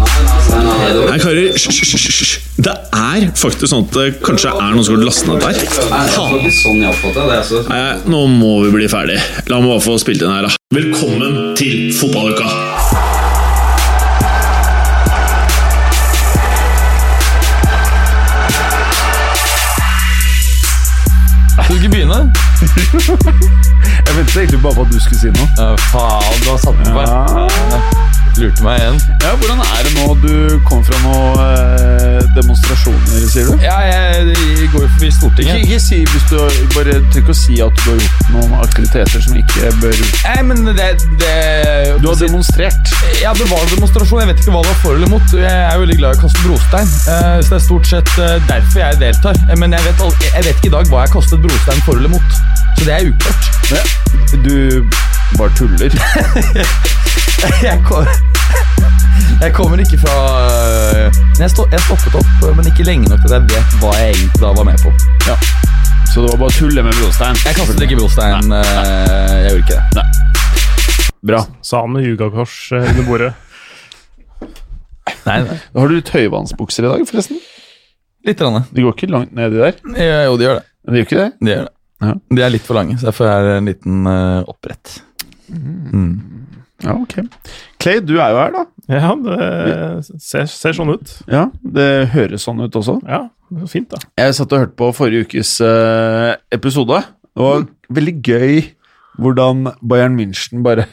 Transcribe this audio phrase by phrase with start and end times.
[0.00, 2.38] Nei, karer, hysj.
[2.60, 5.54] Det er faktisk sånn at det kanskje er noen som har lastet ned der.
[6.14, 6.82] Sånn.
[7.30, 7.62] Altså.
[7.68, 9.20] Nei, nå må vi bli ferdig.
[9.50, 10.56] La meg bare få spilt inn her, da.
[10.74, 12.46] Velkommen til fotballuka!
[21.60, 22.32] Skal du ikke begynne?
[24.06, 25.48] Jeg ventet egentlig bare på at du skulle si noe.
[25.58, 27.00] Uh, faen, du har satt den på.
[27.06, 28.19] Ja.
[28.40, 28.94] Lurte meg igjen.
[29.20, 33.58] Ja, Hvordan er det nå du kom fra noen eh, demonstrasjoner, sier du?
[33.60, 35.64] Ja, jeg, jeg går forbi Stortinget.
[35.66, 36.38] ikke si hvis du
[36.72, 40.38] bare trenger ikke å si at du har gjort noen aktiviteter som ikke bør Nei,
[40.48, 40.88] men det,
[41.20, 41.34] det
[42.00, 42.94] Du har demonstrert.
[43.20, 44.22] Ja, det var en demonstrasjon.
[44.24, 45.36] Jeg vet ikke hva det var for eller mot.
[45.36, 48.36] Jeg er veldig glad i å kaste brostein, eh, så det er stort sett eh,
[48.48, 49.44] derfor jeg deltar.
[49.60, 52.40] Men jeg vet, jeg vet ikke i dag hva jeg kastet brostein for eller mot.
[52.78, 53.52] Så det er uklart.
[53.74, 53.84] Ja.
[54.40, 54.86] Du
[55.38, 55.90] bare tuller.
[57.40, 58.04] Jeg, kom,
[59.40, 63.22] jeg kommer ikke fra eh, jeg, stå, jeg stoppet opp, eh, men ikke lenge nok
[63.24, 64.92] til at jeg vet hva jeg egentlig da var med på.
[65.24, 65.36] Ja.
[66.10, 67.40] Så det var bare å tulle med brostein?
[67.46, 68.52] Jeg kastet ikke brostein.
[68.52, 70.06] eh, Jeg gjorde ikke det.
[71.32, 71.40] Bra.
[71.64, 73.32] Sa han med jugakors under bordet.
[75.24, 75.58] Nei, nei.
[75.76, 77.40] Har du tøyvannsbukser i dag, forresten?
[78.28, 78.40] Litt.
[78.44, 78.64] Rann.
[78.68, 79.78] De går ikke langt nedi der?
[79.96, 80.66] Ja, Jo, de gjør det.
[80.84, 81.30] Men de gjør ikke det?
[81.40, 81.74] De gjør det.
[82.00, 82.14] Ja.
[82.36, 85.00] De er litt for lange, så derfor er det en liten uh, opprett.
[86.80, 87.18] Ja, ok.
[87.80, 88.62] Clay, du er jo her, da.
[88.90, 91.12] Ja, det ser, ser sånn ut.
[91.30, 92.96] Ja, Det høres sånn ut også.
[93.04, 94.00] Ja, det er fint, da.
[94.20, 97.02] Jeg satt og hørte på forrige ukes eh, episode.
[97.30, 98.62] Det var veldig gøy
[99.20, 100.86] hvordan Bayern München bare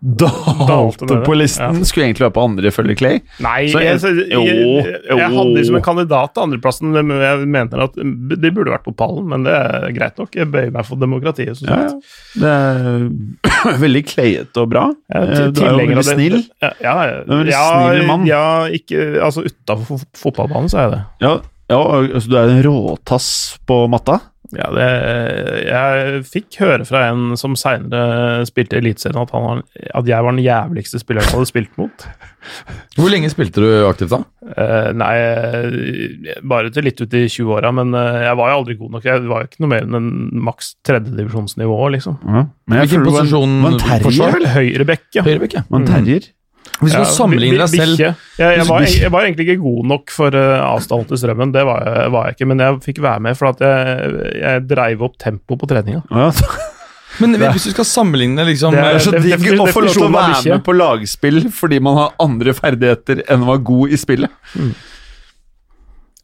[0.00, 1.80] dalte på listen.
[1.86, 3.20] Skulle egentlig være på andre, følge Clay.
[3.42, 6.92] Nei, Så jeg, jeg- jeg, jeg, jo, jeg, hadde liksom en kandidat til andreplassen.
[6.94, 10.30] men Jeg mente at de burde vært på pallen, men det er greit nok.
[10.38, 11.60] Jeg bøyer meg for demokratiet.
[11.66, 11.92] Ja, ja.
[12.38, 14.86] Det er veldig clayete og bra.
[15.10, 16.38] Er Eh, Du er jo veldig snill.
[16.62, 16.94] Ja, ja,
[17.26, 18.26] Du er en ja, snill mann.
[18.26, 21.02] Ja, ikke, altså utafor fotballbanen så er jeg det.
[21.26, 21.32] Ja,
[21.74, 21.80] ja
[22.14, 24.20] altså, du er en råtass på matta.
[24.56, 24.84] Ja, det,
[25.68, 29.60] jeg fikk høre fra en som seinere spilte i Eliteserien, at, han
[29.92, 32.06] at jeg var den jævligste spilleren han hadde spilt mot.
[32.96, 34.22] Hvor lenge spilte du aktivt da?
[34.48, 38.78] Eh, nei, eh, bare til litt ut i 20-åra, men eh, jeg var jo aldri
[38.80, 39.10] god nok.
[39.10, 40.10] Jeg var jo ikke noe mer enn en
[40.48, 42.16] maks tredjedivisjonsnivå, liksom.
[42.24, 42.46] Ja.
[42.68, 44.36] Men jeg Hvilken posisjon var en terrier, forsvar?
[44.38, 44.50] vel?
[44.56, 45.28] Høyrebekk, ja.
[45.28, 45.66] Høyrebekk, ja.
[45.68, 46.32] Var en terrier.
[46.78, 47.98] Hvis du Ja, skal sammenligne deg selv.
[47.98, 51.64] Jeg, jeg, var, jeg var egentlig ikke god nok for uh, avstanden til strømmen, det
[51.66, 52.46] var jeg, var jeg ikke.
[52.52, 54.10] Men jeg fikk være med for at jeg,
[54.42, 56.02] jeg dreiv opp tempoet på treninga.
[56.10, 56.30] Ja,
[57.18, 59.90] Men hvis du skal sammenligne liksom Det er- så det- digg det- å få lov
[59.96, 63.90] til å være med på lagspill fordi man har andre ferdigheter enn å være god
[63.90, 64.30] i spillet.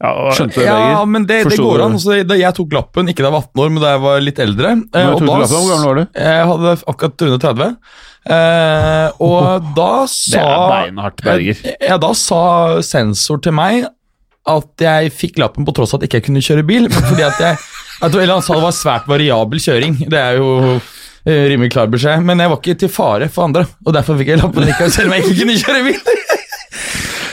[0.03, 1.93] Ja, og- Skjønte du, Ja, men det, det går an.
[2.03, 4.19] Så da jeg tok lappen, ikke da jeg var 18 år, men da jeg var
[4.25, 5.25] litt eldre eh, og da-?
[5.29, 6.03] Hvor gammel var du?
[6.19, 7.77] Jeg hadde akkurat rundet 30.
[8.25, 11.61] Eh, og da sa Det er beinhardt, Berger.
[11.89, 12.41] Ja, da sa
[12.83, 13.85] sensor til meg
[14.45, 16.89] at jeg fikk lappen på tross av at ikke jeg kunne kjøre bil.
[16.93, 17.57] Fordi at jeg,
[18.03, 19.95] at, eller han sa det var svært variabel kjøring.
[20.11, 22.21] Det er jo eh, rimelig klar beskjed.
[22.27, 25.09] Men jeg var ikke til fare for andre, og derfor fikk jeg lappen likevel, selv
[25.09, 26.24] om jeg ikke kunne kjøre bil.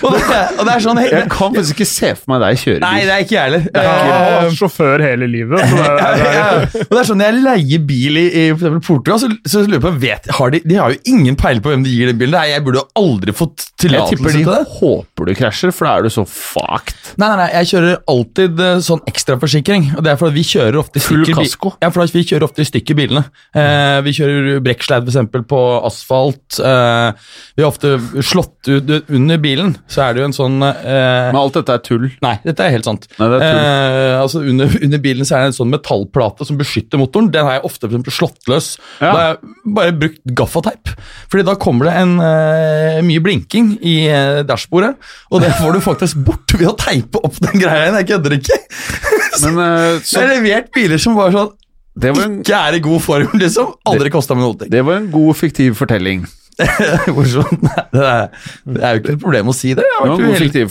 [0.03, 2.79] Og, det, og det er sånn Jeg kan faktisk ikke se for meg deg kjøre
[2.79, 2.85] bil.
[2.85, 3.67] Nei, det er ikke jeg heller.
[3.73, 5.63] Jeg har vært sjåfør hele livet.
[5.63, 8.25] Så det er, det ja, er, og det er sånn, Når jeg leier bil i,
[8.43, 11.39] i for Portugal, så, så lurer jeg på vet, har de, de har jo ingen
[11.39, 12.37] peiling på hvem de gir den bilen.
[12.37, 14.61] Nei, Jeg burde jo aldri fått Jeg tipper de til det.
[14.79, 17.13] håper du krasjer, for da er du så fucked.
[17.21, 19.89] Nei, nei, nei, jeg kjører alltid eh, sånn ekstraforsikring.
[19.99, 21.75] Og det er fordi vi kjører ofte i Full stykker kasko?
[21.83, 23.25] Ja, for vi kjører ofte i stykker bilene.
[23.59, 26.59] Eh, vi kjører brekksledd eksempel på asfalt.
[26.59, 31.29] Eh, vi har ofte slått ut under bilen, så er det jo en sånn eh,
[31.29, 32.07] Men alt dette er tull.
[32.25, 33.05] Nei, dette er helt sant.
[33.19, 33.61] Nei, det er tull.
[33.63, 37.31] Eh, altså under, under bilen så er det en sånn metallplate som beskytter motoren.
[37.35, 38.73] Den har jeg ofte for eksempel, slått løs.
[39.03, 39.05] Ja.
[39.05, 40.93] Da har jeg bare brukt gaffateip.
[41.33, 44.95] Fordi da kommer det en eh, mye blinking i uh, dashbordet,
[45.33, 47.99] og det får du faktisk bort ved å teipe opp den greia igjen.
[48.01, 48.61] Jeg kødder ikke.
[49.45, 51.53] Men eh, Så jeg har levert biler som bare sånn
[51.93, 53.75] det, var en, ikke er i god form, liksom.
[53.91, 54.69] Aldri kosta meg noe.
[54.73, 56.23] det var en god, fiktiv fortelling.
[57.17, 57.63] Morsomt.
[57.93, 58.29] Det er,
[58.69, 59.85] det er jo ikke et problem å si det.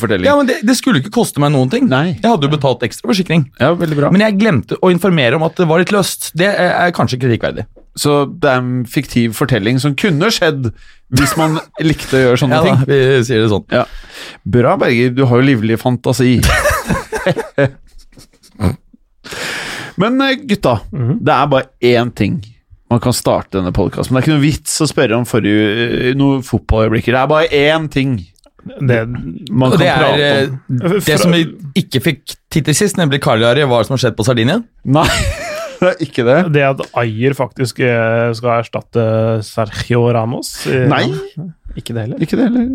[0.02, 0.28] Fortelling.
[0.28, 1.88] Ja, men det, det skulle ikke koste meg noen ting.
[1.92, 2.18] Nei.
[2.18, 3.46] Jeg hadde jo betalt ekstra forsikring.
[3.62, 3.74] Ja.
[3.76, 6.32] Men jeg glemte å informere om at det var litt løst.
[6.38, 7.68] Det er kanskje kritikkverdig.
[8.00, 10.70] Så det er en fiktiv fortelling som kunne skjedd
[11.12, 11.58] hvis man
[11.90, 12.78] likte å gjøre sånne Ja da, ting.
[12.88, 13.66] vi sier det sånn.
[13.74, 13.84] Ja.
[14.58, 15.12] Bra, Berger.
[15.18, 16.38] Du har jo livlig fantasi.
[20.02, 20.80] Men eh, gutta,
[21.20, 22.40] det er bare én ting
[22.92, 24.14] man kan starte denne podkasten.
[24.14, 27.16] Det er ikke noe vits å spørre om forrige noe noen fotballøyeblikker.
[27.16, 28.18] Det er bare én ting
[28.62, 29.00] det
[29.50, 30.98] man kan det er prate eh, om.
[31.02, 31.46] det som vi
[31.82, 34.60] ikke fikk tid til sist, nemlig Cagliari, hva som har skjedd på Sardinia?
[34.86, 35.08] Nei,
[35.82, 36.38] det er ikke det.
[36.54, 39.06] Det at Ayer faktisk eh, skal erstatte
[39.48, 41.08] Sergio Ramos eh, Nei,
[41.80, 42.22] Ikke det heller.
[42.22, 42.70] ikke det heller.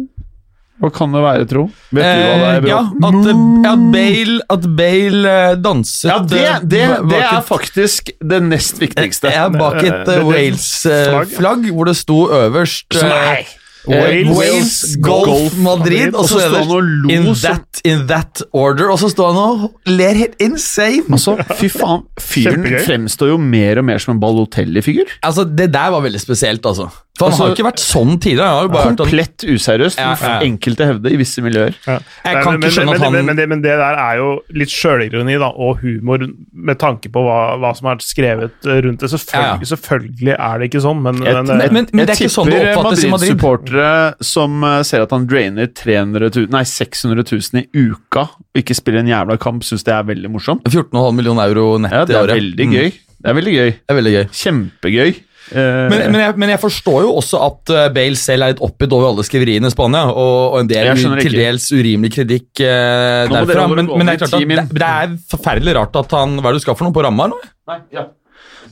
[0.76, 1.62] Hva kan det være, tro?
[1.96, 2.56] Vet du hva det er?
[2.56, 2.70] Eh, bro?
[2.70, 3.28] ja, at,
[3.73, 6.82] at Bale, at Bale eh, danset Ja, det, eh, det,
[7.12, 9.32] det er faktisk det nest viktigste.
[9.32, 13.46] Ja, bak et Eh, eh, Wales-flagg, hvor det sto øverst eh, Nei.
[13.87, 17.81] Wales, Wales, Golf, Golf, Madrid, og så er det står han og lo in that,
[17.87, 21.05] in that order, og så står han og ler helt insane.
[21.06, 25.12] Altså, fy faen, fyren fremstår jo mer og mer som en Balotelli-figur.
[25.23, 26.90] Altså, Det der var veldig spesielt, altså.
[27.16, 28.46] For Han Altså- har jo ikke vært sånn tidligere.
[28.46, 30.40] Han har jo bare vært sånn, Komplett useriøst, Ja, ja.
[30.44, 31.74] enkelte hevder i visse miljøer.
[31.86, 31.98] Ja.
[32.24, 34.40] Jeg kan men, ikke skjønne men, at han- men, det, men det der er jo
[34.52, 36.18] litt sjølironi og humor
[36.52, 39.08] med tanke på hva, hva som er skrevet eh, rundt det.
[39.10, 42.34] Selvfølgelig, selvfølgelig er det ikke sånn, men, Jeg, men, eh, men- jeg, det er ikke
[42.36, 43.36] sånn det tipper oppfattes i Madrid.
[43.36, 48.54] Madrid-supportere som eh, ser at han drainer 300 000, nei, 600 000 i uka og
[48.62, 50.62] ikke spiller en jævla kamp, syns det er veldig morsomt.
[50.64, 52.36] 14,5 millioner euro nett Ja, det i er året.
[52.42, 52.72] veldig Mm.
[52.76, 52.92] gøy.
[53.16, 53.70] Det er veldig gøy.
[53.72, 54.26] Det er veldig gøy.
[54.30, 55.14] Kjempegøy.
[55.52, 58.62] Eh, Men, men, jeg, men jeg forstår jo også at eh, Bale selv er litt
[58.66, 60.90] oppgitt over alle skriveriene i Spania, og, og en del
[61.22, 63.69] til dels urimelig kritikk eh, derfra.
[63.70, 66.56] Men, men det er klart at det, det er forferdelig rart at han Hva er
[66.56, 67.52] det du skal for noe på ramma eller nå?
[67.70, 68.06] nei, ja.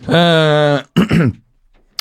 [0.05, 1.31] Eh,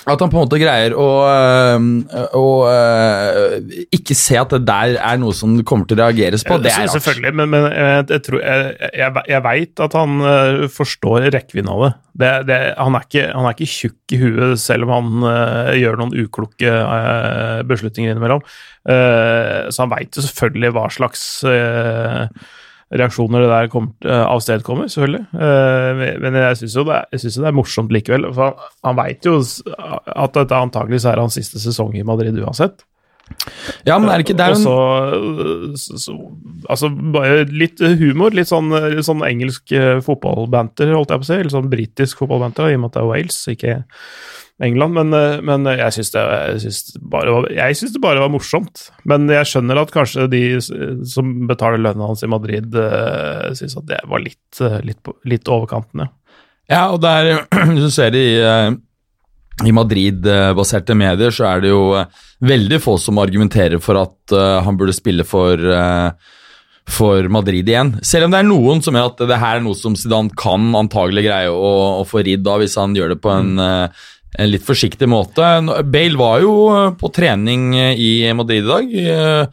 [0.04, 4.98] at han på en måte greier å, å, å eh, ikke se at det der
[5.00, 6.58] er noe som kommer til å reageres på.
[6.60, 6.96] Det er rart.
[6.98, 11.72] Selvfølgelig, men, men jeg, jeg, tror, jeg, jeg, jeg veit at han eh, forstår rekkevidden
[11.72, 11.92] av det.
[12.24, 15.72] det, det han, er ikke, han er ikke tjukk i huet selv om han uh,
[15.78, 18.44] gjør noen ukloke uh, beslutninger innimellom.
[18.84, 22.28] Uh, så han veit jo selvfølgelig hva slags eh,
[22.94, 25.24] reaksjoner det der kom, uh, avstedkommer, selvfølgelig.
[25.34, 28.30] Eh, men jeg syns jo, jo det er morsomt likevel.
[28.36, 32.86] For han, han veit jo at dette antakeligvis er hans siste sesong i Madrid uansett.
[33.88, 34.74] Ja, men er det ikke det er jo så,
[35.18, 36.16] en- så, så
[36.70, 38.31] Altså, bare litt humor.
[38.36, 41.40] Litt sånn, litt sånn engelsk eh, fotballbanter, holdt jeg på å si.
[41.44, 43.74] Litt sånn britisk fotballbanter, i og med at det er Wales, ikke
[44.64, 44.96] England.
[44.96, 46.24] Men, eh, men jeg syns det,
[46.64, 48.86] det, bare var- det bare var morsomt.
[49.10, 53.88] Men jeg skjønner at kanskje de som betaler lønna hans i Madrid, uh, syns at
[53.92, 56.08] det var litt, eh, litt, litt overkanten,
[56.72, 56.86] ja.
[56.94, 57.44] Og der,
[57.74, 58.72] hvis du ser det i, eh,
[59.62, 62.08] i Madrid-baserte medier, så er det jo eh,
[62.44, 66.40] veldig få som argumenterer for at eh, han burde spille for, eh,
[66.90, 67.94] for Madrid igjen.
[68.06, 70.72] Selv om det er noen som mener at det her er noe som Zidane kan
[70.80, 74.10] antagelig greie å, å få ridd av hvis han gjør det på en, eh,
[74.42, 75.46] en litt forsiktig måte.
[75.94, 76.56] Bale var jo
[76.98, 79.52] på trening i Madrid i dag.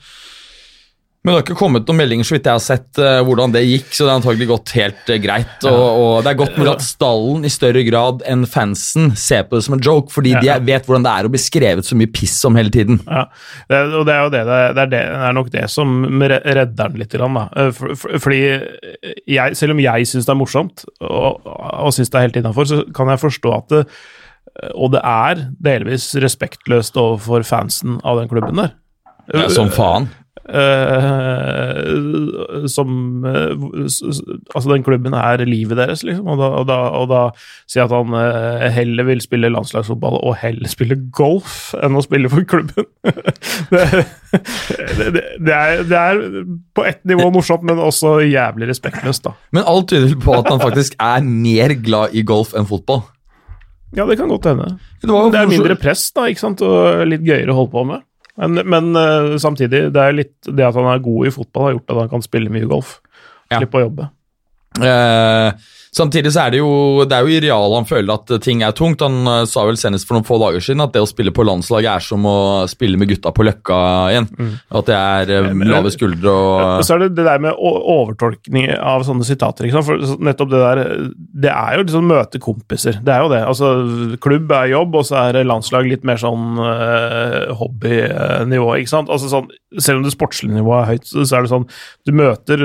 [1.20, 3.60] Men det har ikke kommet noen meldinger så vidt jeg har sett eh, hvordan det
[3.66, 5.66] gikk, så det har antagelig gått helt eh, greit.
[5.68, 9.58] Og, og det er godt mulig at stallen i større grad enn fansen ser på
[9.58, 11.98] det som en joke, fordi de er- vet hvordan det er å bli skrevet så
[12.00, 13.02] mye piss om hele tiden.
[13.04, 13.26] Ja,
[13.68, 16.72] det, og det er jo det, det, er, det, det, er nok det som redder
[16.80, 17.18] den litt.
[17.20, 17.28] Da.
[17.52, 18.40] Eh, For, for, fordi
[19.28, 22.70] jeg, selv om jeg syns det er morsomt, og, og syns det er helt innafor,
[22.72, 23.82] så kan jeg forstå at det
[24.74, 28.72] Og det er delvis respektløst overfor fansen av den klubben der.
[29.30, 30.08] Ja, som faen.
[30.50, 31.90] Eh,
[32.66, 32.88] som
[33.24, 33.52] uh,
[34.54, 36.26] Altså, den klubben er livet deres, liksom.
[36.32, 37.20] Og da, og da, og da
[37.70, 42.30] si at han uh, heller vil spille landslagsfotball og heller spille golf enn å spille
[42.32, 42.88] for klubben.
[43.74, 43.84] det,
[44.98, 46.24] det, det, er, det er
[46.74, 49.36] på ett nivå morsomt, men også jævlig respektløst, da.
[49.54, 53.04] Men alt tyder på at han faktisk er mer glad i golf enn fotball.
[53.96, 54.76] Ja, det kan godt hende.
[55.02, 58.06] Det, Det er mindre press, da, ikke sant, og litt gøyere å holde på med.
[58.38, 61.76] Men, men uh, samtidig, det er litt det at han er god i fotball, har
[61.76, 62.98] gjort at han kan spille mye golf.
[63.50, 63.58] Ja.
[63.58, 64.06] Slippe å jobbe.
[64.78, 65.48] Eh,
[65.96, 68.72] samtidig så er det jo Det er jo i realet han føler at ting er
[68.76, 69.00] tungt.
[69.04, 71.44] Han eh, sa vel senest for noen få dager siden at det å spille på
[71.46, 72.36] landslaget er som å
[72.70, 73.78] spille med gutta på Løkka
[74.12, 74.28] igjen.
[74.70, 78.70] At det er eh, Men- lave skuldre og Så er det det der med overtolkning
[78.78, 79.66] av sånne sitater.
[79.66, 79.88] ikke sant?
[79.90, 80.82] For nettopp Det der,
[81.46, 83.00] det er jo liksom møte kompiser.
[83.02, 83.42] Det er jo det.
[83.46, 83.70] Altså,
[84.20, 88.74] Klubb er jobb, og så er landslag litt mer sånn uh, hobbynivå.
[88.80, 89.10] ikke sant?
[89.12, 91.68] Altså sånn, Selv om det sportslige nivået er høyt, så så er det sånn
[92.06, 92.64] Du møter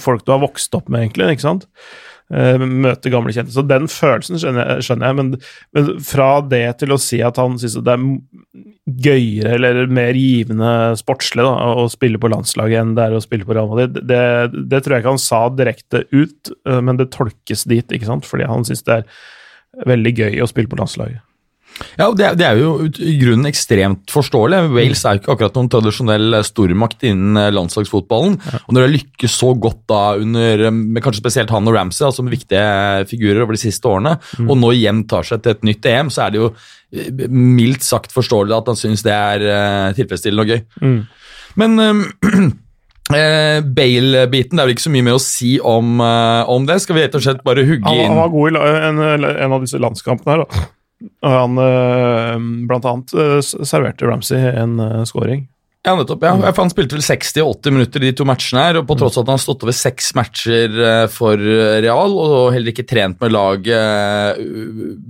[0.00, 1.32] folk du har vokst opp med, egentlig.
[1.36, 1.66] ikke sant?
[2.32, 3.52] Eh, møte gamle kjente.
[3.52, 5.32] Så den følelsen skjønner jeg, skjønner jeg men,
[5.76, 8.06] men fra det til å si at han syns det er
[9.04, 13.46] gøyere eller mer givende sportslig da, å spille på landslaget enn det er å spille
[13.46, 14.22] på Real Madrid, det,
[14.70, 18.28] det tror jeg ikke han sa direkte ut, eh, men det tolkes dit, ikke sant?
[18.28, 21.20] Fordi han syns det er veldig gøy å spille på landslaget.
[21.98, 24.58] Ja, det, er- det er jo i grunnen ekstremt forståelig.
[24.74, 28.36] Wales er jo ikke akkurat noen tradisjonell eh, stormakt innen landslagsfotballen.
[28.38, 28.66] landslagsfotballen.
[28.68, 32.04] Og når det lykkes så godt da under eh, med kanskje spesielt han og Ramsey
[32.06, 35.64] da, som viktige figurer over de siste årene, og nå igjen tar seg til et
[35.68, 36.50] nytt EM, så er det jo
[36.92, 40.60] eh, mildt sagt forståelig at han syns det er eh, tilfredsstillende og gøy.
[41.60, 42.04] Men um,
[43.16, 46.78] eh, Bale-biten, det er vel ikke så mye mer å si om, eh, om det.
[46.84, 49.02] Skal vi rett og slett bare hugge inn han var god i en,
[49.44, 50.68] en av disse landskampene her, da.
[51.22, 52.36] Og han eh,
[52.68, 55.46] blant annet eh, serverte Ramsey en uh, scoring.
[55.82, 56.22] Ja, nettopp.
[56.22, 56.36] ja.
[56.52, 59.16] For Han spilte vel 60 80 minutter i de to matchene her, og på tross
[59.16, 61.42] av at han har stått over seks matcher eh, for
[61.82, 64.44] Real, og heller ikke trent med laget eh,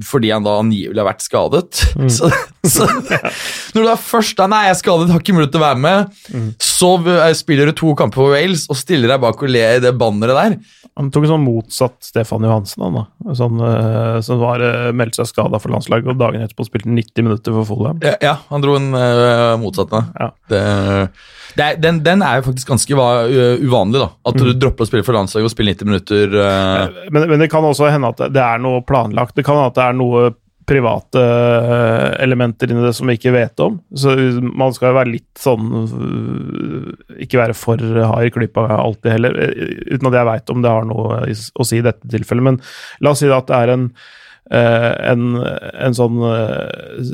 [0.09, 1.83] fordi han da angivelig har vært skadet.
[2.12, 2.29] Så,
[2.64, 5.64] så når du da først da, nei, jeg er skadet, har ikke mulighet til å
[5.64, 6.17] være med,
[6.62, 9.83] så eh, spiller du to kamper for Wales og stiller deg bak og ler i
[9.83, 10.57] det banneret der.
[11.00, 13.05] Han tok en sånn motsatt Stefan Johansen, han da.
[13.38, 14.64] Sånn, eh, som var
[14.97, 18.00] meldte seg skada for landslaget, og dagen etterpå spilte 90 minutter for Fulham.
[18.05, 20.05] Ja, ja han dro en uh, da.
[20.21, 20.31] Ja.
[20.52, 24.09] Det er, den, den er jo faktisk ganske uvanlig, da.
[24.31, 26.37] At du dropper å spille for landslaget og spiller 90 minutter.
[26.38, 29.37] uh, Men, men det kan også hende at det er noe planlagt.
[29.37, 30.31] Det kan hende at det er noe
[30.66, 33.81] private eh, elementer inni det som vi ikke vet om.
[33.99, 39.16] Så man skal jo være litt sånn øh, Ikke være for hard i klypa alltid
[39.16, 42.47] heller, eh, uten at jeg veit om det har noe å si i dette tilfellet.
[42.50, 42.61] Men
[43.02, 44.11] la oss si at det er en eh,
[44.51, 47.13] en, en sånn eh,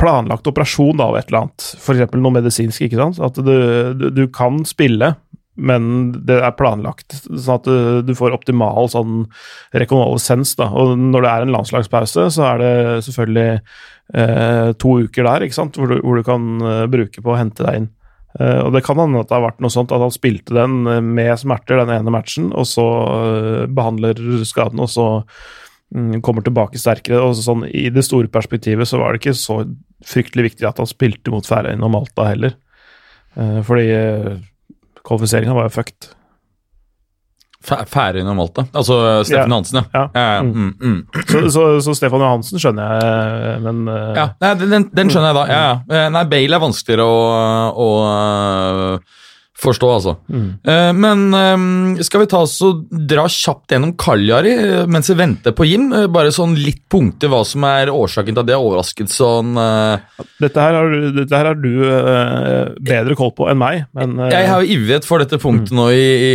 [0.00, 2.16] planlagt operasjon da, av et eller annet, f.eks.
[2.18, 2.82] noe medisinsk.
[2.84, 3.20] ikke sant?
[3.22, 3.54] At du,
[3.98, 5.14] du, du kan spille,
[5.54, 5.88] men
[6.26, 9.24] det er planlagt, sånn at du, du får optimal sånn
[9.76, 10.56] rekonvalesens.
[10.58, 12.74] da, og Når det er en landslagspause, så er det
[13.06, 17.34] selvfølgelig eh, to uker der ikke sant, hvor du, hvor du kan eh, bruke på
[17.34, 17.92] å hente deg inn.
[18.34, 20.88] Uh, og Det kan hende at det har vært noe sånt at han spilte den
[20.90, 25.06] eh, med smerter den ene matchen, og så uh, behandler skaden, og så
[26.22, 27.20] kommer tilbake sterkere.
[27.22, 29.60] og sånn I det store perspektivet så var det ikke så
[30.04, 32.56] fryktelig viktig at han spilte mot Færøyene og Malta heller.
[33.38, 34.34] Eh, fordi eh,
[35.06, 36.10] kvalifiseringa var jo fucked.
[37.64, 38.66] Fæ- Færøyene og Malta.
[38.76, 39.56] Altså Steffen Ja.
[39.56, 39.84] Hansen, ja.
[39.94, 40.02] Ja.
[40.14, 40.42] ja, ja.
[40.42, 40.98] Mm, mm.
[41.30, 45.38] Så, så, så Stefan Johansen skjønner jeg, men eh, Ja, nei, den, den- skjønner jeg
[45.38, 45.44] da.
[45.48, 45.76] Ja, ja.
[46.02, 47.22] Eh, Nei, Bale er vanskeligere å,
[47.86, 47.88] å
[49.64, 50.12] forstå, altså.
[50.30, 50.46] Mm.
[50.68, 55.16] Eh, Men eh, skal vi ta oss og dra kjapt gjennom Kaljari eh, mens vi
[55.18, 55.88] venter på Jim?
[55.96, 59.56] Eh, Bare sånn litt punkter hva som er årsaken til at det er overrasket sånn
[59.58, 63.84] eh, dette, her har, dette her har du eh, bedre koll på enn meg.
[63.96, 66.32] Men, Jeg har jo ivret for dette punktet nå i, i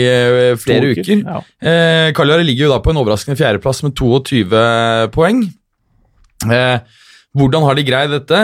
[0.60, 1.14] flere uker.
[1.24, 1.42] Ja.
[1.62, 4.46] Eh, Cagliari ligger jo da på en overraskende fjerdeplass med 22
[5.16, 5.46] poeng.
[6.50, 6.80] Eh,
[7.38, 8.38] hvordan har de greid dette?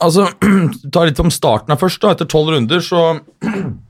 [0.00, 0.24] Altså,
[0.94, 2.00] Ta litt om starten av først.
[2.00, 3.02] da, Etter tolv runder så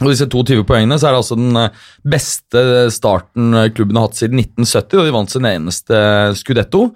[0.00, 1.82] og disse 22 poengene så er det altså den eh,
[2.14, 2.62] beste
[2.94, 6.00] starten eh, klubben har hatt siden 1970, og de vant sin eneste
[6.38, 6.86] Scudetto.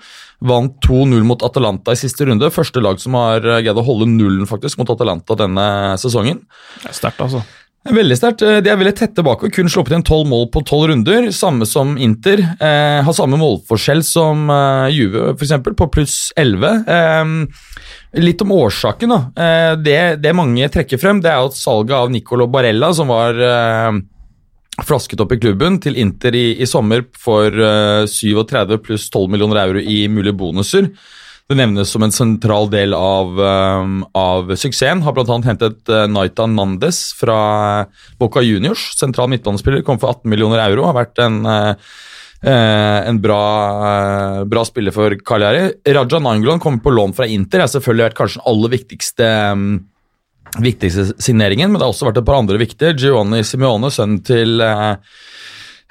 [0.46, 2.50] Vant 2-0 mot Atalanta i siste runde.
[2.52, 5.68] Første lag som har eh, greid å holde nullen faktisk mot Atalanta denne
[6.02, 6.42] sesongen.
[6.82, 7.44] Det er sterkt, altså.
[7.86, 8.42] Veldig sterkt.
[8.42, 11.28] Eh, De er veldig tett tilbake og kun sluppet inn tolv mål på tolv runder.
[11.34, 12.42] Samme som Inter.
[12.58, 16.84] Eh, har samme målforskjell som eh, Juve, f.eks., på pluss 11.
[16.96, 19.14] Eh, litt om årsaken.
[19.14, 19.20] da.
[19.46, 23.38] Eh, det, det mange trekker frem, det er at salget av Nicolo Barella, som var
[23.38, 24.00] eh,
[24.86, 29.62] flasket opp i klubben, til Inter i, i sommer for eh, 37 pluss 12 millioner
[29.66, 30.90] euro i mulige bonuser.
[31.46, 35.04] Det nevnes som en sentral del av, um, av suksessen.
[35.06, 35.36] Har bl.a.
[35.46, 37.36] hentet uh, Naita Nandes fra
[38.18, 38.88] Boca Juniors.
[38.98, 39.84] Sentral midtbanespiller.
[39.86, 40.88] Kom for 18 millioner euro.
[40.88, 41.78] Har vært en, uh,
[42.42, 43.44] uh, en bra,
[43.78, 45.68] uh, bra spiller for Cagliari.
[45.86, 47.62] Raja Nanglon kommer på lån fra Inter.
[47.62, 49.68] har selvfølgelig vært kanskje den aller viktigste um,
[50.62, 52.96] viktigste signeringen, men det har også vært et par andre viktige.
[52.98, 54.58] Giovanni Simione, sønnen til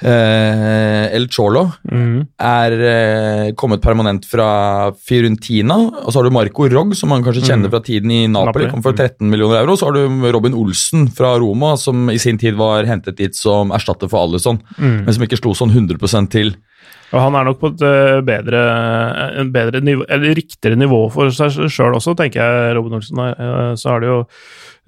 [0.04, 5.78] uh, El Cholo, er eh, kommet permanent fra Fiorentina.
[6.04, 8.68] Og så har du Marco Rogg, som man kanskje kjenner fra tiden i Napoli.
[8.72, 9.78] Kom for 13 millioner euro.
[9.80, 13.74] Så har du Robin Olsen fra Roma, som i sin tid var hentet dit som
[13.76, 16.56] erstatter for Alison, men som ikke slo sånn 100% til.
[17.14, 18.62] Og han er nok på et eh, bedre,
[19.42, 23.22] en bedre nivå, eller riktigere nivå for seg sjøl også, tenker jeg, Robin Olsen.
[23.22, 24.18] Eh, Så har det jo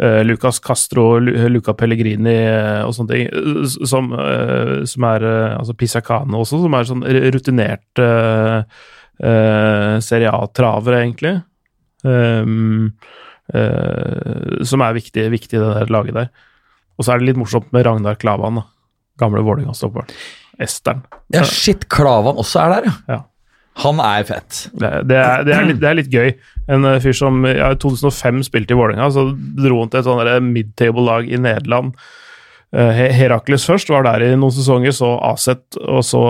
[0.02, 5.58] eh, Lucas Castro, Luca Pellegrini eh, og sånne ting, eh, som, eh, som er eh,
[5.58, 8.62] Altså Pisacane også, som er sånn rutinert uh,
[10.04, 11.32] Serie A-travere, egentlig.
[12.06, 12.92] Um,
[13.50, 16.30] uh, som er viktig, viktig i det der laget der.
[16.98, 18.68] Og så er det litt morsomt med Ragnar Klavan, da.
[19.18, 20.14] Gamle Vålerenga-stopperen.
[20.62, 21.02] Esteren.
[21.34, 23.16] Ja, shit, Klavan også er der, ja.
[23.16, 23.24] Ja.
[23.84, 24.64] Han er fett.
[24.74, 26.32] Det, det, er, det, er litt, det er litt gøy.
[26.74, 30.48] En eh, fyr som ja, 2005 spilte i Vålerenga, så dro han til et sånn
[30.50, 31.94] mid-table-lag i Nederland.
[32.74, 36.24] Eh, Herakles først var der i noen sesonger, så Aset, og så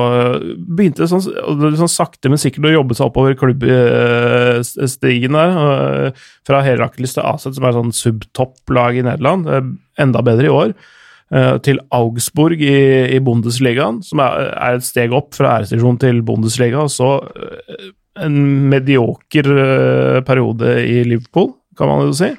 [0.57, 1.23] begynte det sånn,
[1.79, 6.19] sånn sakte, men sikkert å jobbe seg oppover klubbstigen der.
[6.47, 9.47] Fra Herakles til Aset, som er sånn subtopp-lag i Nederland.
[9.97, 10.75] Enda bedre i år.
[11.33, 12.79] Eh, Til Augsburg i,
[13.15, 16.85] i Bundesligaen, som er, er et steg opp fra æresdivisjon til Bundesliga.
[16.85, 17.91] Og så eh,
[18.27, 18.41] en
[18.71, 22.31] medioker eh, periode i Liverpool, kan man jo si.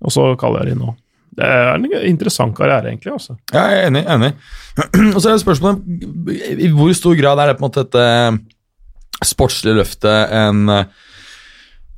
[0.00, 0.94] Og så kaller jeg det nå.
[1.40, 3.12] Det er en interessant karriere, egentlig.
[3.12, 3.36] altså.
[3.52, 4.02] Jeg er enig.
[4.10, 4.32] enig.
[5.14, 9.28] Og så er det spørsmålet i hvor stor grad er det på en måte dette
[9.30, 10.64] sportslige løftet en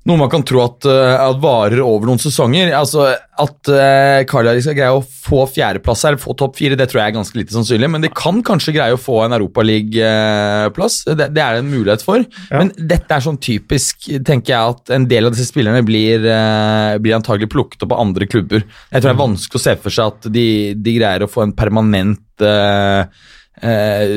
[0.09, 2.73] noe man kan tro at, eh, at varer over noen sesonger.
[2.75, 7.01] Altså, At uh, Cagliari skal greie å få fjerdeplass her, få topp fire, det tror
[7.01, 7.89] jeg er ganske lite sannsynlig.
[7.91, 10.99] Men de kan kanskje greie å få en europaligaplass.
[11.09, 12.23] Det, det er det en mulighet for.
[12.53, 16.99] Men dette er sånn typisk, tenker jeg, at en del av disse spillerne blir, uh,
[17.03, 18.67] blir antagelig plukket opp av andre klubber.
[18.91, 21.47] Jeg tror det er vanskelig å se for seg at de, de greier å få
[21.47, 23.07] en permanent uh,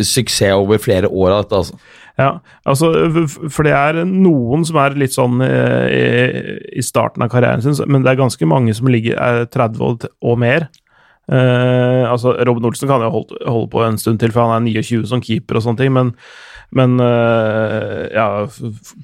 [0.06, 1.64] suksess over flere år av dette.
[1.64, 2.04] altså.
[2.16, 2.30] Ja,
[2.64, 2.94] altså,
[3.52, 6.06] for det er noen som er litt sånn i,
[6.80, 10.06] i starten av karrieren sin, men det er ganske mange som ligger er 30 og,
[10.24, 10.70] og mer.
[11.26, 14.78] Uh, altså, Robin Olsen kan jo holde, holde, på en stund til, for han er
[14.78, 16.12] 29 som keeper og sånne ting, men,
[16.78, 18.28] men uh, ja,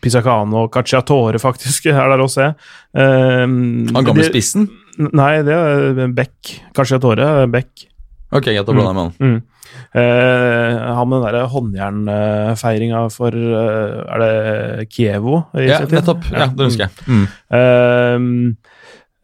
[0.03, 2.51] Pisacano og Cacciatore faktisk er der å se.
[2.93, 4.69] Uh, han gamle spissen?
[5.01, 6.59] Nei, det er Beck.
[6.77, 7.87] Cacciatore er Beck.
[8.31, 9.15] Ok, greit, å blande med han.
[9.17, 9.39] Mm.
[9.91, 15.41] Uh, han med den derre håndjernfeiringa for uh, Er det Kievo?
[15.59, 16.29] ja, nettopp.
[16.31, 16.93] Ja, det husker jeg.
[17.11, 17.25] Mm.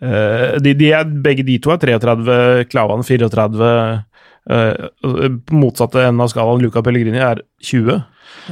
[0.04, 3.70] Uh, de, de er, begge de to er 33, Klavan 34.
[4.48, 7.98] På motsatte enden av skalaen, Luca Pellegrini er 20.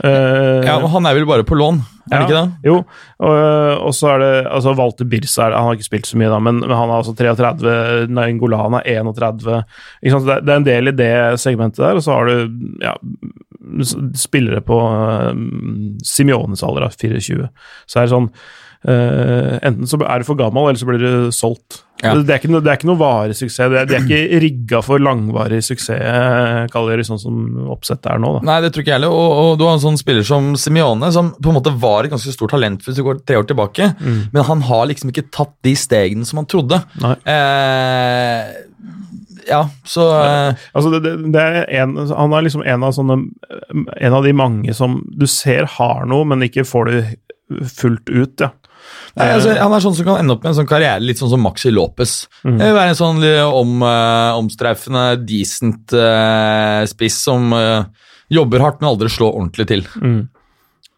[0.02, 1.78] ja, men Han er vel bare på lån,
[2.12, 2.70] er det ikke det?
[2.70, 2.76] Jo,
[3.26, 3.38] og,
[3.88, 6.60] og så er det altså Walter Birsa, han har ikke spilt så mye, da, men,
[6.64, 7.78] men han er altså 33,
[8.14, 9.40] Nainggolan er 31.
[9.42, 12.94] Det er, det er en del i det segmentet der, og så har du ja,
[14.20, 15.32] spillere på uh,
[16.06, 17.50] Simiones alder, 24.
[17.86, 18.32] Så er det sånn
[18.86, 21.80] Uh, enten så er du for gammel, eller så blir du solgt.
[22.04, 22.12] Ja.
[22.20, 23.70] Det, er ikke det, er ikke noe varig suksess.
[23.72, 28.20] Det er, de er ikke rigga for langvarig suksess, kaller det sånn som oppsettet er
[28.22, 28.34] nå.
[28.38, 28.44] Da.
[28.50, 29.16] Nei, det tror ikke jeg heller.
[29.16, 32.14] Og, og, du har en sånn spiller som Simione, som på en måte var et
[32.14, 34.22] ganske stort talent hvis du går tre år tilbake, mm.
[34.36, 36.82] men han har liksom ikke tatt de stegene som han trodde.
[37.24, 38.54] Eh,
[39.46, 43.20] ja, så uh, Altså, det, det, er en, han er liksom en av sånne
[44.02, 47.02] En av de mange som du ser har noe, men ikke får det
[47.78, 48.50] fullt ut, ja.
[49.16, 51.32] Nei, altså, han er sånn som kan ende opp med en sånn karriere litt sånn
[51.32, 52.16] som Maxi Lopez.
[52.44, 52.58] Mm.
[52.60, 57.88] Være en sånn om, uh, omstreifende, decent uh, spiss som uh,
[58.34, 59.86] jobber hardt, men aldri slår ordentlig til.
[60.04, 60.26] Mm.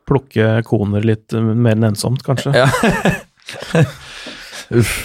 [0.10, 2.56] Plukke koner litt mer enn ensomt, kanskje.
[2.58, 2.66] Ja.
[4.68, 4.96] Uff.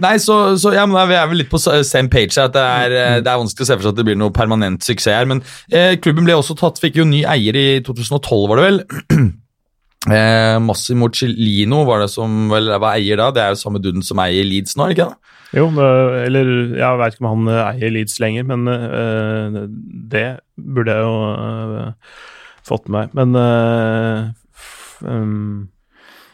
[0.00, 2.46] nei, så, så ja, vi er vel litt på same page her.
[2.46, 3.26] At det er, mm.
[3.26, 5.26] det er vanskelig å se for seg at det blir noe permanent suksess her.
[5.28, 5.42] Men
[6.04, 8.82] klubben ble også tatt, fikk jo ny eier i 2012, var det vel.
[10.06, 13.32] Eh, Massimo Cellino var det som vel var eier da.
[13.34, 15.34] Det er jo samme duden som eier Leeds nå, ikke det?
[15.56, 19.64] Jo, eller jeg vet ikke om han eh, eier Leeds lenger, men eh,
[20.12, 20.28] det
[20.60, 22.22] burde jeg jo eh,
[22.68, 23.16] fått med meg.
[23.16, 25.66] Men f, um,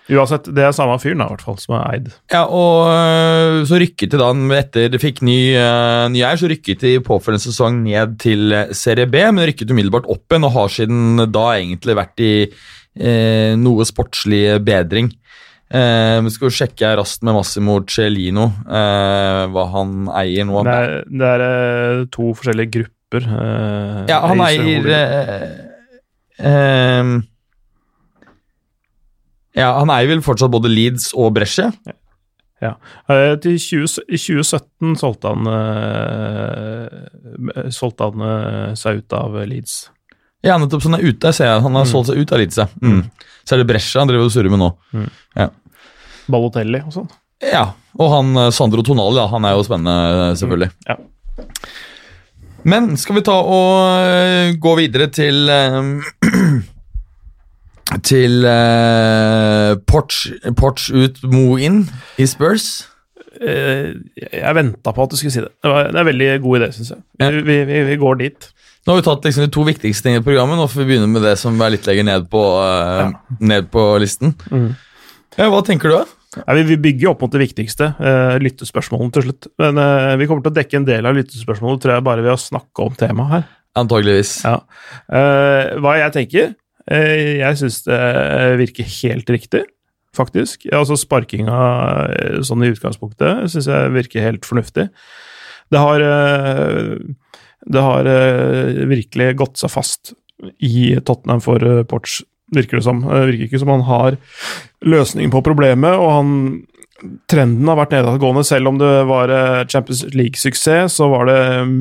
[0.05, 2.09] Uansett, det er samme fyren da, i hvert fall, som er eid.
[2.35, 6.83] Ja, og så rykket de da, etter de fikk ny, uh, ny eier, så rykket
[6.85, 11.31] de påfølgende sesong ned til Serie B, men rykket umiddelbart opp igjen og har siden
[11.33, 12.35] da egentlig vært i
[12.98, 15.11] eh, noe sportslig bedring.
[15.74, 20.61] Eh, vi skal jo sjekke raskt med Massimo Celino eh, hva han eier nå.
[20.66, 23.26] Det er, det er eh, to forskjellige grupper.
[23.26, 24.90] Eh, ja, han eier
[26.38, 27.14] eh,
[29.54, 31.70] Ja, han eier vel fortsatt både Leeds og Brescia?
[31.87, 31.96] Ja.
[32.62, 32.72] Ja.
[33.11, 35.44] I 20, I 2017 solgte han,
[37.74, 39.74] solgte han seg ut av Leeds.
[40.44, 40.83] Ja, nettopp.
[40.85, 41.30] Så han er ute.
[41.30, 41.90] Jeg ser han har mm.
[41.90, 42.74] solgt seg ut av Eliteserien.
[42.85, 43.30] Mm.
[43.44, 44.70] Så er det Brescia han driver og surrer med nå.
[44.96, 45.09] Mm.
[45.40, 45.48] Ja.
[46.33, 47.09] Ballotelli og sånn.
[47.44, 47.64] Ja.
[48.00, 49.26] Og han eh, Sandro Tonali, da.
[49.33, 49.96] Han er jo spennende,
[50.30, 50.70] eh, selvfølgelig.
[50.74, 50.87] Mm.
[50.90, 50.96] Ja.
[52.64, 55.50] Men skal vi ta og uh, gå videre til
[58.09, 60.22] Til uh, Porch,
[60.57, 61.85] Porch ut, Mo inn
[62.16, 62.88] i Spurs?
[63.44, 65.50] jeg venta på at du skulle si det.
[65.59, 67.00] Det, var, det er en veldig god idé, syns jeg.
[67.44, 68.46] Vi, vi, vi, går dit.
[68.85, 70.59] Nå har vi tatt liksom de to viktigste tingene i programmet.
[70.61, 73.38] Nå får vi begynne med det som er litt lenger ned på, uh, ja.
[73.40, 74.35] ned på listen.
[74.53, 74.75] Mm.
[75.38, 76.42] Ja, hva tenker du, da?
[76.42, 79.49] Ja, vi, bygger opp mot det viktigste, uh, lyttespørsmålene til slutt.
[79.62, 82.35] Men uh, vi kommer til å dekke en del av lyttespørsmålene tror jeg, bare ved
[82.35, 83.49] å snakke om temaet her.
[83.81, 84.37] Antageligvis.
[84.44, 84.61] Ja.
[85.83, 86.53] Hva jeg tenker?
[86.85, 87.97] jeg syns det
[88.61, 89.62] virker helt riktig,
[90.14, 90.68] faktisk.
[90.68, 91.57] Altså Sparkinga
[92.47, 94.85] sånn i utgangspunktet syns jeg virker helt fornuftig.
[95.73, 96.05] Det har
[97.66, 100.14] det har uh, virkelig gått seg fast
[100.59, 102.20] i Tottenham for uh, Porch,
[102.55, 103.03] virker det som.
[103.07, 104.18] Det uh, virker ikke som han har
[104.85, 106.33] løsningen på problemet, og han
[107.29, 108.44] Trenden har vært nedadgående.
[108.46, 111.72] Selv om det var eh, Champions League-suksess, så var det um,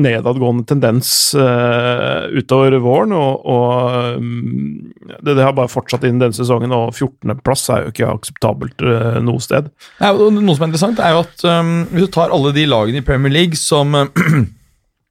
[0.00, 4.88] nedadgående tendens uh, utover våren, og, og um,
[5.20, 9.20] det, det, har bare fortsatt inn denne sesongen, og 14.-plass er jo ikke akseptabelt uh,
[9.22, 9.70] noe sted.
[10.00, 13.04] Ja, noe som er interessant, er jo at um, hvis du tar alle de lagene
[13.04, 13.94] i Premier League som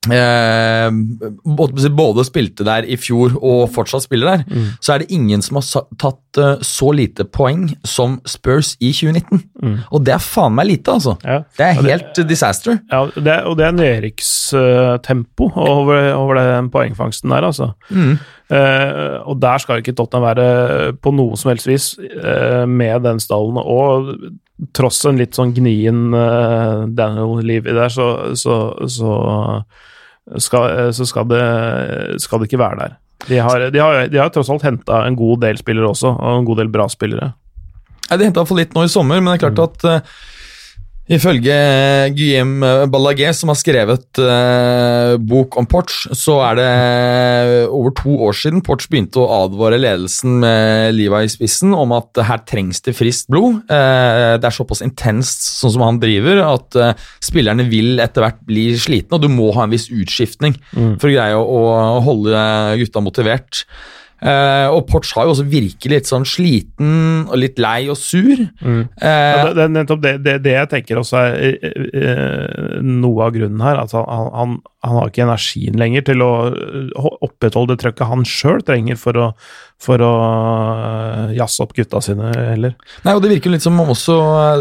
[0.09, 0.89] eh,
[1.45, 4.67] både spilte der i fjor og fortsatt spiller der, Mm.
[4.81, 9.83] så er det ingen som har tatt eh, så lite poeng som Spurs i 2019.
[9.91, 11.17] Og det er faen meg lite, altså.
[11.21, 11.27] Mm.
[11.29, 11.39] Ja.
[11.57, 12.79] Det er helt det- helt disaster.
[12.91, 17.71] Ja, det, er- og det er nedrykkstempo over, over den poengfangsten der, altså.
[17.89, 18.17] Mm.
[18.51, 23.19] Eh, og der skal ikke Tottenham være på noe som helst vis eh, med den
[23.19, 23.57] stallen.
[23.57, 24.15] Og
[24.75, 29.13] tross en litt sånn gnien uh, Daniel Levy der, så, så, så,
[30.37, 31.45] skal, eh, så skal, det,
[32.21, 32.97] skal det ikke være der.
[33.27, 36.41] De har, de har, de har tross alt henta en god del spillere også, og
[36.41, 37.31] en god del bra spillere.
[38.07, 40.15] Ja, de henta for litt nå i sommer, men det er klart at eh,
[41.11, 41.55] Ifølge
[42.15, 46.67] Guillaume Ballagé, som har skrevet eh, bok om Porch, så er det
[47.67, 52.21] over to år siden Porch begynte å advare ledelsen med Liva i spissen om at
[52.29, 53.59] her trengs det friskt blod.
[53.67, 58.39] Eh, det er såpass intenst sånn som han driver, at eh, spillerne vil etter hvert
[58.47, 61.63] bli slitne, og du må ha en viss utskiftning for å greie å,
[61.99, 62.45] å holde
[62.79, 63.65] gutta motivert.
[64.21, 68.43] Eh, og Porch har jo også virket litt sånn sliten og litt lei og sur.
[68.61, 68.83] Mm.
[69.01, 73.33] Uh, det, det er nettopp det, det, det jeg tenker også er uh, noe av
[73.33, 73.81] grunnen her.
[73.81, 74.53] At han, han,
[74.85, 76.31] han har ikke energien lenger til å
[77.25, 79.31] opprettholde det trøkket han sjøl trenger for å,
[79.81, 80.11] for å
[81.33, 82.77] jazze opp gutta sine, heller.
[83.07, 84.19] Nei, og Det virker litt som om også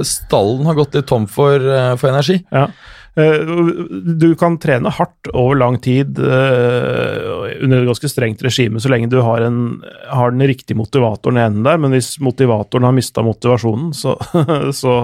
[0.09, 1.61] stallen har gått litt tom for,
[2.01, 2.41] for energi.
[2.49, 2.71] Ja.
[3.21, 3.45] Eh,
[4.21, 7.31] Du kan trene hardt over lang tid eh,
[7.61, 11.45] under et ganske strengt regime så lenge du har, en, har den riktige motivatoren i
[11.45, 14.17] enden der, men hvis motivatoren har mista motivasjonen, så,
[14.81, 14.95] så,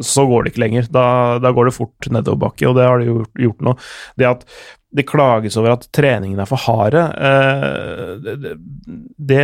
[0.00, 0.88] så går det ikke lenger.
[0.92, 1.06] Da,
[1.42, 3.76] da går det fort nedoverbakke, og det har de gjort, gjort nå.
[4.20, 4.48] Det at
[4.94, 7.02] det klages over at treningene er for harde.
[7.18, 8.52] Eh, det,
[9.18, 9.42] det,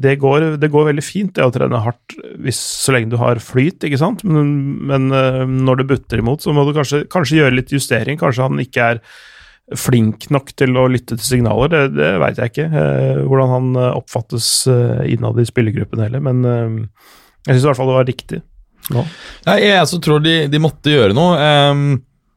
[0.00, 3.40] det, går, det går veldig fint det å trene hardt hvis, så lenge du har
[3.44, 4.24] flyt, ikke sant?
[4.24, 4.54] Men,
[4.88, 8.20] men eh, når det butter imot, så må du kanskje, kanskje gjøre litt justering.
[8.20, 9.02] Kanskje han ikke er
[9.76, 11.72] flink nok til å lytte til signaler.
[11.74, 14.50] Det, det veit jeg ikke, eh, hvordan han oppfattes
[15.12, 16.24] innad i spillergruppen heller.
[16.24, 18.42] Men jeg syns i hvert fall det var riktig
[18.94, 19.02] nå.
[19.48, 21.36] Nei, jeg altså tror de, de måtte gjøre noe.
[21.36, 21.88] Um,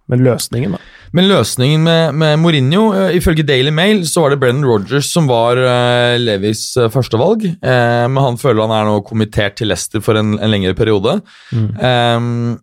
[0.09, 0.98] Men løsningen, da.
[1.15, 5.29] Men løsningen med, med Mourinho uh, Ifølge Daily Mail så var det Brennan Rogers som
[5.29, 7.45] var uh, Levis uh, førstevalg.
[7.63, 11.19] Uh, men han føler han er nå kommittert til Leicester for en, en lengre periode.
[11.55, 12.59] Ehm,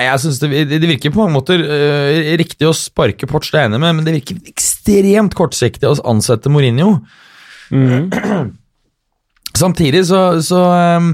[0.00, 3.66] jeg synes det, det virker på mange måter eh, riktig å sparke Porch, det er
[3.66, 6.96] jeg enig med, men det virker ekstremt kortsiktig å ansette Mourinho.
[9.62, 11.12] Samtidig så, så ehm,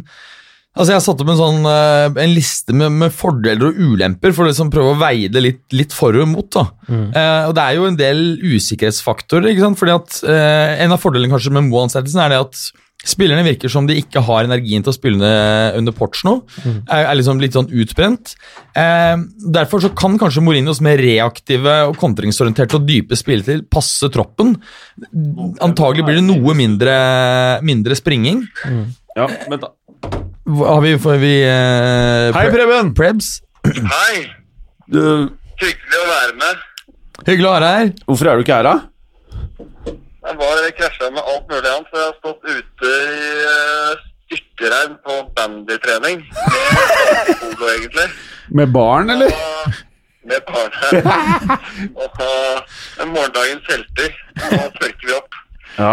[0.79, 4.35] Altså Jeg har satt opp en sånn eh, En liste med, med fordeler og ulemper
[4.37, 6.53] for å liksom prøve å veie det litt, litt for og imot.
[6.55, 6.67] da.
[6.89, 8.21] Eh, og Det er jo en del
[8.57, 9.51] usikkerhetsfaktorer.
[9.51, 9.81] ikke sant?
[9.81, 12.69] Fordi at eh, En av fordelene kanskje med Moe-ansettelsen er det at
[13.09, 16.33] spillerne virker som de ikke har energien til å spille under, under Porch nå.
[16.91, 18.33] Er, er liksom litt sånn utbrent.
[18.75, 19.15] Eh,
[19.55, 24.57] derfor så kan kanskje Mourinhos mer reaktive og kontringsorienterte og dype spilletil passe troppen.
[25.65, 26.97] Antagelig blir det noe mindre,
[27.67, 28.43] mindre springing.
[29.17, 29.71] Ja, men da.
[30.49, 32.95] Har vi, får vi eh, Hei, pre- Preben!
[32.97, 33.27] Prebz?
[33.69, 34.23] Hei,
[34.89, 35.01] Du,
[35.61, 36.61] hyggelig å være med.
[37.27, 37.91] Hyggelig å ha deg her.
[38.07, 38.77] hvorfor er du ikke her, da?
[40.29, 44.95] Jeg var krasja med alt mulig annet, så jeg har stått ute i uh, styrtregn
[45.05, 46.23] på bandytrening.
[47.29, 48.07] Med polo, egentlig.
[48.61, 49.35] Med barn, eller?
[50.25, 51.59] Og med barna.
[51.93, 54.17] Og uh, morgendagens helter.
[54.49, 55.39] Nå tørker vi opp.
[55.77, 55.93] Ja.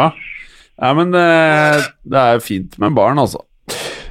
[0.80, 3.44] ja men eh, det er fint med barn, altså.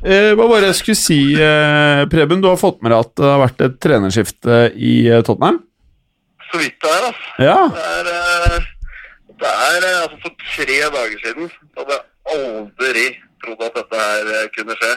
[0.05, 2.43] Eh, hva var det jeg skulle si, eh, Preben?
[2.45, 5.63] Du har fått med deg at det har vært et trenerskifte i eh, Tottenham?
[6.51, 7.31] Så vidt det er, altså.
[7.41, 7.57] Ja.
[7.73, 8.67] Det er,
[9.41, 12.05] det er altså For tre dager siden hadde jeg
[12.37, 13.07] aldri
[13.41, 14.93] trodd at dette her kunne skje.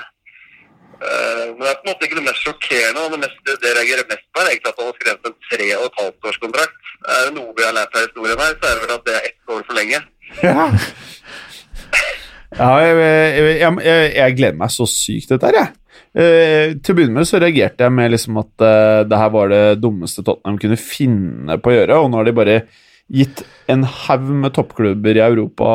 [0.97, 3.07] Men det er på en måte ikke det mest sjokkerende.
[3.13, 5.67] Det, mest, det jeg reagerer mest på, er egentlig at han har skrevet en tre
[5.77, 6.93] og et halvt års kontrakt.
[7.15, 9.15] Er det noe vi har lært av historien her, så er det vel at det
[9.15, 10.01] er ett år for lenge.
[10.43, 10.67] Ja,
[12.55, 15.75] ja jeg, jeg, jeg, jeg, gleder meg så sykt dette her, jeg.
[16.17, 19.51] Uh, til å begynne med så reagerte jeg med liksom at uh, det her var
[19.51, 22.57] det dummeste Tottenham kunne finne på å gjøre, og nå har de bare
[23.07, 25.69] gitt en haug med toppklubber i Europa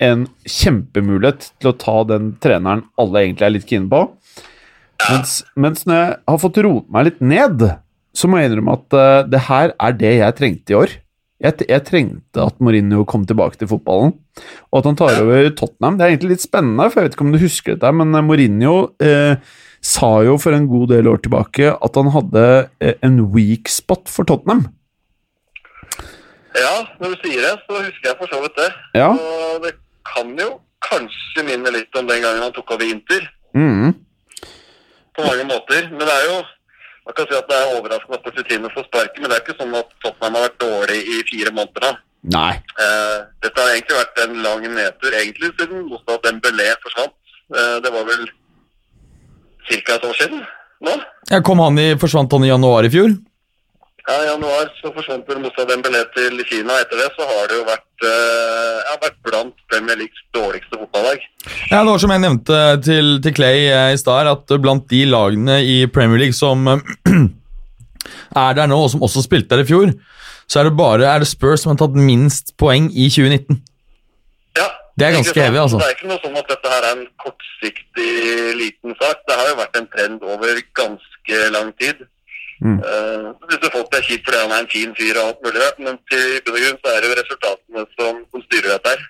[0.00, 4.06] en kjempemulighet til å ta den treneren alle egentlig er litt kine på.
[5.08, 7.64] Mens, mens når jeg har fått roet meg litt ned,
[8.16, 10.96] så må jeg innrømme at uh, det her er det jeg trengte i år.
[11.40, 14.12] Jeg, jeg trengte at Mourinho kom tilbake til fotballen,
[14.68, 15.96] og at han tar over Tottenham.
[15.96, 18.26] Det er egentlig litt spennende, for jeg vet ikke om du husker dette, men eh,
[18.26, 19.40] Mourinho eh,
[19.80, 22.44] sa jo for en god del år tilbake at han hadde
[22.84, 24.66] eh, en weak spot for Tottenham.
[26.58, 28.70] Ja, når du sier det, så husker jeg for så vidt det.
[28.98, 29.10] Ja.
[29.14, 29.76] Og det
[30.10, 33.28] kan jo kanskje minne litt om den gangen han tok over Inter.
[33.56, 33.94] Mm.
[35.16, 35.88] på mange måter.
[35.90, 36.36] Men det er jo
[37.10, 39.54] Man kan si at det er overraskende at Pochettino får sparken, men det er ikke
[39.58, 41.88] sånn at Tottenham har vært dårlig i fire måneder nå.
[42.36, 42.52] Nei.
[42.84, 47.16] Eh, dette har egentlig vært en lang nedtur, egentlig siden Moussa Dembélé forsvant.
[47.50, 48.22] Eh, det var vel
[49.66, 49.96] ca.
[49.96, 50.44] et år siden
[50.86, 50.94] nå.
[51.32, 53.10] Ja, kom han i, Forsvant han i januar i fjor?
[54.08, 56.78] Ja, I januar så forsvant vel Moussa Dembélé til Kina.
[56.82, 61.24] Etter det så har det jo vært, eh, ja, vært blant Premier Leagues dårligste fotballag.
[61.70, 65.04] Ja, det var som jeg nevnte til, til Clay eh, i stad, at blant de
[65.10, 66.64] lagene i Premier League som
[68.44, 69.92] er der nå, og som også spilte der i fjor,
[70.50, 73.60] så er det bare er det Spurs som har tatt minst poeng i 2019.
[74.58, 74.66] Ja,
[74.98, 75.78] Det er ganske hevig, altså.
[75.78, 78.08] Det er ikke noe sånn at dette her er en kortsiktig
[78.58, 79.22] liten sak.
[79.28, 82.02] Det har jo vært en trend over ganske lang tid.
[82.60, 82.76] Mm.
[82.84, 85.78] Uh, Disse folk er kjipt fordi han er en fin fyr og alt mulig rart,
[85.80, 89.06] men til bunn og grunn så er det jo resultatene som, som styrer dette her.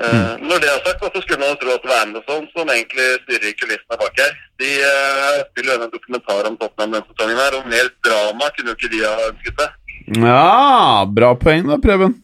[0.00, 3.08] Uh, Når det er sagt, så skulle man tro at det var Amazon som egentlig
[3.26, 4.32] styrer kulissene bak her.
[4.62, 8.72] De uh, spiller jo en dokumentar om Tottenham denne sesongen her, og mer drama kunne
[8.72, 9.78] jo ikke de ha ønsket seg.
[10.24, 12.16] Ja, bra poeng da, Preben.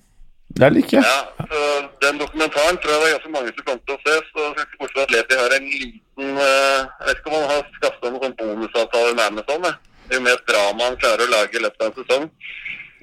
[0.56, 1.04] Det liker jeg.
[1.04, 1.60] Ja, så
[2.00, 4.14] Den dokumentaren tror jeg det er ganske mange som kommer til å se.
[4.30, 7.36] Så skal ikke bortsett fra at Levi har en liten eh, Jeg vet ikke om
[7.36, 9.66] han har skaffet seg noen sånn bonusavtale med Amazon.
[9.68, 9.76] jeg.
[10.12, 12.30] Jo mer drama han klarer å lage i løpet av en sesong.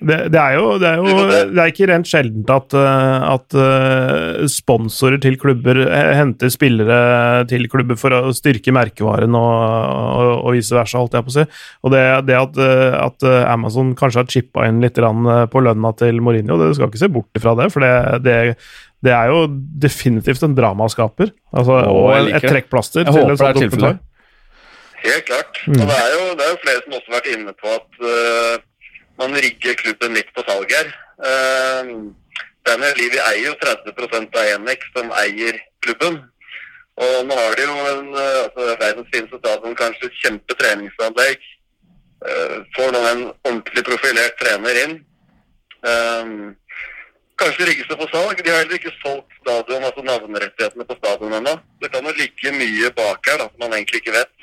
[0.04, 3.56] Det, det, er jo, det, er jo, det er ikke rent sjeldent at, eh, at
[3.56, 10.32] eh, sponsorer til klubber eh, henter spillere til klubber for å styrke merkevaren og, og,
[10.42, 11.46] og vice versa, holdt jeg på å si.
[11.86, 12.60] Og det, det at,
[13.00, 17.12] at Amazon kanskje har chippa inn litt på lønna til Mourinho, det skal ikke se
[17.14, 17.94] bort ifra det, for det,
[18.26, 18.38] det,
[19.06, 19.46] det er jo
[19.86, 21.32] definitivt en dramaskaper.
[21.54, 24.10] Altså, og et trekkplaster Jeg til håper en sånn det er tilfellet.
[25.04, 25.62] Helt klart.
[25.68, 28.04] Og det er, jo, det er jo flere som også har vært inne på at
[28.04, 28.56] uh,
[29.20, 30.92] man rigger klubben litt på salg her.
[31.20, 32.14] Uh,
[32.64, 36.22] Daniel Livi eier jo 30% av Enex, som eier klubben.
[37.04, 41.48] Og nå har de jo en, eh, altså, verdens fineste stadion, kanskje et kjempe treningsanlegg.
[42.24, 44.94] Eh, får nå en ordentlig profilert trener inn.
[45.84, 46.56] Um,
[47.36, 48.40] kanskje rigges det for salg.
[48.40, 51.58] De har heller ikke solgt stadion, altså navnerettighetene på stadion ennå.
[51.82, 54.43] Det kan jo ligge mye bak her da, som man egentlig ikke vet.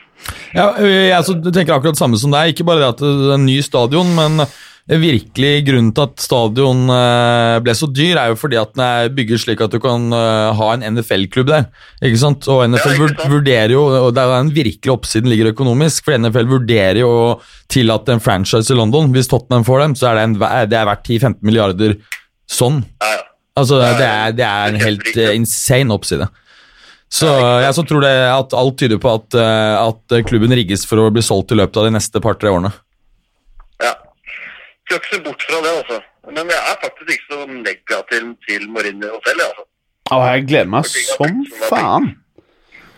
[0.57, 2.55] Ja, jeg tenker akkurat samme som deg.
[2.55, 4.43] Ikke bare det at det er en ny stadion, men
[4.91, 9.13] virkelig grunnen til at stadion eh, ble så dyr, er jo fordi at den er
[9.15, 11.69] bygget slik at du kan eh, ha en NFL-klubb der.
[12.03, 12.49] Ikke sant?
[12.51, 13.23] Og NFL Ja, sant?
[13.31, 17.11] vurderer jo, og det er jo en virkelig oppsiden ligger økonomisk, for NFL vurderer jo
[17.13, 17.29] å
[17.71, 19.13] tillate en franchise i London.
[19.15, 20.37] Hvis Tottenham får dem, så er det, en,
[20.73, 21.95] det er verdt 10-15 milliarder
[22.51, 22.83] sånn.
[23.61, 26.27] Altså, det er, det er en helt eh, insane oppside.
[27.11, 27.63] Så sant.
[27.65, 31.11] jeg så tror det at alt tyder på at, eh, at klubben rigges for å
[31.11, 32.71] bli solgt i løpet av de neste par-tre årene.
[33.83, 33.97] Ja.
[34.87, 35.99] Skal ikke se bort fra det, altså.
[36.31, 39.67] Men jeg er faktisk ikke så negativ til Mourinho selv, jeg, altså.
[40.11, 42.11] Å, jeg gleder meg som faen.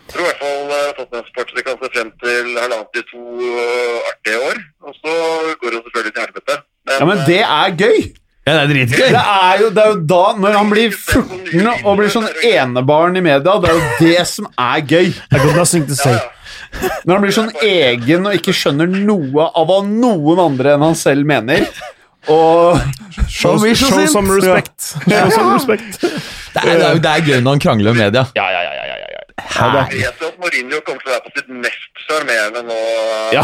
[0.03, 4.41] Jeg tror i hvert fall Tottenham-sportere kan se frem til halvannet til to eh, artige
[4.49, 4.59] år.
[4.83, 5.13] Og så
[5.61, 6.57] går det selvfølgelig til helvete.
[6.91, 7.99] Ja, men det er gøy!
[8.43, 9.05] Ja, det er dritgøy!
[9.13, 13.15] Det er jo, det er jo da, når han blir 14 og blir sånn enebarn
[13.15, 15.13] i media, det er jo det som er gøy.
[15.13, 16.17] I got nothing to say.
[17.05, 20.97] Når han blir sånn egen og ikke skjønner noe av hva noen andre enn han
[20.99, 21.63] selv mener.
[22.31, 22.79] Og
[23.27, 24.91] Show, show, show some respect.
[25.07, 26.03] Show some respect.
[26.53, 28.27] Det er, det, er, det er gøy når han krangler med media.
[28.37, 28.73] Ja, ja, ja.
[28.75, 29.85] ja, ja, ja.
[29.89, 32.77] Jeg tror Mourinho kommer til å være på sitt mest sjarmerende nå.
[33.33, 33.43] Ja.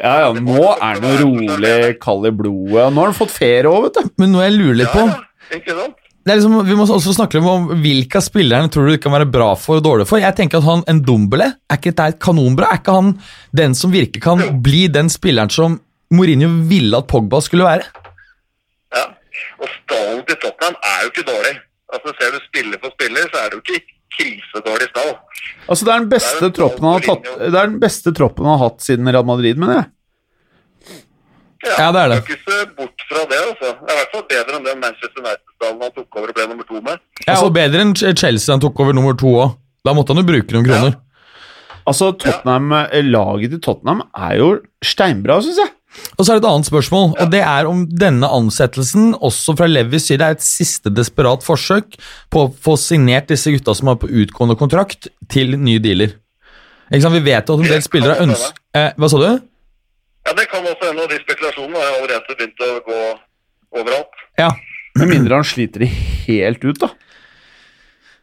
[0.00, 2.88] ja, ja nå er han jo rolig, kald i blodet.
[2.88, 4.14] Nå har han fått ferie òg, vet du.
[4.22, 5.20] Men noe jeg lurer litt på Ja,
[5.60, 5.86] ja.
[6.24, 9.02] Det er liksom, Vi må også snakke litt om hvilke av spillerne tror du det
[9.04, 10.22] kan være bra for og dårlig for.
[10.22, 12.70] Jeg tenker at han, En Dombele, er ikke dette et kanonbra?
[12.72, 13.10] Er ikke han
[13.52, 15.76] den som virkelig kan bli den spilleren som
[16.14, 17.90] Mourinho ville at Pogba skulle være?
[18.96, 19.04] Ja.
[19.60, 21.54] Og stallen til Tottenham er jo ikke dårlig.
[21.92, 23.82] Altså Ser du spiller for spiller, så er det jo ikke
[24.14, 25.12] krisedårlig stall.
[25.68, 28.58] Altså, det er den beste troppen han har tatt Det er den beste troppen han
[28.58, 29.90] har hatt siden Real Madrid, mener jeg.
[31.64, 32.18] Ja, det er det.
[32.24, 33.70] Skal ikke se bort fra det, altså.
[33.78, 36.46] Det er i hvert fall bedre enn den Manchester United-stallen han tok over og ble
[36.50, 37.00] nummer to med.
[37.24, 39.54] Ja, og Bedre enn Chelsea han tok over nummer to òg.
[39.84, 40.98] Da måtte han jo bruke noen kroner.
[41.84, 42.70] Altså, Tottenham,
[43.08, 44.50] Laget til Tottenham er jo
[44.84, 45.72] steinbra, syns jeg.
[46.18, 49.68] Og så er det et annet spørsmål, og det er om denne ansettelsen, også fra
[49.70, 51.96] Levis side, er et siste desperat forsøk
[52.34, 56.16] på å få signert disse gutta som er på utgående kontrakt, til nye dealer.
[56.90, 57.16] Ikke sant?
[57.16, 59.28] Vi vet jo at en del spillere ønsker eh, Hva sa du?
[60.24, 63.00] Ja, Det kan også hende, og de spekulasjonene har allerede begynt å gå
[63.80, 64.22] overalt.
[64.40, 64.50] Ja.
[64.94, 66.92] Med mindre han sliter de helt ut, da.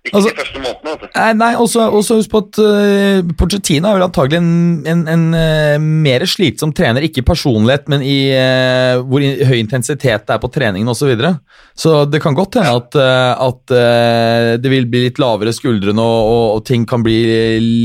[0.01, 0.91] Ikke Altså- de første månedene.
[0.95, 1.09] altså.
[1.13, 5.25] Nei, nei også, også husk på at uh, Pochettino er vel antagelig en, en, en
[5.35, 10.33] uh, mer slitsom trener, ikke i personlighet, men i uh, hvor in, høy intensitet det
[10.33, 11.03] er på treningen osv.
[11.03, 11.31] Så, videre.
[11.77, 16.01] så det kan godt hende at, eh, at eh, det vil bli litt lavere skuldrene,
[16.01, 17.17] og, og, og ting kan bli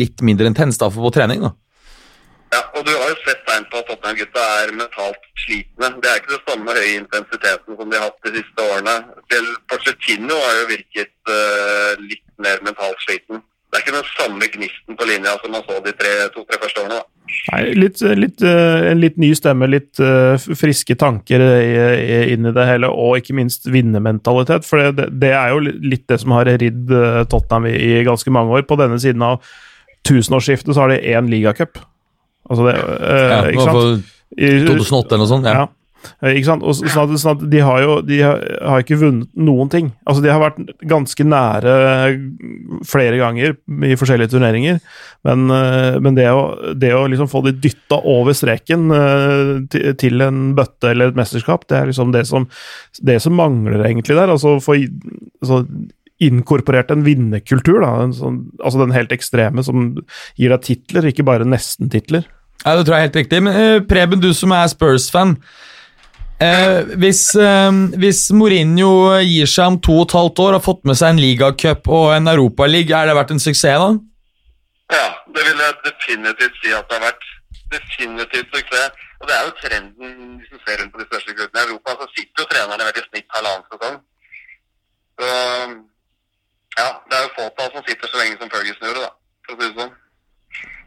[0.01, 1.41] litt mindre intenst da, for på trening.
[1.45, 1.53] da.
[2.57, 5.91] Ja, og du har jo sett tegn på at Tottenham-gutta er mentalt slitne.
[6.01, 8.95] Det er ikke det samme høye intensiteten som de har hatt de siste årene.
[9.33, 13.43] Selv Porcetino har jo virket uh, litt mer mentalt sliten.
[13.67, 16.81] Det er ikke den samme gnisten på linja som man så de tre- to-tre første
[16.81, 17.01] årene.
[17.03, 17.35] da.
[17.51, 22.67] Nei, litt, litt, uh, en litt ny stemme, litt uh, friske tanker inn i det
[22.71, 24.65] hele, og ikke minst vinnermentalitet.
[24.65, 26.89] For det, det er jo litt det som har ridd
[27.29, 28.65] Tottenham i, i ganske mange år.
[28.71, 29.45] På denne siden av
[30.09, 31.83] tusenårsskiftet så har de én ligacup.
[32.51, 34.13] Altså det, eh, Ja, ikke sant?
[34.37, 35.47] I- 2008 eller noe sånt.
[35.47, 35.59] Ja.
[35.63, 35.67] Ja.
[36.23, 36.65] Eh, Ikke sant?
[36.67, 39.91] Og sånn at, sånn at de har jo de har, har ikke vunnet noen ting.
[40.09, 41.75] Altså De har vært ganske nære
[42.87, 43.57] flere ganger
[43.87, 44.81] i forskjellige turneringer,
[45.27, 46.45] men, eh, men det å,
[46.79, 51.19] det å liksom få de dytta over streken eh, til, til en bøtte eller et
[51.19, 52.49] mesterskap, det er liksom det som,
[53.03, 54.33] det som mangler egentlig der.
[54.33, 55.65] Altså få altså,
[56.23, 57.93] inkorporert en vinnerkultur, da.
[58.07, 59.91] En sånn, altså den helt ekstreme som
[60.39, 62.25] gir deg titler, ikke bare nesten-titler.
[62.65, 63.43] Ja, det tror jeg er helt riktig.
[63.45, 65.37] Men uh, Preben, du som er Spurs-fan.
[66.37, 68.91] Uh, hvis, uh, hvis Mourinho
[69.25, 72.11] gir seg om to og et halvt år, har fått med seg en ligacup og
[72.17, 73.91] en europaliga, er det vært en suksess da?
[74.93, 77.25] Ja, det vil jeg definitivt si at det har vært.
[77.73, 79.03] Definitivt suksess.
[79.21, 81.97] Og det er jo trenden hvis du ser rundt på de største klubbene i Europa.
[82.03, 83.97] Så sitter jo trenerne vel i snitt halvannen sesong.
[85.17, 85.31] Så
[86.77, 89.13] ja, det er jo fåtall som sitter så lenge som Ferguson gjorde, da.
[89.47, 89.95] For å si det sånn.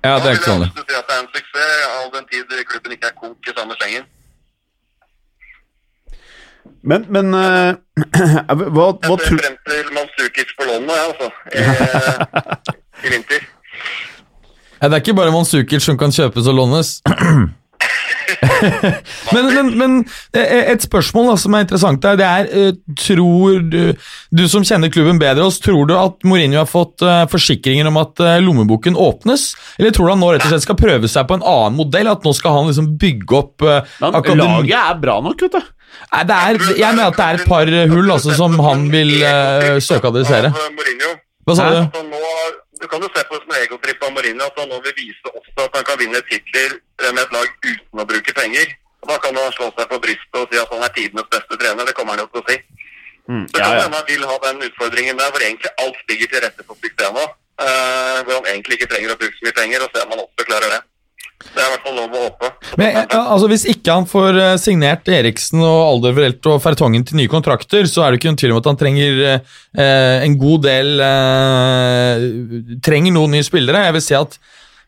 [0.03, 0.63] Ja, det er ikke jeg sånn.
[0.63, 3.55] også si at det er en suksess, all den tid klubben ikke er kok i
[3.57, 4.07] samme slengen.
[6.81, 7.75] Men, men uh,
[8.75, 11.27] hva, hva Jeg ser frem til Mansukic på lån nå, jeg, altså.
[13.03, 13.47] I, I vinter.
[14.79, 16.99] Ja, det er ikke bare Mansukic som kan kjøpes og lånes.
[19.33, 19.95] men, men, men
[20.35, 23.79] eh, et spørsmål da, som er interessant her, det er eh, Tror du,
[24.35, 27.99] du som kjenner klubben bedre oss, tror du at Mourinho har fått eh, forsikringer om
[28.01, 29.49] at lommeboken åpnes?
[29.79, 32.11] Eller tror du han nå rett og slett skal prøve seg på en annen modell?
[32.11, 35.75] At nå skal han liksom bygge opp Men akademi- Laget er bra nok, vet du.
[36.13, 39.15] Nei, det er, jeg mener at det er et par hull altså, som han vil
[39.23, 40.51] uh, søke å adressere.
[41.47, 41.79] Hva sa du?
[42.79, 45.31] Du kan jo se på sin som egotripp av Mourinho at han nå vil vise
[45.31, 46.77] også at han kan vinne titler
[47.11, 48.75] med et lag uten å bruke penger.
[49.03, 51.59] Og Da kan han slå seg på brystet og si at han er tidenes beste
[51.59, 51.85] trener.
[51.85, 52.57] Det kommer han jo til å si.
[53.29, 56.31] Mm, Så ja, kan hende han vil ha den utfordringen der hvor egentlig alt ligger
[56.31, 57.25] til rette for suksess nå.
[57.59, 60.23] Uh, hvor han egentlig ikke trenger å bruke så mye penger, og se om han
[60.23, 60.79] også klarer det.
[61.39, 62.49] Det er i hvert fall lov å håpe.
[62.79, 67.19] Men eh, altså, Hvis ikke han får eh, signert Eriksen og Alderweireld og Fertongen til
[67.19, 70.65] nye kontrakter, så er det ikke noen tvil om at han trenger eh, en god
[70.67, 72.25] del eh,
[72.85, 73.85] Trenger noen nye spillere.
[73.87, 74.35] Jeg vil si at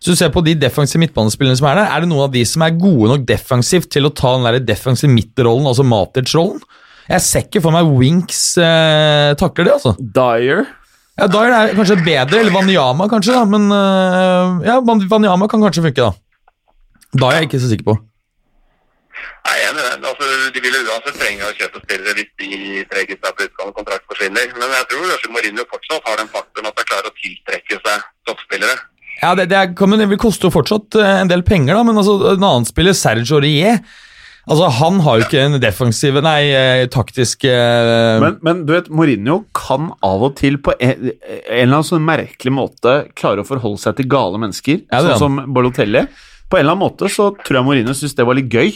[0.01, 2.43] Hvis du ser på de defensive midtbanespillerne som er der, er det noen av de
[2.49, 6.59] som er gode nok defensivt til å ta den der defensive midtrollen, altså Matic-rollen?
[7.11, 9.95] Jeg ser ikke for meg Winks eh, takler det, altså.
[9.99, 10.65] Dyer
[11.19, 15.63] Ja, Dyer er kanskje bedre, eller Wanyama kanskje, da, men eh, ja, Vanyama Wanyama kan
[15.63, 16.11] kanskje funke, da.
[17.17, 17.95] Da er jeg ikke så sikker på.
[19.41, 20.05] Nei, jeg er det.
[20.11, 24.05] Altså, de vil uansett trenge å kjøpe spillere hvis de tre gutta på utgående kontrakt
[24.09, 24.53] forsvinner.
[24.57, 28.05] Men jeg tror kanskje Mourinho fortsatt har den faktoren at de klarer å tiltrekke seg
[28.29, 28.77] toppspillere.
[29.21, 31.83] Ja, det, det, er, kan- det vil koste jo fortsatt eh, en del penger, da,
[31.85, 33.81] men altså, en annen spiller, Serge Aurier
[34.49, 38.87] Altså, Han har jo ikke en defensiv Nei, eh, taktisk eh, men, men du vet,
[38.89, 43.45] Mourinho kan av og til på en, en eller annen sånn merkelig måte klare å
[43.45, 46.07] forholde seg til gale mennesker, Ja, sånn som Balotelli.
[46.51, 48.73] På en eller annen måte så tror jeg Mourinho syntes det var litt gøy.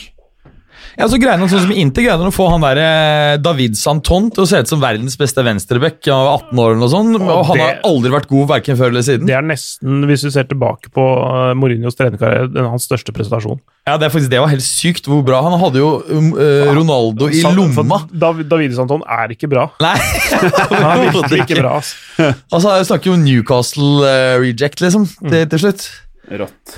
[0.95, 3.73] Ja, så greide han sånn som Inter greide han å få han der eh, David
[3.75, 5.97] Santon til å se ut som verdens beste venstreback.
[6.07, 8.93] Var 18 år eller noe sånt, og han det- har aldri vært god verken før
[8.93, 9.27] eller siden.
[9.27, 13.59] Det er nesten, hvis vi ser tilbake på uh, Mourinhos trenerkarriere, den- hans største prestasjon.
[13.89, 15.41] Ja, det er faktisk det var helt sykt hvor bra.
[15.43, 17.99] Han hadde jo um, eh, Ronaldo i for lomma.
[18.15, 19.67] Dav- David Santon er ikke bra.
[19.83, 19.97] Nei,
[20.71, 21.75] Han er virkelig ikke bra.
[21.81, 21.91] ass.
[22.23, 25.89] Altså, Jeg snakker jo Newcastle eh, reject, liksom, til, til slutt.
[26.39, 26.77] Rått.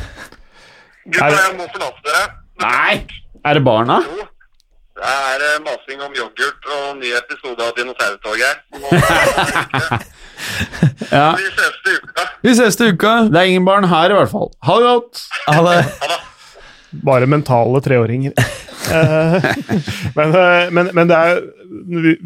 [1.08, 2.26] Gutta, det- jeg må forlate dere.
[2.62, 3.06] Nei!
[3.46, 4.00] Er det barna?
[4.04, 4.26] Jo,
[4.98, 8.56] Det er eh, masing om yoghurt og ny episode av Dinosaurtoget
[11.12, 11.28] Ja.
[11.38, 12.26] Vi ses til uka.
[12.44, 13.12] Vi ses til uka.
[13.32, 14.50] Det er ingen barn her, i hvert fall.
[14.66, 15.22] Ha det godt!
[15.48, 16.18] Ha det.
[17.06, 18.34] Bare mentale treåringer.
[18.88, 19.48] Eh,
[20.18, 21.42] men, eh, men, men det er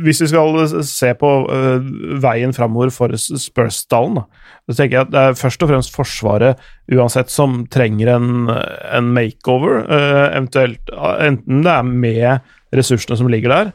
[0.04, 1.92] Hvis vi skal se på eh,
[2.24, 4.24] veien framover for Spurs-stallen,
[4.70, 9.14] så tenker jeg at det er først og fremst Forsvaret uansett som trenger en, en
[9.16, 9.86] makeover.
[9.86, 10.92] eh, eventuelt
[11.28, 13.72] enten det er med ressursene som ligger der,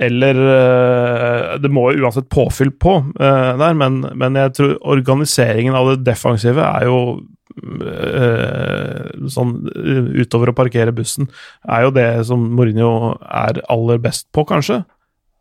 [0.00, 5.76] eller eh, Det må jo uansett påfyll på eh, der, men, men jeg tror organiseringen
[5.76, 7.24] av det defensive er jo eh,
[9.30, 11.28] sånn eh, utover å parkere bussen,
[11.68, 14.82] er jo det som Mourinho er aller best på, kanskje.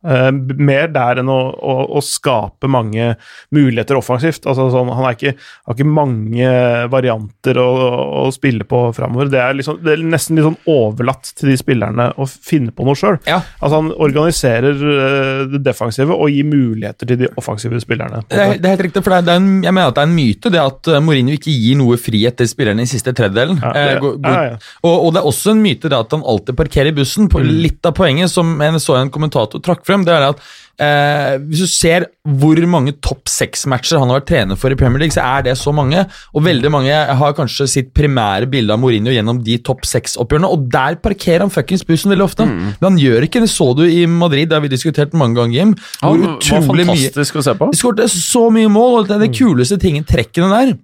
[0.02, 3.16] B- mer der enn å, å, å skape mange
[3.56, 4.46] muligheter offensivt.
[4.48, 5.34] Altså, sånn, han ikke,
[5.68, 6.52] har ikke mange
[6.92, 7.68] varianter å,
[8.24, 9.30] å spille på framover.
[9.34, 12.96] Det, liksom, det er nesten litt sånn overlatt til de spillerne å finne på noe
[13.00, 13.18] sjøl.
[13.28, 13.42] Ja.
[13.60, 18.24] Altså, han organiserer uh, det defensive og gir muligheter til de offensive spillerne.
[18.30, 20.10] Det er, det er helt riktig, for det er, en, jeg mener at det er
[20.12, 23.60] en myte det at eh, Mourinho ikke gir noe frihet til spillerne i siste tredjedelen.
[23.64, 24.58] Ja, det- gå- go, ja, ja.
[24.86, 27.28] Og, og det er også en myte det at han alltid parkerer bussen.
[27.32, 30.42] På Litt av poenget som jeg så en kommentator trakk frem, det er at
[30.80, 32.08] eh, hvis du ser
[32.40, 35.56] hvor mange topp seks-matcher han har vært trener for i Premier League, så er det
[35.60, 36.04] så mange.
[36.34, 40.68] Og veldig mange har kanskje sitt primære bilde av Mourinho gjennom de topp seks-oppgjørene, og
[40.74, 42.48] der parkerer han fuckings bussen veldig ofte.
[42.50, 43.52] Men han gjør ikke det.
[43.52, 45.74] Så du i Madrid, det har vi diskutert mange ganger, Jim.
[46.04, 47.72] Han hvor var utrolig mye fantastisk å se på.
[48.00, 50.78] de så mye mål, og det er det kuleste tingen, trekkene der.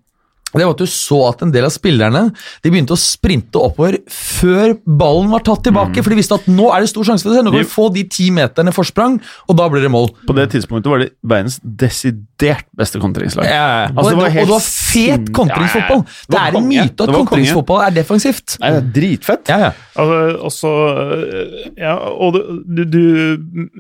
[0.56, 2.22] Det var at Du så at en del av spillerne
[2.64, 6.04] de begynte å sprinte oppover før ballen var tatt tilbake.
[6.04, 7.44] For de visste at nå er det stor sjanse for det.
[7.46, 9.18] Nå kan vi få de ti meterne forsprang,
[9.50, 10.10] og da blir det mål.
[10.28, 13.50] På det tidspunktet var det verdens desidert beste kontringslag.
[13.50, 16.02] Ja, Altså, det og, var og helt det var fet kontringsfotball.
[16.02, 16.26] Ja, ja.
[16.26, 18.58] Det Det er en myte at kontringsfotball er defensivt.
[18.62, 19.52] Nei, det er dritfett.
[19.52, 19.72] Ja, ja.
[19.96, 20.18] Altså,
[20.50, 20.72] også,
[21.80, 23.02] ja, og du, du,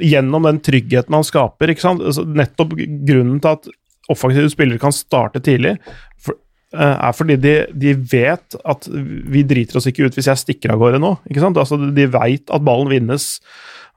[0.05, 2.03] Gjennom den tryggheten han skaper ikke sant?
[2.05, 3.69] Altså, Nettopp grunnen til at
[4.11, 5.75] offensive spillere kan starte tidlig,
[6.21, 6.37] for,
[6.75, 10.81] er fordi de, de vet at vi driter oss ikke ut hvis jeg stikker av
[10.81, 11.15] gårde nå.
[11.29, 11.57] ikke sant?
[11.61, 13.25] Altså, de veit at ballen vinnes,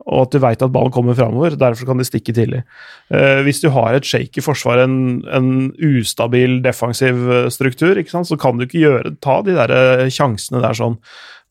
[0.06, 1.56] og at de veit at ballen kommer framover.
[1.58, 2.62] Derfor kan de stikke tidlig.
[3.12, 8.30] Eh, hvis du har et shaky forsvar, en, en ustabil defensiv eh, struktur, ikke sant?
[8.30, 10.96] så kan du ikke gjøre, ta de der eh, sjansene der sånn.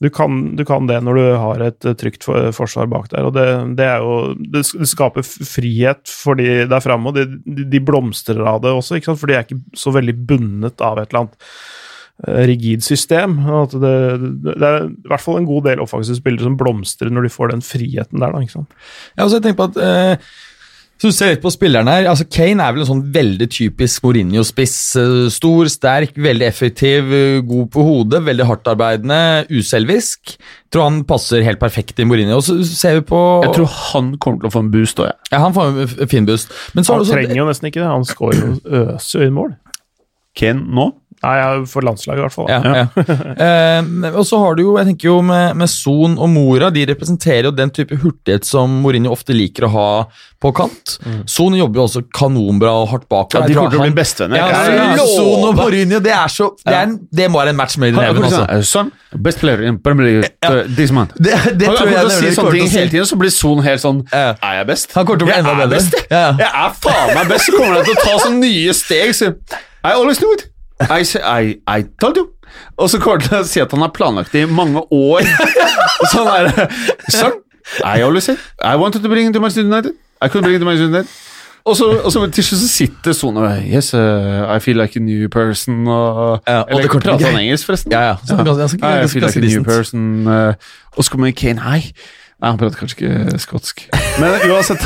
[0.03, 3.25] Du kan, du kan det når du har et eh, trygt for, forsvar bak der,
[3.25, 3.47] og det,
[3.79, 8.75] det jo Det, skaper frihet for de der framme, og de, de, blomstrer av det
[8.77, 11.49] også, for de er ikke så veldig bundet av et eller annet
[12.27, 13.39] eh, rigid system.
[13.73, 13.95] Det,
[14.45, 17.55] det er i hvert fall en god del offensive spillere som blomstrer når de får
[17.55, 18.35] den friheten der.
[18.35, 18.77] da, ikke sant?
[19.15, 20.29] Ja, altså jeg tenker på at eh,
[20.97, 24.01] så du ser litt på spilleren her, altså Kane er vel en sånn veldig typisk
[24.03, 24.77] Mourinho-spiss.
[24.97, 29.19] eh, Stor, sterk, veldig effektiv, eh, god på hodet, veldig hardtarbeidende,
[29.53, 30.37] uselvisk.
[30.73, 32.37] Tror han passer helt perfekt i Mourinho.
[32.37, 35.05] Og så ser vi på Jeg tror han kommer til å få en boost òg,
[35.11, 35.15] jeg.
[35.31, 36.49] Ja, han får en fin boost.
[36.73, 38.59] Men så Han også- trenger jo nesten ikke det, han skårer jo
[38.97, 39.55] øser inn mål.
[40.35, 40.93] Kane nå?
[41.23, 42.49] Nei, for landslaget i hvert fall.
[42.51, 42.87] Ja, ja.
[43.47, 46.83] Eh, og så har du jo, jeg tenker jo med, med Son og Mora, de
[46.89, 49.87] representerer jo den type hurtighet som Mourinho ofte liker å ha
[50.41, 50.95] på kant.
[51.29, 53.33] Son jobber jo også kanonbra og hardt bak.
[53.33, 54.37] Ja, de kommer til å bli bestevenner.
[54.37, 55.05] Ja, Jeg ja.
[55.09, 57.95] Son og Mourinho, det er så Det, er en, det må være en match made
[57.95, 58.43] in heaven, altså.
[58.69, 58.91] Son,
[59.27, 61.15] best player in Premier League uh, this month.
[61.17, 64.03] Det, det tror jeg å si sånne ting hele tiden, så blir Son helt sånn
[64.13, 64.93] Er jeg best?
[64.97, 65.81] Han kommer til å bli enda bedre.
[65.81, 66.37] jeg.
[66.43, 67.49] Jeg er faen meg best!
[67.49, 69.15] Så kommer han til å ta sånne nye steg.
[69.17, 69.33] Så,
[69.85, 70.45] I always knew it.
[70.81, 71.01] I,
[71.41, 72.27] I, I told you.
[72.77, 75.25] Og så kommer han til å si at han har planlagt det i mange år.
[76.13, 76.67] sånn er det.
[77.13, 77.39] Son,
[77.83, 79.93] I always said I wanted to bring him to Manchester United.
[80.21, 81.09] I couldn't bring him to Manchester United.
[81.67, 84.95] Og så, og så til slutt så sitter Sone og Yes, uh, I feel like
[84.95, 85.87] a new person.
[85.87, 87.91] Og, Ja, og eller prater han engelsk, forresten?
[87.91, 88.15] Ja, ja.
[88.27, 90.27] Så ganske, I feel like a new person.
[90.27, 90.53] uh,
[90.95, 91.91] og så kommer Kane Hei.
[92.37, 93.79] Nei, han prater kanskje ikke skotsk.
[94.21, 94.83] Men uansett,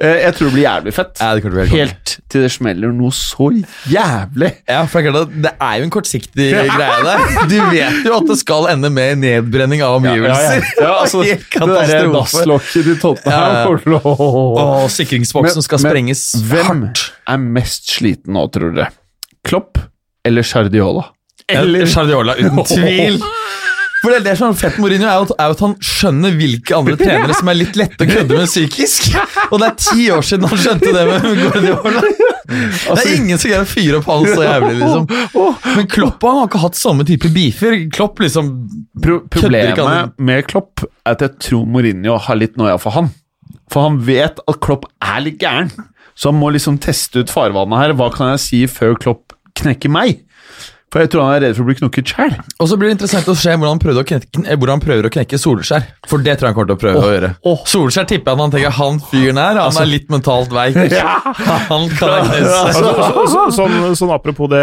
[0.00, 1.18] eh, jeg tror det blir jævlig fett.
[1.20, 3.50] Ja, bli helt Helt til det smeller noe så
[3.92, 4.48] jævlig.
[4.68, 7.26] Ja, for det er at det er jo en kortsiktig greie der.
[7.52, 10.64] Du vet jo at det skal ende med nedbrenning av omgivelser.
[10.80, 12.14] Ja, altså, det der katastrofe.
[12.16, 12.96] dasslokket til
[13.28, 13.76] Ja, ja.
[13.84, 14.16] til å-
[14.64, 17.04] Og sikringsboksen skal Men- sprenges Hvem hardt.
[17.28, 18.88] er mest sliten nå, tror dere?
[19.44, 19.78] Klopp
[20.26, 21.10] eller Sardiola?
[21.46, 23.20] Eller Guardiola, uten tvil.
[24.02, 26.34] For det, det som er fett Mourinho, er jo, at, er jo at han skjønner
[26.38, 29.08] hvilke andre trenere som er litt lette å kødde med psykisk.
[29.48, 32.06] Og det er ti år siden han skjønte det med Guardiola.
[32.46, 35.06] Det er ingen som greier å fyre opp han så jævlig, liksom.
[35.80, 37.74] Men Klopp han har ikke hatt samme type beefer.
[37.90, 38.52] Klopp liksom
[39.02, 43.10] Pro problemet med Klopp er at jeg tror Mourinho har litt noia for han.
[43.72, 45.72] For han vet at Klopp er litt gæren.
[46.14, 47.96] Så han må liksom teste ut farvannet her.
[47.98, 50.22] Hva kan jeg si før Klopp knekker meg?
[50.96, 52.30] For jeg tror han er redd for å bli knukket sjæl.
[52.56, 55.04] Og så blir det interessant å se hvordan han, å knekke, eh, hvordan han prøver
[55.04, 55.82] å knekke Solskjær.
[56.08, 57.28] For det tror jeg han kommer til å prøve å gjøre.
[57.50, 57.58] Oh.
[57.68, 60.78] Solskjær tipper jeg at han tenker han fyren her, han er litt mentalt veik.
[61.66, 62.54] Han kan jeg knuse.
[62.56, 64.62] Altså, så, så, sånn, sånn apropos det,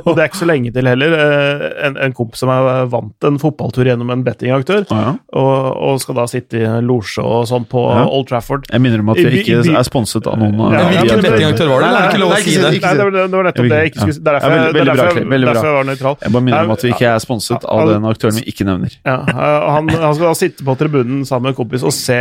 [0.00, 1.14] og det er ikke så lenge til heller.
[1.14, 5.14] eh, En, en kompis som er vant en fotballtur gjennom en bettingaktør, Ja.
[5.38, 5.54] og,
[5.86, 8.02] og skal da sitte i losje og sånn på Ja.
[8.10, 8.66] Old Trafford.
[8.72, 10.58] Jeg minner om at vi ikke er sponset av noen.
[10.74, 11.90] hvilken bettingaktør var det?
[11.94, 12.72] Nei, Er det ikke lov å si det?
[12.80, 14.18] det var, nettopp det jeg ikke skulle.
[14.20, 15.70] Det er derfor, jeg- bra.
[15.70, 16.18] jeg var nøytral.
[16.24, 18.98] Jeg bare minner om at vi ikke er sponset av den aktøren vi ikke nevner.
[19.06, 22.20] Ja, eh, han, han skal da sitte på tribunen sammen med en kompis og se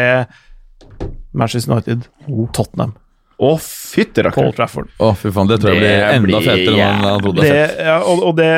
[1.33, 2.09] Manchester United,
[2.55, 2.95] Tottenham,
[3.39, 4.51] Å, fytti rakkeren!
[4.57, 4.89] Trafford.
[4.99, 7.45] Å, fy faen, det tror jeg blir enda fetere enn han trodde.
[7.45, 8.49] Det, ja, og og det,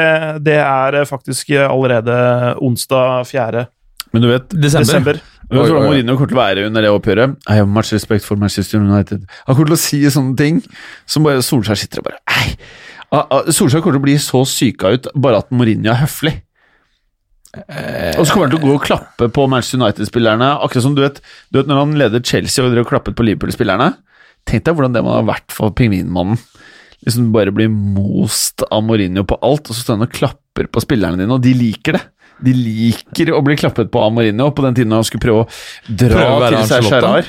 [0.42, 2.16] det er faktisk allerede
[2.58, 3.68] onsdag 4.
[4.12, 4.88] Men du vet, Desember.
[4.88, 5.22] desember.
[5.52, 5.84] Oi, oi.
[5.84, 7.36] Mourinho kommer til å være under det oppgjøret.
[7.46, 9.26] I have much respect for Manchester United.
[9.48, 10.62] Han kommer til å si sånne ting
[11.10, 12.56] som bare Solskjær sitter og bare Ei.
[13.12, 16.38] Ah, ah, Solskjær kommer til å bli så syka ut bare at Mourinho er høflig.
[17.52, 20.54] Og så kommer han til å gå og klappe på Manchester United-spillerne.
[20.64, 21.20] Akkurat som du vet,
[21.52, 23.90] du vet når han leder Chelsea og drev og klappet på Liverpool-spillerne.
[24.48, 26.40] Tenk deg hvordan det må ha vært for pingvinmannen.
[27.04, 30.84] Liksom bare bli most av Mourinho på alt, og så står han og klapper på
[30.84, 32.04] spillerne dine, og de liker det.
[32.42, 35.50] De liker å bli klappet på av Mourinho på den tiden han skulle prøve å
[35.88, 36.88] dra Prøve å til seg.
[36.90, 37.28] Gerrard.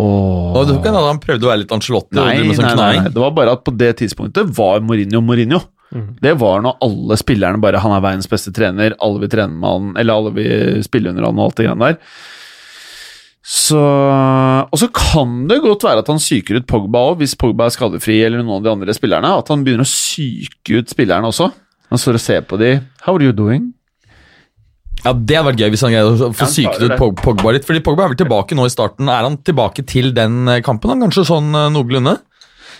[0.00, 2.88] Og det tok en at han prøvde å være litt Angelotti Nei, nei, sånn nei,
[3.00, 5.62] nei, det var bare at på det tidspunktet var Mourinho Mourinho.
[6.22, 9.66] Det var når alle spillerne bare Han er verdens beste trener, alle vil trene med
[9.66, 11.98] han, eller alle vil spille under han og alt det greiene der.
[13.42, 17.66] Så Og så kan det godt være at han psyker ut Pogba òg, hvis Pogba
[17.66, 19.32] er skadefri eller noen av de andre spillerne.
[19.42, 21.50] At han begynner å psyke ut spillerne også.
[21.90, 22.76] Han står og ser på de
[23.06, 23.72] How are you doing?
[25.04, 27.68] Ja, Det hadde vært gøy hvis han greide å få psyket ut Pogba litt.
[27.68, 29.08] Fordi Pogba er vel tilbake nå i starten.
[29.08, 30.92] Er han tilbake til den eh, kampen?
[30.94, 32.18] han Kanskje sånn eh, noenlunde?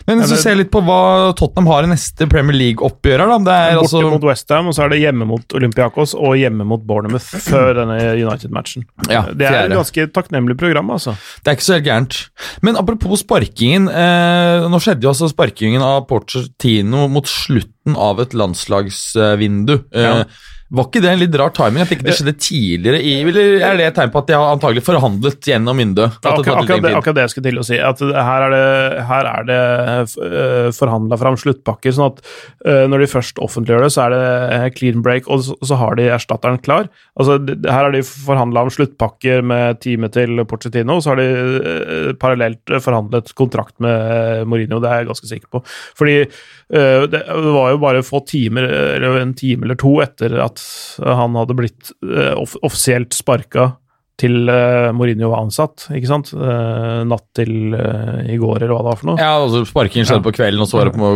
[0.09, 3.53] Men hvis du ser litt på hva Tottenham har i neste Premier League-oppgjør da, det
[3.57, 6.83] er Borte altså mot Westham, og så er det hjemme mot Olympiakos og hjemme mot
[6.89, 8.87] Bournemouth før denne United-matchen.
[9.12, 11.12] Ja, det er et ganske takknemlig program, altså.
[11.45, 12.16] Det er ikke så helt gærent.
[12.64, 13.91] Men apropos sparkingen.
[13.93, 19.77] Eh, nå skjedde jo altså sparkingen av Porcetino mot slutten av et landslagsvindu.
[19.93, 20.25] Eh, Ja.
[20.71, 21.83] Var ikke det en litt rar timing?
[21.83, 24.53] At ikke det skjedde tidligere i Eller er det et tegn på at de har
[24.55, 26.18] antagelig forhandlet gjennom vinduet?
[26.23, 27.79] Ja, akkurat, akkurat, akkurat det jeg skulle til å si.
[27.83, 28.68] At her er det,
[29.09, 32.23] her er det forhandla fram sluttpakker, sånn at
[32.68, 34.21] eh, når de først offentliggjør det, så er det
[34.59, 36.87] eh, clean break, og så, har de erstatteren klar.
[37.18, 41.29] Altså, her har de forhandla om sluttpakker med teamet til Pochettino, og så har de
[41.75, 45.64] eh, parallelt forhandlet kontrakt med eh, Mourinho, det er jeg ganske sikker på.
[45.99, 50.39] Fordi eh, det, det var jo bare få timer, eller en time eller to etter
[50.47, 50.60] at
[51.01, 53.73] han hadde blitt eh, off offisielt sparka
[54.21, 56.33] til uh, Mourinho var ansatt, ikke sant?
[56.37, 59.21] Eh, natt til eh, i går, eller hva det var for noe.
[59.23, 61.13] Ja, altså Sparkingen skjedde på kvelden, og så var det på,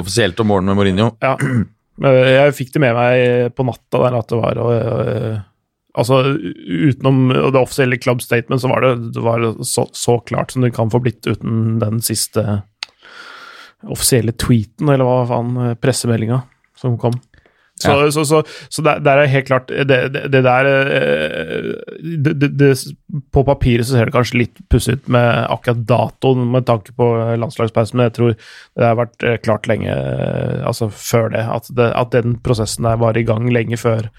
[0.00, 1.12] offisielt om morgenen med Mourinho.
[1.28, 1.36] Ja.
[1.98, 5.38] Eh, Jeg fikk det med meg på natta der at det var og,
[5.98, 10.62] Altså, utenom det offisielle club statement, så var det, det var så, så klart som
[10.62, 12.44] det kan få blitt uten den siste
[13.82, 16.42] offisielle tweeten, eller hva faen, pressemeldinga
[16.78, 17.16] som kom.
[17.78, 18.10] Så, Ja.
[18.10, 18.42] så, så,
[18.74, 21.68] så der, der er helt klart Det, det, det der eh,
[22.18, 22.70] det,
[23.32, 27.06] På papiret så ser det kanskje litt pussig ut med akkurat datoen med tanke på
[27.38, 31.70] landslagspausen, men jeg tror det har vært eh, klart lenge, eh, altså før det, at,
[31.78, 34.10] at den prosessen der var i gang lenge før.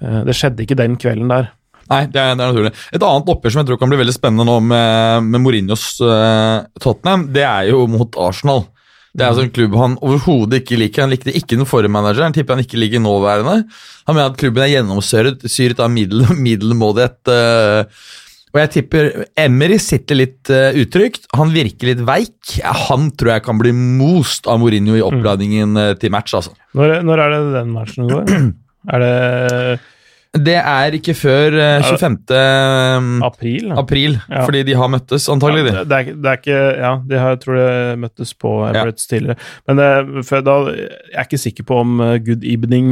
[0.00, 1.52] Det skjedde ikke den kvelden der.
[1.90, 2.72] Nei, det er, det er naturlig.
[2.96, 6.64] Et annet oppgjør som jeg tror kan bli veldig spennende nå med, med Mourinhos uh,
[6.80, 8.64] Tottenham, det er jo mot Arsenal.
[9.14, 11.04] Det er altså en klubb han overhodet ikke liker.
[11.04, 12.34] Han likte ikke den forrige manageren.
[12.34, 13.60] Tipper han ikke liker nåværende.
[14.08, 17.20] Han mener at klubben er gjennomsyret syret av middel, middelmådighet.
[17.30, 18.04] eh,
[18.54, 19.08] og jeg tipper
[19.42, 21.24] Emery sitter litt uh, utrygt.
[21.34, 22.52] Han virker litt veik.
[22.86, 26.52] Han tror jeg kan bli most av Mourinho i oppladningen eh, til match, altså.
[26.78, 28.30] Når, når er det den matchen går?
[28.84, 29.78] Er det
[30.34, 33.22] Det er ikke før eh, 25.
[33.22, 33.68] april?
[33.68, 33.76] da?
[33.78, 34.40] april, Ja.
[34.42, 35.70] fordi de har møttes, antagelig.
[35.70, 39.36] Ja, det, det er ikke Ja, de har, jeg tror de møttes på Emirates tidligere.
[39.70, 42.88] Men eh, for da, jeg er ikke sikker på om eh, Good Evening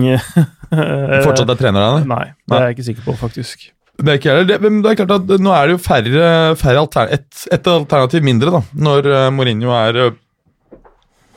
[1.26, 2.06] Fortsatt er trener der?
[2.12, 3.64] Nei, det er jeg ikke sikker på, faktisk.
[4.02, 4.46] Det er ikke heller.
[4.48, 6.28] Det, men det er klart at nå er det jo færre,
[6.60, 9.98] færre altern et, et alternativ mindre, da, når Mourinho er,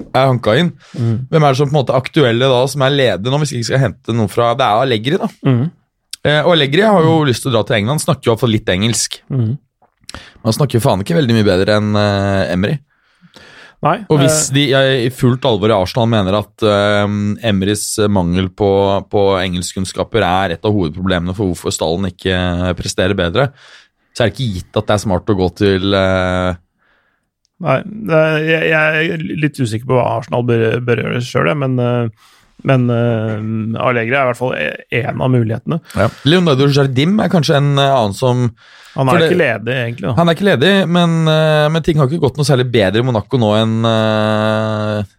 [0.06, 0.70] er hanka inn.
[0.96, 3.60] Hvem er det som på en måte aktuelle da, som er ledige nå, hvis vi
[3.64, 5.32] ikke skal hente noe fra Det er Allegri, da.
[5.50, 5.66] Mhm.
[6.26, 8.72] Eh, og Allegri har jo lyst til å dra til England, snakker jo iallfall litt
[8.74, 9.20] engelsk.
[9.30, 9.54] Mm.
[10.16, 12.80] Men han snakker faen ikke veldig mye bedre enn eh, Emery.
[13.86, 14.00] Nei.
[14.10, 14.64] Og hvis eh, de
[15.06, 17.06] i fullt alvor i Arsenal mener at uh,
[17.46, 18.70] Emrys mangel på,
[19.12, 23.52] på engelskkunnskaper er et av hovedproblemene for hvorfor stallen ikke presterer bedre,
[24.16, 26.56] så er det ikke gitt at det er smart å gå til uh...
[27.66, 27.78] Nei,
[28.44, 32.26] jeg, jeg er litt usikker på hva Arsenal bør, bør gjøre sjøl, men, eh,
[32.66, 35.80] men uh, Allegri er i hvert fall én av mulighetene.
[36.28, 38.48] Leonardo Jardim er kanskje en eh, annen som
[38.96, 40.08] Han er det- ikke ledig, egentlig.
[40.08, 40.16] da.
[40.18, 43.06] Han er ikke ledig, men, uh, men ting har ikke gått noe særlig bedre i
[43.06, 45.14] Monaco nå enn uh,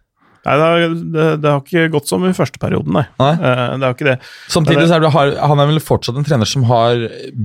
[0.47, 3.01] Nei, det har, det, det har ikke gått som i første perioden, nei.
[3.19, 3.33] Nei.
[3.35, 4.13] Det har ikke det.
[4.47, 7.01] Samtidig så er det, han er vel fortsatt en trener som har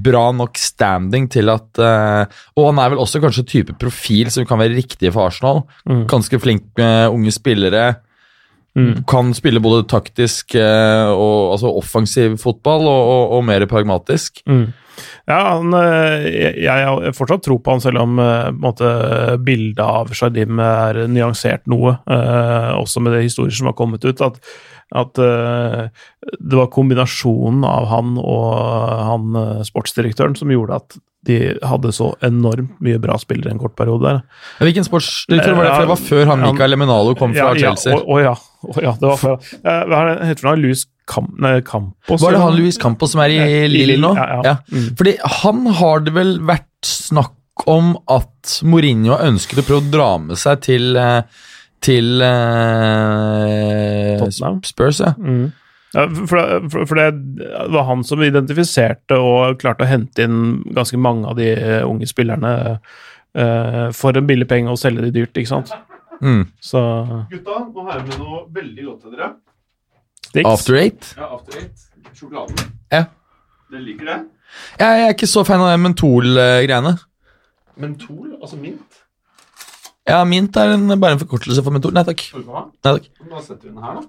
[0.06, 4.62] bra nok standing til at Og han er vel også kanskje type profil som kan
[4.62, 5.64] være riktig for Arsenal.
[5.82, 6.04] Mm.
[6.14, 7.88] Ganske flink med unge spillere.
[8.78, 9.02] Mm.
[9.08, 14.40] Kan spille både taktisk eh, og altså offensiv fotball og, og, og mer pragmatisk.
[14.48, 14.70] Mm.
[15.28, 18.88] Ja, han, eh, jeg, jeg har fortsatt tro på han, selv om eh, måte,
[19.44, 21.98] bildet av Shardim er nyansert noe.
[22.10, 24.24] eh, også med det historier som har kommet ut.
[24.24, 24.40] At,
[24.98, 25.86] at uh,
[26.38, 28.44] det var kombinasjonen av han og
[29.08, 31.36] han eh, sportsdirektøren som gjorde at de
[31.66, 34.22] hadde så enormt mye bra spillere en kort periode der.
[34.62, 35.74] Hvilken sportsdirektør var det?
[35.74, 38.32] For det var før han Mikael Lemenalo kom fra ja, Ja, å, å ja.
[38.82, 39.36] Ja, det var før.
[39.62, 40.62] Eh, Hva heter han?
[40.62, 42.22] Luis Cam nei, Campos?
[42.22, 43.38] Var det han Luis Campos som er i
[43.70, 44.12] Lille Lille, nå?
[44.18, 44.56] ja, ja.
[44.70, 44.90] Mm.
[44.98, 50.10] Fordi han har det vel vært snakk om at Mourinho ønsket å prøve å dra
[50.22, 51.42] med seg til eh,
[51.82, 54.60] til uh, Tottenham?
[54.66, 55.12] Spurs, ja.
[55.18, 55.50] Mm.
[55.94, 57.08] Ja, for, det- for, for det
[57.74, 62.08] var han som identifiserte og klarte å hente inn ganske mange av de eh, unge
[62.08, 65.74] spillerne uh, for en billig penge og selge de dyrt, ikke sant?
[66.22, 66.46] Mm.
[66.64, 66.80] Så
[67.32, 69.30] Gutta, nå har jeg med noe veldig godt til dere.
[70.30, 70.48] Sticks.
[70.48, 71.10] After Eight.
[71.18, 71.88] Ja, After Eight.
[72.16, 72.72] Sjokoladen.
[72.92, 73.04] Ja.
[73.72, 74.18] Dere liker det?
[74.80, 76.94] Jeg er ikke så fan av de mentol-greiene.
[77.82, 79.01] Mentol, altså mint.
[80.08, 81.94] Ja, mint er en, bare en forkortelse for mentol.
[81.94, 82.24] Nei takk.
[82.34, 83.04] Nei, takk.
[83.30, 84.06] Da setter vi den her, da.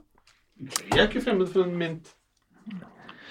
[0.94, 2.14] Jeg er ikke fremmed for en mint.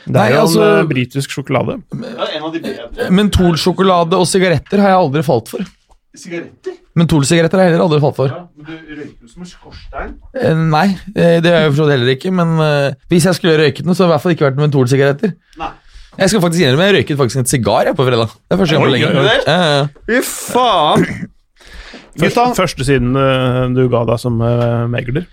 [0.02, 1.76] Det er Nei, jo altså- en eh, britisk sjokolade.
[1.90, 3.10] Det en av de bedre.
[3.10, 5.66] Mentolsjokolade og sigaretter har jeg aldri falt for.
[6.14, 6.74] Sigaretter?
[6.98, 8.28] Mentolsigaretter har jeg heller aldri falt for.
[8.28, 10.16] Ja, men du røyker jo som en skorstein.
[10.34, 12.56] Eh, nei, eh, det har jeg forstått heller ikke, men
[13.08, 15.34] hvis jeg skulle røyket noe, så har det i hvert fall ikke vært mentolsigaretter.
[15.58, 15.70] Nei.
[16.18, 18.28] Jeg skal faktisk innrømme, jeg røyket faktisk en sigar jeg på fredag.
[18.28, 19.90] Det er første gang på lenge.
[20.06, 21.28] Fy faen!
[22.20, 25.24] Gutta, første siden eh, du ga deg som uh, megler.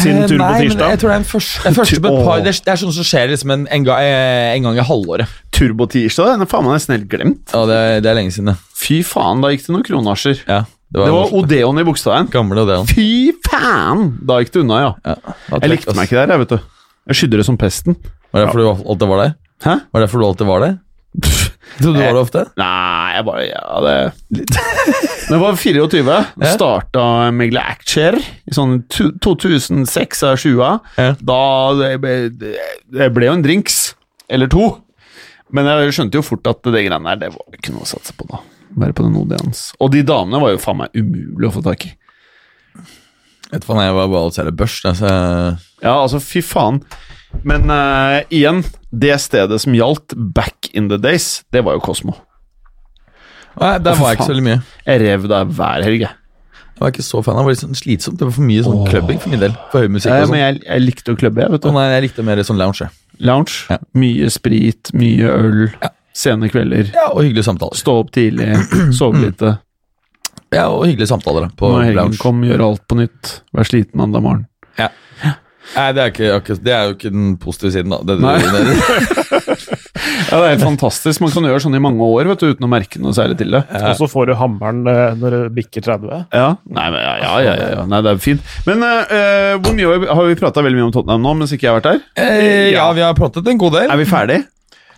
[0.00, 0.90] Siden Eh, tur på tirsdag.
[0.94, 2.76] jeg tror det er en første, det er første på et par, det er, det
[2.80, 5.28] sånn som skjer liksom en, en, gang, eh, en gang i halvåret.
[5.52, 7.52] turbotirsdag, den er faen meg nesten helt glemt.
[7.52, 8.56] Ja, det, er- det er lenge siden, det.
[8.80, 10.40] Fy faen, da gikk det noen kronasjer.
[10.48, 10.62] Ja,
[10.94, 12.30] Det var Odeon i Bogstadveien.
[12.32, 12.86] gamle Odeon.
[12.88, 14.06] Fy faen!
[14.24, 14.92] Da gikk det unna, ja.
[15.04, 16.58] Ja, Jeg likte meg ikke der, jeg, vet du.
[17.12, 17.96] Jeg skydde det som pesten.
[18.32, 19.34] Var det derfor du alltid var der?
[19.68, 19.74] Hæ?
[19.92, 20.78] Var det derfor du alltid var der?
[21.78, 22.42] Trodde du var det ofte?
[22.60, 23.96] Nei, jeg bare Ja, det
[25.24, 26.16] Men jeg var 24.
[26.44, 26.52] Ja.
[26.54, 27.04] Starta
[27.34, 30.80] Megle Actshare i sånn tu- 2006-20.
[31.00, 31.14] Ja.
[31.18, 31.38] Da
[31.80, 32.14] det ble,
[32.92, 33.94] det ble jo en drinks.
[34.28, 34.68] Eller to.
[35.54, 38.14] Men jeg skjønte jo fort at det greiene der, det var ikke noe å satse
[38.18, 38.40] på, da.
[38.74, 39.68] Bare på den Odeons.
[39.80, 41.92] Og de damene var jo faen meg umulig å få tak i.
[43.52, 44.80] Vet du faen, jeg var bare å selge børs.
[44.88, 45.10] Altså,
[45.84, 46.80] Ja, altså, fy faen.
[47.42, 48.62] Men uh, igjen,
[48.94, 52.14] det stedet som gjaldt back in the days, det var jo Kosmo.
[53.60, 54.60] nei, der var jeg ikke så veldig mye.
[54.86, 56.20] Jeg rev der hver helg, jeg.
[56.74, 57.36] Jeg var ikke så fan.
[57.38, 58.16] Det var litt sånn slitsomt.
[58.18, 59.52] Det var for mye sånn klubbing for min del.
[59.70, 60.40] For høy musikk og men sånn.
[60.40, 61.68] jeg, jeg likte å klubbe, jeg, vet du.
[61.68, 61.76] du.
[61.76, 62.88] nei, jeg likte mer sånn lounge.
[63.22, 63.58] Lounge.
[63.70, 63.78] Ja.
[64.02, 65.60] Mye sprit, mye øl,
[66.18, 66.90] sene kvelder.
[66.96, 67.78] Ja, og hyggelige samtaler.
[67.78, 68.48] Stå opp tidlig,
[68.98, 69.54] sove lite.
[70.54, 72.18] Ja, og hyggelige samtaler da, på Når helgen lounge.
[72.22, 73.36] kom, gjøre alt på nytt.
[73.54, 74.48] Vær sliten mandag morgen.
[75.74, 77.98] Nei, det er, ikke, akkurat- det er jo ikke den positive siden, da.
[78.04, 78.34] Det, Nei.
[78.38, 79.54] det, det,
[80.30, 81.20] Ja, Det er helt fantastisk.
[81.24, 83.54] Man kan gjøre sånn i mange år vet du, uten å merke noe særlig til
[83.54, 83.62] det.
[83.80, 86.24] Og så får du hammeren eh, når du bikker 30.
[86.34, 87.84] Ja, Nei, men, ja, ja, ja, ja.
[87.90, 88.44] Nei, det er fint.
[88.68, 91.34] Men eh, eh, hvor mye har vi, har vi prata veldig mye om Tottenham nå,
[91.40, 92.02] mens ikke jeg har vært der?
[92.24, 93.90] eh, ja, vi har pratet en god del.
[93.94, 94.40] Er vi ferdig?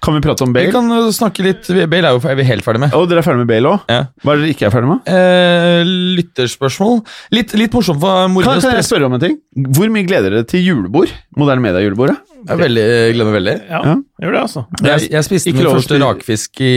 [0.05, 0.73] Kan vi prate om Vi Bale?
[0.75, 2.93] kan uh, snakke litt Bale er jo er vi helt ferdig med.
[2.95, 3.87] Å, dere er ferdig med Bale òg?
[3.91, 4.03] Ja.
[4.23, 5.09] Hva er det dere ikke er ferdig med?
[5.09, 5.91] Eh,
[6.21, 7.01] lytterspørsmål.
[7.35, 9.37] Litt, litt morsomt for Kan, kan jeg spørre om en ting?
[9.77, 11.11] Hvor mye gleder dere til julebord?
[11.37, 12.17] Moderne media-julebordet?
[12.47, 12.87] Jeg veldig,
[13.17, 13.55] glemmer veldig.
[13.71, 13.95] Ja, Ja.
[14.23, 14.67] gjør det, altså.
[14.87, 16.73] Jeg, jeg spiste Ikke min første til- rakfisk i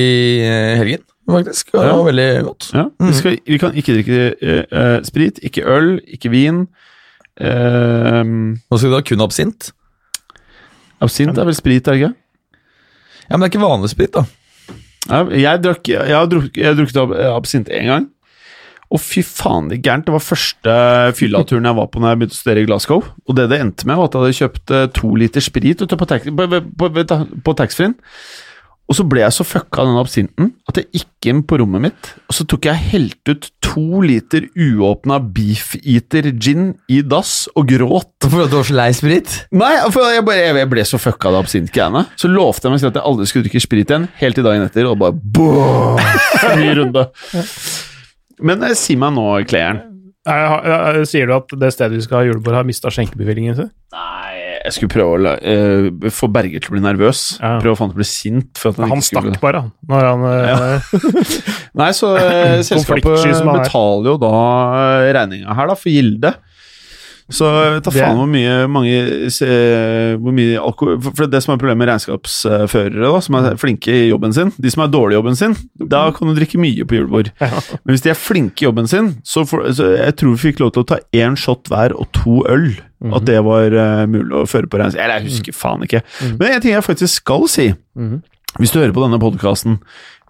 [0.47, 1.73] eh, helgen, faktisk.
[1.75, 1.95] Og det Ja.
[1.99, 2.69] var veldig godt.
[2.73, 2.85] Ja.
[3.05, 6.63] Vi, skal, vi kan ikke drikke eh, eh, sprit, ikke øl, ikke vin.
[7.39, 9.69] Uh, Nå skal vi da kun absint.
[10.99, 12.15] absint er vel sprit, er det ikke?
[13.29, 14.25] Ja, Men det er ikke vanlig sprit, da.
[15.09, 18.07] Jeg, drakk, jeg har drukket, jeg har drukket ab absint én gang.
[18.89, 20.07] Og fy faen, det er gærent.
[20.07, 20.75] Det var første
[21.17, 23.03] fyllaturen jeg var på når jeg begynte å studere i Glasgow.
[23.29, 26.07] Og det det endte med, var at jeg hadde kjøpt eh, to liter sprit på,
[26.09, 27.93] tax- på, på, på, på taxfree-en.
[28.89, 31.83] Og så ble jeg så fucka av den absinten at jeg gikk inn på rommet
[31.83, 37.69] mitt, og så tok jeg helt ut to liter uåpna Beefeater gin i dass og
[37.69, 38.09] gråt.
[38.25, 39.35] For at du var så lei sprit?
[39.53, 42.05] Nei, for jeg, bare, jeg ble så fucka av det absintgreiene.
[42.17, 44.65] Så lovte jeg meg selv at jeg aldri skulle drikke sprit igjen, helt til dagen
[44.65, 46.01] etter, og bare boom,
[46.57, 47.05] Ny runde.
[48.41, 52.57] Men eh, si meg nå, jeg, sier du at det stedet vi skal ha julebord,
[52.57, 53.69] har mista skjenkebevillingen sin?
[53.93, 54.38] Nei,
[54.69, 57.23] jeg skulle prøve å eh, få Berger til å bli nervøs.
[57.41, 57.55] Ja.
[57.63, 58.61] Prøve å få han til å bli sint.
[58.65, 59.71] Han, Han stakk skulle bare, han.
[59.91, 60.57] Han ja.
[61.79, 63.41] Nei, så uh, selskapet er.
[63.49, 64.33] betaler jo da
[64.79, 66.33] eh, regninga her, da, for Gilde.
[67.29, 71.59] Så jeg vet faen hvor mye mange se- Hvor mye alkohol For det som er
[71.61, 75.19] problemet med regnskapsførere, da, som er flinke i jobben sin De som er dårlige i
[75.19, 77.29] jobben sin, da kan du drikke mye på julebord.
[77.39, 80.59] Men hvis de er flinke i jobben sin, så, for, så jeg tror vi fikk
[80.63, 82.71] lov til å ta én shot hver og to øl.
[83.13, 84.99] At det var uh, mulig å føre på regnskap.
[85.05, 86.01] Eller jeg husker faen ikke.
[86.39, 88.21] Men en ting jeg faktisk skal si, Mhm.
[88.57, 89.75] Hvis du hører på denne podkasten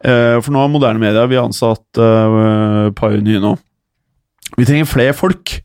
[0.04, 2.92] For nå har moderne media Vi har ansatt uh,
[3.24, 3.54] nye nå.
[4.58, 5.62] Vi trenger flere folk.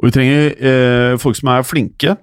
[0.00, 2.16] Og vi trenger eh, folk som er flinke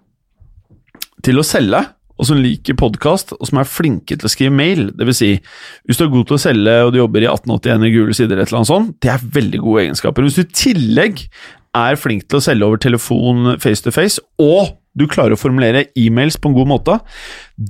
[1.25, 1.81] til å selge,
[2.19, 4.89] og som liker podkast, og som er flinke til å skrive mail.
[4.95, 5.29] Det vil si,
[5.87, 8.35] hvis du er god til å selge og du jobber i 1881 i gule sider,
[8.35, 10.27] eller et eller annet sånt, det er veldig gode egenskaper.
[10.27, 11.23] Hvis du i tillegg
[11.79, 15.87] er flink til å selge over telefon face to face, og du klarer å formulere
[15.99, 16.97] e-mails på en god måte,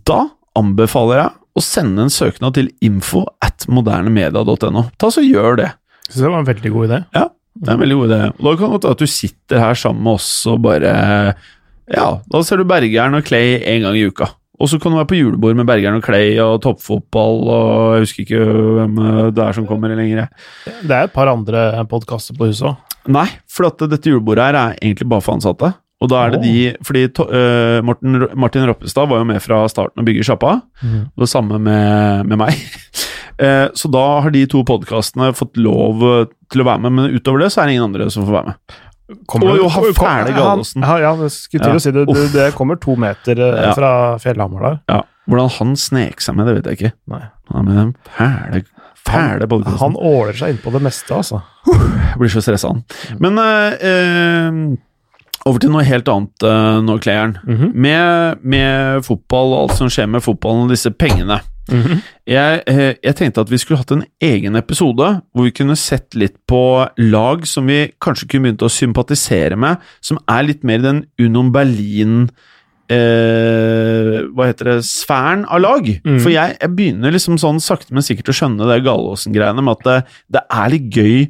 [0.10, 0.24] da
[0.58, 4.88] anbefaler jeg å sende en søknad til info at modernemedia.no.
[4.98, 5.74] Ta så Gjør det.
[6.08, 7.00] Syns det var en veldig god idé.
[7.14, 7.28] Ja,
[7.60, 8.20] det er en veldig god idé.
[8.38, 10.92] Og da kan det godt at du sitter her sammen med oss og bare
[11.90, 14.30] Ja, da ser du Bergeren og Clay en gang i uka.
[14.60, 18.06] Og så kan du være på julebord med Bergeren og Clay og toppfotball og jeg
[18.06, 18.46] husker ikke
[18.78, 19.02] hvem
[19.36, 20.28] det er som kommer lenger.
[20.84, 22.86] Det er et par andre podkaster på huset òg.
[23.10, 25.72] Nei, for dette julebordet her er egentlig bare for ansatte.
[26.00, 30.00] Og da er det de Fordi uh, Martin, Martin Roppestad var jo med fra starten
[30.00, 30.60] og bygger sjappa.
[30.80, 31.02] Mm.
[31.12, 32.60] Og det samme med, med meg.
[33.42, 36.06] uh, så da har de to podkastene fått lov
[36.50, 38.54] til å være med, men utover det så er det ingen andre som får være
[38.54, 38.80] med.
[39.26, 40.84] Kommer, og jo, han fæle Gallosen.
[40.86, 42.50] Ja, ja, det skulle til å si det, det, det.
[42.58, 43.72] kommer to meter uh, ja.
[43.78, 44.84] fra Fjellhamar der.
[44.92, 45.00] Ja.
[45.30, 46.92] Hvordan han snek seg med, det vet jeg ikke.
[47.14, 47.24] Nei.
[47.50, 48.66] Ja, med den fæle
[49.10, 51.40] Fæle han, han åler seg innpå det meste, altså.
[51.66, 52.84] Jeg blir så stressa, han.
[53.24, 54.58] Men eh,
[55.48, 56.98] over til noe helt annet uh, nå.
[57.00, 57.72] Mm -hmm.
[57.74, 61.40] med, med, fotball og alt som skjer med fotballen og disse pengene.
[61.70, 61.98] Mm -hmm.
[62.26, 66.16] jeg, eh, jeg, tenkte at vi skulle hatt en egen episode hvor vi kunne sett
[66.16, 70.80] litt på lag som vi kanskje kunne begynt å sympatisere med, som er litt mer
[70.80, 72.30] den Unom Berlin
[72.90, 75.86] eh, Hva heter det Sfæren av lag.
[76.06, 76.20] Mm.
[76.20, 79.86] For jeg, jeg, begynner liksom sånn sakte, men sikkert å skjønne det Gallåsen-greiene med at
[79.86, 79.98] det,
[80.38, 81.30] det, er litt gøy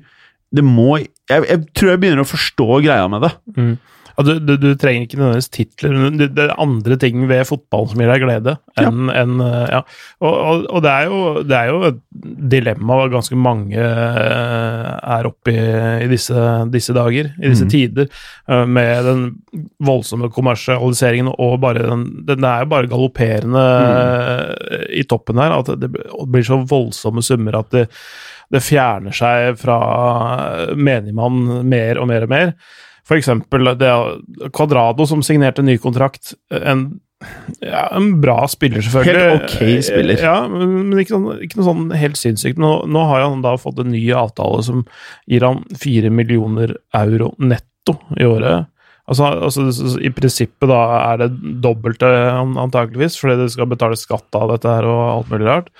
[0.55, 3.33] Det må jeg, jeg, tror jeg begynner å forstå greia med det.
[3.57, 3.77] Mm.
[4.25, 8.01] Du, du, du, trenger ikke nødvendigvis titler, men det, er andre ting ved fotballen som
[8.01, 8.55] gir deg glede.
[8.81, 9.21] enn, ja.
[9.21, 9.79] En, ja.
[10.19, 12.01] Og, og, og det, er jo, det, er jo, et
[12.51, 15.61] dilemma ganske mange eh, er oppe i,
[16.03, 17.71] i disse, disse, dager, i disse mm.
[17.71, 18.09] tider,
[18.49, 19.23] eh, med den
[19.87, 24.83] voldsomme kommersialiseringen og bare den, den er jo bare galopperende mm.
[24.99, 25.61] i toppen her.
[25.61, 27.87] At det blir så voldsomme summer at det,
[28.51, 29.79] det fjerner seg fra
[30.75, 32.55] menigmann mer og mer og mer.
[33.09, 33.91] For det
[34.53, 36.35] Quadrado som signerte ny kontrakt.
[36.53, 36.83] En,
[37.65, 39.23] ja, en bra spiller, selvfølgelig.
[39.23, 40.21] Helt ok spiller.
[40.23, 42.61] Ja, men ikke, noe, ikke noe sånn helt sinnssykt.
[42.61, 44.83] Nå, nå, har han da fått en ny avtale som
[45.29, 48.69] gir han fire millioner euro netto i året.
[49.09, 51.31] Altså, altså, I prinsippet da er det
[51.63, 55.73] dobbelte, antakeligvis, fordi det skal betales skatt av dette her og alt mulig rart.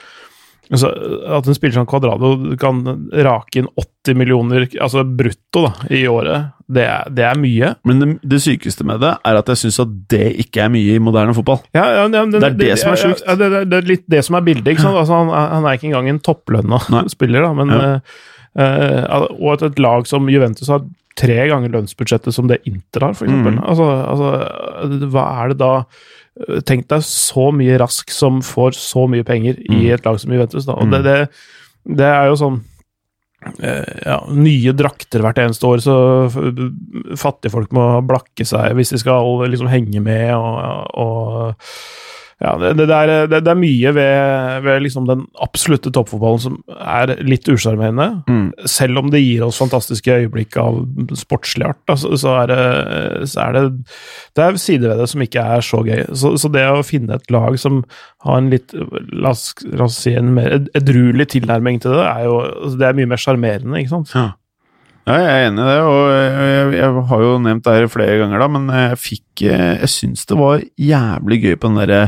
[0.70, 0.90] Altså,
[1.38, 2.82] at en spiller som Quadrado kan
[3.14, 7.72] rake inn 80 millioner altså brutto da, i året, det er, det er mye.
[7.88, 11.00] Men det, det, sykeste med det er at jeg syns at det ikke er mye
[11.00, 11.64] i moderne fotball.
[11.74, 13.24] Ja, ja, det, det, er det, som er sjukt.
[13.26, 14.78] Ja, det, er litt det som er bildet.
[14.78, 16.82] Altså, han, han, er ikke engang en topplønna
[17.16, 20.86] spiller, da, men, uh, og at et lag som Juventus har
[21.20, 23.34] tre ganger lønnsbudsjettet som det Inter har, f.eks.
[23.34, 23.60] Mm.
[23.60, 25.74] Altså, altså, hva er det da
[26.64, 29.88] Tenk deg så mye rask som får så mye penger i mm.
[29.98, 30.64] et lag som Juventus.
[30.70, 30.78] Da.
[30.80, 30.94] Og mm.
[31.04, 31.16] det,
[32.00, 32.69] det, er jo sånn eh,
[33.40, 35.96] ja, nye drakter hvert eneste år, så
[37.20, 41.64] fattige folk må blakke seg hvis de skal liksom henge med og, og
[42.40, 46.54] ja, det, det, er, det, det, er, mye ved, ved liksom den absolutte toppfotballen som
[46.72, 48.06] er litt usjarmerende.
[48.32, 48.46] Mm.
[48.64, 50.78] Selv om det gir oss fantastiske øyeblikk av
[51.20, 52.62] sportslig art, da, så, så, er det,
[53.28, 53.64] så, er det,
[54.40, 56.06] det er sider ved det som ikke er så gøy.
[56.16, 57.82] Så, så, det å finne et lag som
[58.24, 58.72] har en litt
[59.20, 62.88] La oss, la oss si en mer edruelig tilnærming til det, er jo altså, det
[62.88, 64.14] er mye mer sjarmerende, ikke sant?
[64.16, 64.30] Ja.
[65.10, 68.18] Ja, jeg er enig i det, og jeg, jeg, har jo nevnt det her flere
[68.22, 72.02] ganger, da, men jeg fikk Jeg syns det var jævlig gøy på den derre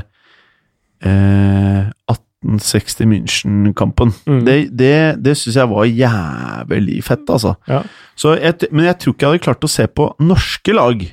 [1.06, 4.14] eh, 1860 München-kampen.
[4.26, 4.44] Mm.
[4.46, 7.56] Det, det, det syns jeg var jævlig fett, altså.
[7.70, 7.84] Ja.
[8.42, 11.04] Jeg, men jeg tror ikke jeg hadde klart å se på norske lag.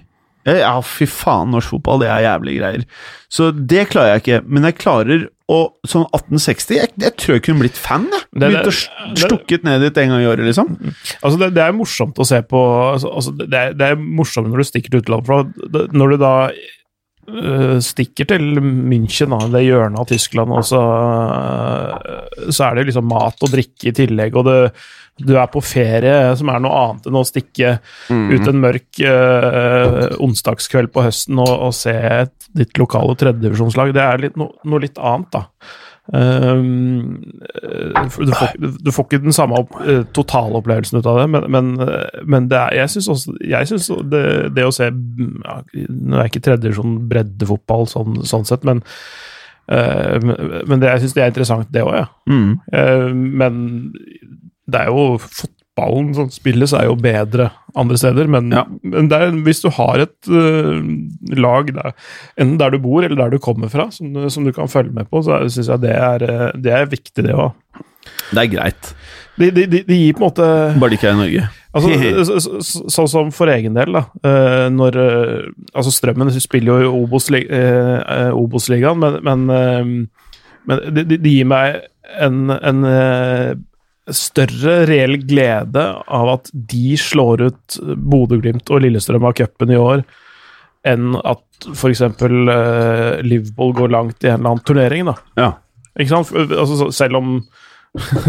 [0.49, 2.85] Ja, fy faen, norsk fotball, det er jævlig greier.
[3.33, 4.39] Så det klarer jeg ikke.
[4.49, 5.59] Men jeg klarer å
[5.89, 8.25] Sånn 1860 Jeg, jeg tror jeg kunne blitt fan, jeg.
[8.37, 8.73] Begynt å
[9.17, 10.75] stukket ned dit en gang i året, liksom.
[10.77, 10.97] Mm.
[11.23, 12.61] Altså, det, det er morsomt å se på
[12.91, 15.89] altså, altså det, er, det, er, morsomt når du stikker til utlandet.
[15.97, 16.78] Når du da Eh,
[17.85, 20.81] stikker til München, det hjørnet av Tyskland, og så,
[21.35, 24.57] eh, så, er det liksom mat og drikke i tillegg, og det,
[25.19, 27.75] du er på ferie, som er noe annet enn å stikke
[28.09, 28.25] mm.
[28.33, 31.97] ut en mørk uh, onsdagskveld på høsten og, og se
[32.55, 33.91] ditt lokale tredjedivisjonslag.
[33.97, 35.43] Det er litt, no, noe litt annet, da.
[36.09, 37.21] Um,
[38.17, 41.67] du, får, du, får, ikke den samme opp, uh, totalopplevelsen ut av det, men, men,
[42.25, 44.23] men det er, jeg syns også jeg synes det,
[44.57, 48.81] det, å se ja, Nå er jeg ikke tredje sånn breddefotball sånn, sånn, sett, men
[49.69, 52.09] uh, men det, jeg syns det er interessant, det òg, ja.
[52.33, 52.51] Mm.
[52.73, 53.63] Uh, men
[54.69, 55.21] det er jo
[55.79, 58.29] fotballen som spilles, er jo bedre andre steder.
[58.29, 58.65] Men, Ja.
[58.83, 60.81] men det er, hvis du har et uh,
[61.37, 61.93] lag der,
[62.39, 65.09] enten der du bor eller der du kommer fra, som, som du kan følge med
[65.11, 67.53] på, så syns jeg det er, eh, det er viktig, det òg.
[68.33, 68.95] Det er greit.
[69.39, 70.47] De, de, de, de gir på en måte
[70.81, 71.49] Bare de ikke er i Norge.
[71.75, 71.89] Altså,
[72.27, 74.07] så- så- så- Sånn som for egen del, da.
[74.25, 80.09] Uh, Når uh, Altså, Strømmen spiller jo i Obos-ligaen, Obos-ligaen, men, men,
[80.67, 81.83] men de, de de gir meg
[82.19, 82.85] en, en
[84.15, 90.05] større reell glede av at de slår ut Bodø-Glimt og Lillestrøm av cupen i år,
[90.89, 92.05] enn at f.eks.
[92.23, 95.09] Uh, Liverpool går langt i en eller annen turnering.
[95.11, 95.17] da.
[95.39, 95.53] Ja.
[95.99, 96.33] Ikke sant?
[96.35, 97.31] Altså, selv om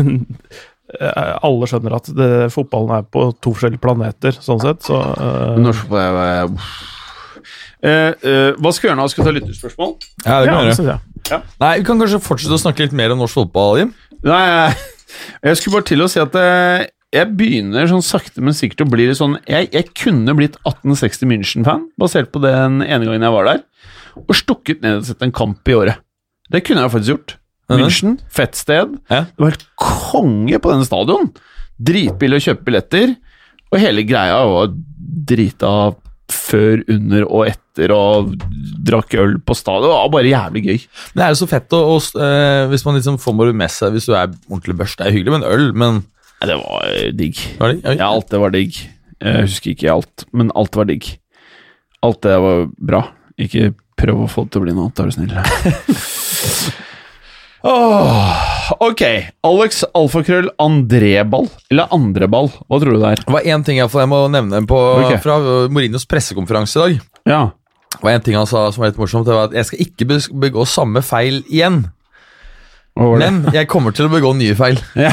[0.99, 5.59] eh, alle skjønner at det, fotballen er på to forskjellige planeter, sånn sett, så uh,
[5.61, 5.91] Norsk.
[7.79, 9.07] Eh, eh, Hva skal vi gjøre nå?
[9.11, 9.93] Skal vi ta lytterspørsmål?
[10.25, 10.97] Ja, det kan vi ja, gjøre.
[11.29, 11.41] Ja.
[11.61, 13.93] Nei, Vi kan kanskje fortsette å snakke litt mer om norsk fotball, Jim?
[14.25, 14.41] Nei,
[15.43, 18.89] jeg, skulle bare til å si at eh, jeg begynner sånn sakte, men sikkert å
[18.91, 23.35] bli litt sånn Jeg, jeg kunne blitt 1860 München-fan, basert på den ene gangen jeg
[23.35, 23.63] var der,
[24.19, 26.03] og stukket ned og sett en kamp i året.
[26.49, 27.35] Det kunne jeg faktisk gjort.
[27.69, 28.95] München, fett sted.
[29.11, 29.25] Ja.
[29.29, 31.29] Det var helt konge på denne stadion.
[31.77, 33.13] Dritbillig å kjøpe billetter,
[33.69, 34.71] og hele greia var
[35.29, 35.73] drita
[36.33, 38.33] før, under og etter, og
[38.85, 39.87] drakk øl på stadion.
[39.87, 40.85] Det var bare jævlig gøy.
[41.15, 43.95] Det er jo så fett å, å, uh, hvis man liksom får noe med seg
[43.95, 44.99] Hvis du er ordentlig børst.
[44.99, 46.01] Det er hyggelig med en øl, men
[46.39, 47.39] Nei, det var eh, digg.
[47.59, 47.95] Var det?
[47.99, 48.77] Ja, alt det var digg.
[49.19, 51.09] Jeg husker ikke alt, men alt var digg.
[52.05, 53.01] Alt det var bra.
[53.39, 56.79] Ikke prøv å få det til å bli noe annet, er du snill.
[57.63, 58.41] Åh,
[58.79, 59.01] ok.
[59.43, 63.23] Alex Alfakrøll Andreball, eller Andreball, hva tror du det er?
[63.25, 65.19] Det var én ting jeg, jeg må nevne på, okay.
[65.23, 65.39] fra
[65.71, 67.07] Mourinhos pressekonferanse i dag.
[67.29, 67.41] Ja.
[67.97, 69.27] Det var en ting han sa som var litt morsomt.
[69.27, 70.07] Det var at jeg skal ikke
[70.45, 71.81] begå samme feil igjen.
[72.99, 74.79] Men jeg kommer til å begå nye feil.
[74.99, 75.11] Ja,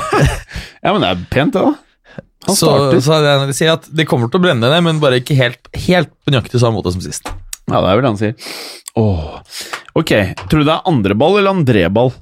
[0.82, 2.22] ja men det er pent, det, da.
[2.47, 3.01] Han Så, starter.
[3.03, 6.12] så jeg sier at det kommer til å brenne ned, men bare ikke helt, helt
[6.22, 7.26] på nøyaktig samme måte som sist.
[7.66, 8.53] Ja, det er vel det han sier.
[9.01, 9.40] Åh.
[9.99, 10.12] Ok,
[10.47, 12.12] tror du det er andreball eller andreball?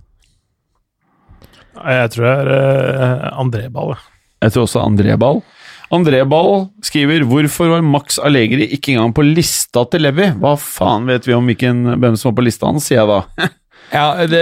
[1.75, 3.95] Jeg tror det er uh, André Ball.
[4.45, 5.43] Jeg tror også André Ball.
[5.95, 10.31] André Ball skriver Hvorfor var Max Allegri ikke engang på lista til Levi?
[10.41, 13.51] Hva faen vet vi om hvilken, hvem som var på lista hans, sier jeg da.
[13.93, 14.41] Ja, det,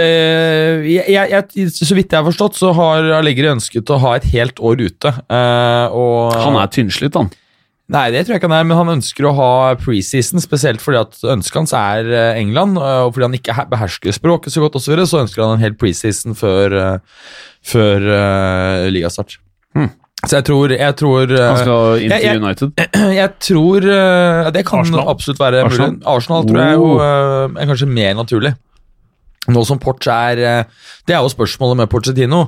[0.87, 4.25] jeg, jeg, jeg, Så vidt jeg har forstått, så har Allegri ønsket å ha et
[4.31, 5.11] helt år ute.
[5.27, 7.29] Uh, og, Han er tynnslitt, han.
[7.91, 11.01] Nei, det tror jeg ikke han er, men han ønsker å ha preseason, spesielt fordi
[11.01, 14.77] at ønsket hans er eh, England, eh, og fordi han ikke behersker språket så godt,
[14.79, 17.27] og så, videre, så ønsker han en hel preseason før, eh,
[17.67, 19.35] før uh, ligastart.
[19.75, 19.91] Hmm.
[20.23, 22.71] Så jeg tror, jeg tror Han skal inn til jeg- jeg- United.
[23.19, 23.81] Jeg tror
[24.55, 25.09] Det kan Arsenal.
[25.11, 25.91] absolutt være Arsenal?
[25.91, 26.03] mulig.
[26.07, 27.59] Arsenal tror jeg jo, Oh.
[27.59, 28.53] er kanskje mer naturlig.
[29.51, 30.35] Nå som Porch er
[31.05, 32.45] Det er jo spørsmålet med Porcetino.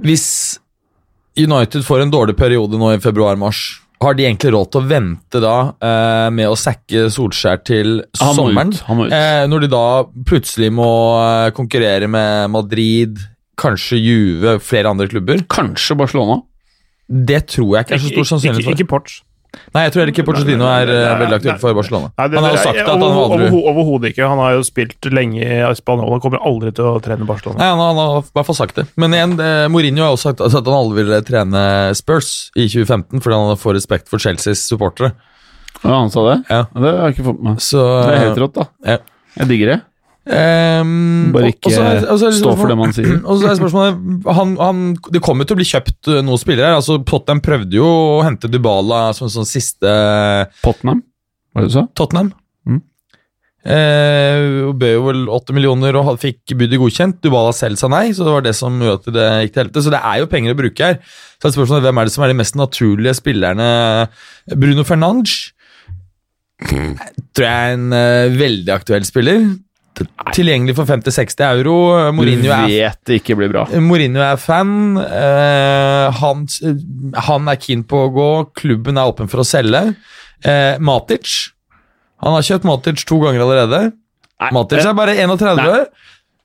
[0.00, 0.58] Hvis
[1.36, 5.40] United får en dårlig periode nå i februar-mars, har de egentlig råd til å vente
[5.44, 8.72] da eh, med å sacke Solskjær til Han sommeren?
[8.72, 9.12] ut, han ut.
[9.12, 9.86] Eh, når de da
[10.28, 10.90] plutselig må
[11.20, 13.20] eh, konkurrere med Madrid,
[13.60, 15.44] kanskje Juve, flere andre klubber?
[15.52, 16.40] Kanskje Barcelona.
[17.10, 18.80] Det tror jeg ikke er så stor sannsynlighet ikke, for.
[18.80, 19.18] ikke Porch.
[19.74, 22.10] Nei, jeg tror heller ikke Porcetino er eh, Nei, veldig aktuell for Barcelona.
[22.18, 24.28] Nei, det- han har jo sagt at han aldri Overhodet ikke.
[24.30, 27.58] Han har jo spilt lenge i Spanjol og kommer aldri til å trene Barcelona.
[27.58, 28.86] Nei, han, han har i hvert fall sagt det.
[28.96, 31.64] Men igjen, eh, Mourinho har også sagt at han aldri ville trene
[31.98, 35.12] Spurs i 2015 fordi han får respekt for Chelseas supportere.
[35.82, 36.38] Ja, han sa det?
[36.50, 36.64] Ja.
[36.74, 37.62] Det har jeg ikke fått med meg.
[37.64, 38.66] Så Det er helt rått, da.
[38.84, 38.98] Ja.
[39.40, 39.80] Jeg digger det.
[40.28, 43.14] Ehm, Bare ikke og så er- og så er stå for det man sier.
[43.30, 46.74] Og så er spørsmålet han, han, Det kommer til å bli kjøpt eh, noen spillere.
[46.76, 49.88] Altså, Tottenham prøvde jo å hente Dybala som en sånn siste
[50.64, 51.00] Tottenham,
[51.50, 51.86] hva var det du sa?
[51.98, 52.32] Tottenham.
[52.68, 52.82] Mm.
[53.60, 57.18] Eh, bød jo vel 8 millioner og fikk budet godkjent.
[57.24, 59.84] Dubala selv sa nei, så det var det som gjorde at det gikk til helvete.
[59.84, 61.00] Så det er jo penger å bruke her.
[61.40, 63.70] Så er spørsmålet hvem er det som er de mest naturlige spillerne?
[64.56, 65.38] Bruno Fernandes
[66.60, 69.44] tror jeg er en uh, veldig aktuell spiller.
[70.32, 71.74] Tilgjengelig for 50-60 euro.
[72.16, 73.64] Mourinho du vet det ikke blir bra.
[73.84, 74.96] Mourinho er fan.
[75.02, 76.46] eh, han,
[77.28, 78.28] han er keen på å gå.
[78.56, 79.82] Klubben er åpen for å selge.
[80.44, 81.50] Eh, Matic
[82.24, 83.92] Han har kjøpt Matic to ganger allerede.
[84.54, 85.86] Matic er bare 31.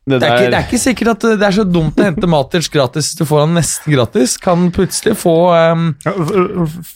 [0.06, 2.28] Det Det er, ikke, det er ikke sikkert at det er så dumt å hente
[2.30, 3.08] Matic gratis.
[3.18, 4.36] Du får han nesten gratis.
[4.42, 6.14] Kan plutselig få um, Ja,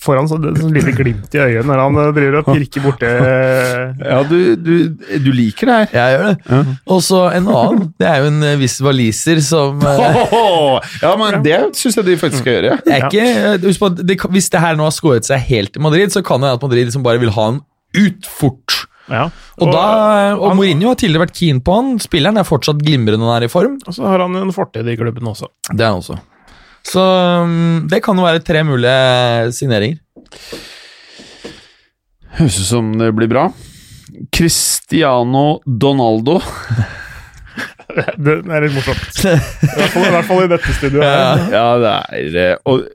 [0.06, 3.10] Får han så, sånn lite glimt i øyet når han eh, driver og pirker borti
[3.10, 4.74] Ja, du, du,
[5.26, 5.96] du liker det her.
[5.98, 6.36] Jeg gjør det.
[6.52, 6.60] Ja.
[6.96, 7.88] Og så en annen.
[8.00, 10.22] Det er jo en eh, viss waliser som eh,
[11.02, 12.76] Ja, men det syns jeg de faktisk skal gjøre.
[12.78, 13.00] Ja.
[13.00, 15.84] er ikke, eh, husk på, det, Hvis det her nå har skåret seg helt i
[15.84, 17.64] Madrid, så kan det være at Madrid liksom bare vil ha han
[17.98, 18.84] ut fort.
[19.10, 19.26] Ja.
[19.60, 19.84] Og, da,
[20.38, 21.96] og han- Mourinho har tidligere vært keen på han.
[22.00, 23.80] Spilleren er fortsatt glimrende når han er i form.
[23.88, 25.50] Og så har han en fortid i klubben også.
[25.74, 26.20] Det er han også.
[26.90, 27.02] Så
[27.44, 30.00] um, det kan jo være tre mulige signeringer.
[32.40, 33.48] Høres ut som det blir bra.
[34.36, 36.40] Cristiano Donaldo.
[38.24, 39.22] Det er litt morsomt.
[39.26, 41.06] I hvert fall, i, hvert fall i dette studioet.
[41.06, 42.86] Ja, Ja, det er eh, Og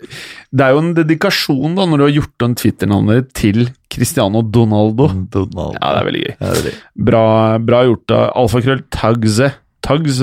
[0.55, 5.09] det er jo en dedikasjon da når du har gjort om Twitter-navnet til Cristiano Donaldo.
[5.35, 6.71] Ja, det er veldig gøy.
[7.11, 7.25] Bra,
[7.59, 9.51] bra gjort av alfakrøll Tagze.
[9.85, 10.23] Tags.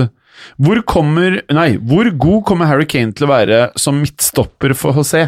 [0.62, 5.28] Hvor kommer Nei, hvor god kommer Harry Kane til å være som midtstopper for HC?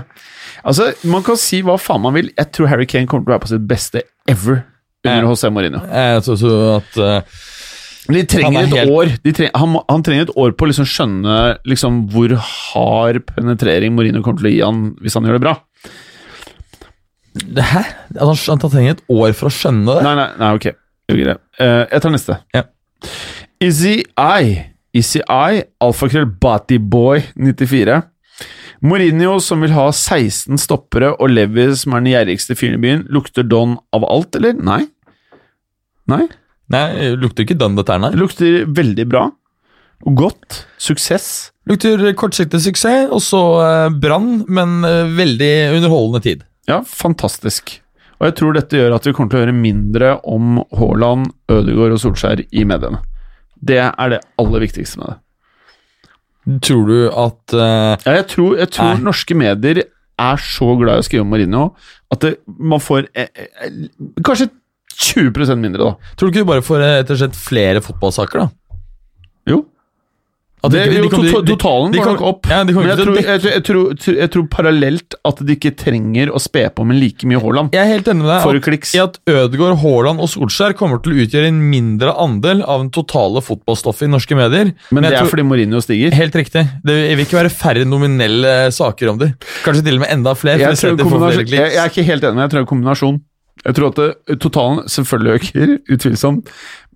[0.64, 2.32] Altså, Man kan si hva faen man vil.
[2.38, 4.64] Jeg tror Harry Kane kommer til å være på sitt beste ever
[5.04, 5.84] under HC Mourinho.
[5.92, 7.42] Jeg tror så at uh,
[8.10, 10.66] de trenger Han er et helt- år de trenger, han, han trenger et år på
[10.66, 11.36] å liksom skjønne
[11.70, 15.54] liksom hvor hard penetrering Mourinho kommer til å gi han hvis han gjør det bra.
[17.34, 17.84] det, Hæ?
[18.20, 20.04] Han, han trenger et år for å skjønne det?
[20.06, 20.68] Nei, nei, nei ok.
[21.14, 21.38] Jeg.
[21.60, 22.38] Eh, jeg tar neste.
[22.56, 22.64] Ja.
[23.64, 24.54] Izzy I.
[24.96, 28.02] Izzy I, alfakrøll Batyboy94.
[28.84, 33.04] Mourinho, som vil ha 16 stoppere, og Levi, som er den gjerrigste fyren i byen,
[33.16, 34.58] lukter Don av alt, eller?
[34.60, 34.82] Nei.
[36.12, 36.26] Nei.
[36.72, 38.14] Nei, lukter ikke done dette her, nei.
[38.18, 39.28] Lukter veldig bra.
[40.04, 40.64] Godt.
[40.82, 41.52] Suksess.
[41.70, 46.44] Lukter kortsiktig suksess, og så uh, brann, men eh, veldig underholdende tid.
[46.68, 47.78] Ja, fantastisk.
[48.20, 51.96] Og jeg tror dette gjør at vi kommer til å høre mindre om Haaland, Ødegaard
[51.96, 53.02] og Solskjær i mediene.
[53.64, 55.20] Det er det aller viktigste med det.
[56.68, 59.86] Tror du at uh, Ja, jeg tror, jeg tror norske medier
[60.20, 61.70] er så glad i å skrive om Mourinho
[62.14, 63.78] at det, man får eh, eh,
[64.24, 64.52] kanskje
[64.98, 66.16] 20% mindre, da.
[66.16, 68.50] Tror du ikke du bare får ettersett rett og slett flere fotballsaker, da?
[69.50, 69.66] Jo.
[70.64, 72.46] Det, de, jo de de- totalen de går nok opp.
[72.48, 76.40] Ja, men jeg tror, jeg, jeg, tror, jeg tror parallelt at de ikke trenger å
[76.40, 77.74] spe på med like mye Haaland.
[77.76, 78.94] Jeg er helt enig med deg For at, kliks.
[78.96, 82.94] i at Ødegaard, Haaland og Solskjær kommer til å utgjøre en mindre andel av den
[82.96, 84.72] totale fotballstoffet i norske medier.
[84.96, 86.16] Men det jeg er tror- fordi Mourinho stiger.
[86.16, 86.64] Helt riktig.
[86.88, 89.34] Det vil ikke være færre nominelle saker om det.
[89.68, 90.72] Kanskje til og med enda flere.
[90.80, 90.96] tror
[91.52, 93.20] jeg er ikke helt enig, men jeg tror det er en kombinasjon.
[93.64, 96.50] Jeg tror at det, totalen selvfølgelig øker, utvilsomt,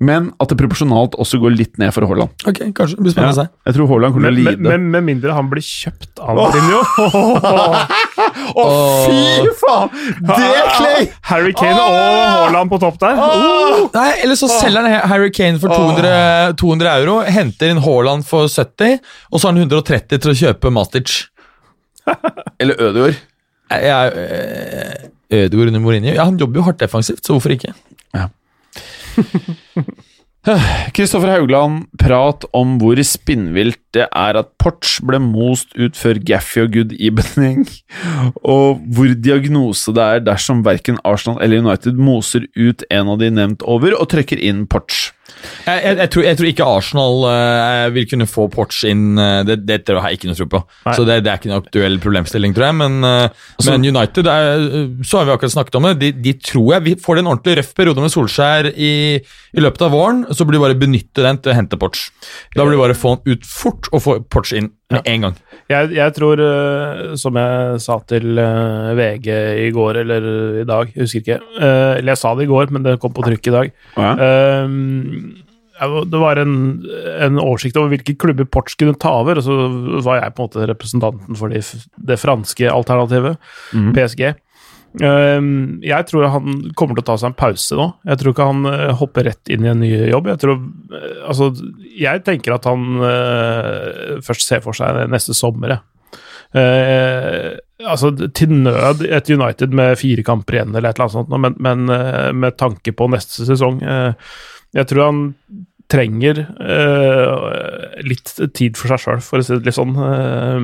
[0.04, 2.34] men at det proporsjonalt også går litt ned for Haaland.
[2.50, 2.98] Ok, kanskje.
[2.98, 3.46] Det blir spennende å se.
[3.70, 4.72] Jeg tror Haaland kommer til å men, lide.
[4.74, 6.82] men med mindre han blir kjøpt av Mourinho.
[8.58, 8.66] Å,
[9.06, 9.96] fy faen!
[10.28, 11.08] Det er Clay!
[11.30, 13.22] Harry Kane og Haaland på topp der.
[13.22, 18.28] Oh, Nei, Eller så selger han Harry Kane for 200, 200 euro, henter inn Haaland
[18.28, 19.00] for 70,
[19.32, 21.18] og så har han 130 til å kjøpe Matic.
[22.60, 23.24] Eller Ødegaard.
[23.68, 26.14] Jeg, jeg, eh, Ødegaard under Mourinho?
[26.14, 27.74] Ja, Han jobber jo hardt defensivt, så hvorfor ikke?
[30.96, 36.64] Kristoffer Haugland, prat om hvor spinnvilt det er at Porch ble most ut før Gaffy
[36.64, 37.66] og Good evening,
[38.56, 43.32] og hvor diagnose det er dersom verken Arsenal eller United moser ut en av de
[43.34, 45.12] nevnt over og trykker inn Porch.
[45.68, 49.18] Jeg, jeg, jeg, tror, jeg tror ikke Arsenal uh, vil kunne få Porch inn.
[49.20, 50.62] uh, det, det det, har jeg ikke noe tro på.
[50.88, 50.96] Nei.
[50.98, 52.78] Så det, det er ikke en aktuell problemstilling, tror jeg.
[52.82, 54.66] Men, eh, men United, er,
[55.08, 55.94] så har vi akkurat snakket om det.
[56.02, 59.86] De, de tror jeg vi får en ordentlig røff periode med Solskjær i, i løpet
[59.88, 60.26] av våren.
[60.32, 62.10] Så blir det bare benytte den til å hente Porch.
[62.56, 65.26] Da blir det bare å få han ut fort og få Porch inn med en
[65.26, 65.36] gang.
[65.68, 69.28] Jeg, jeg tror, eh, som jeg sa til eh, VG
[69.66, 70.28] i går eller
[70.62, 73.16] i dag, jeg husker ikke eh, Eller jeg sa det i går, men det kom
[73.16, 73.74] på trykk i dag.
[73.98, 74.14] Ja.
[75.78, 76.56] Det var en,
[77.22, 79.58] en oversikt over hvilke klubber Porch kunne ta over, og så
[80.08, 81.62] var jeg på en måte representanten for de,
[82.10, 83.38] det franske alternativet,
[83.94, 84.24] PSG.
[85.04, 85.42] Eh,
[85.86, 87.88] jeg tror han kommer til å ta seg en pause nå.
[88.08, 90.32] Jeg tror ikke han eh, hopper rett inn i en ny jobb.
[90.34, 90.64] Jeg, tror,
[90.98, 91.52] eh, altså,
[91.98, 95.80] jeg tenker at han eh, først ser for seg neste sommer.
[96.58, 101.58] altså Til nød et United med fire kamper igjen, eller et eller annet sånt, men,
[101.60, 105.20] men med tanke på neste sesong Jeg tror han
[105.92, 109.96] trenger uh, litt tid for seg sjøl, for å si det litt sånn.
[109.96, 110.60] Uh,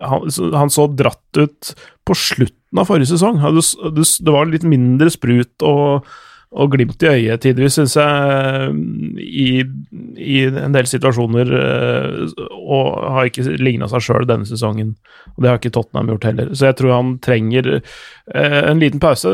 [0.00, 1.72] han, han så dratt ut
[2.08, 2.16] på
[2.68, 3.38] slutten av forrige sesong.
[4.24, 6.04] Det var litt mindre sprut og,
[6.50, 8.72] og glimt i øyet tidvis, syns jeg,
[9.20, 9.64] i,
[10.16, 11.46] i en del situasjoner.
[11.58, 14.94] eh, Og har ikke ligna seg sjøl denne sesongen.
[15.36, 16.48] Og det har ikke Tottenham gjort heller.
[16.54, 19.28] Så jeg tror han trenger eh, en liten pause.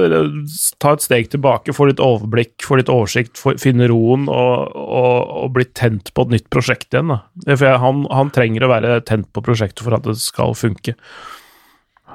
[0.82, 5.55] Ta et steg tilbake, få litt overblikk, få litt oversikt, finne roen og, og, og
[5.55, 7.14] bli tent på et nytt prosjekt igjen.
[7.14, 7.22] Da.
[7.55, 10.99] For jeg, han, han trenger å være tent på prosjektet for at det skal funke.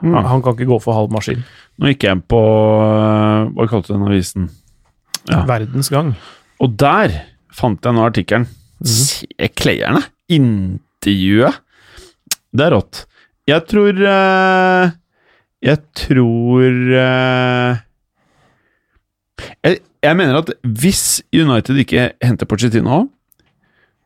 [0.01, 1.41] Han, han kan ikke gå for halv maskin.
[1.79, 4.47] Nå gikk jeg på øh, Hva kalte du den avisen?
[5.29, 5.43] Ja.
[5.47, 6.13] Verdens gang.
[6.63, 7.13] Og der
[7.55, 8.47] fant jeg nå artikkelen.
[8.85, 9.27] Se
[9.59, 10.01] Klærne!
[10.31, 11.59] Intervjuet!
[12.55, 13.03] Det er rått.
[13.49, 14.91] Jeg tror øh,
[15.65, 16.63] Jeg tror
[17.03, 17.77] øh,
[19.63, 23.05] jeg, jeg mener at hvis United ikke henter Pochettino,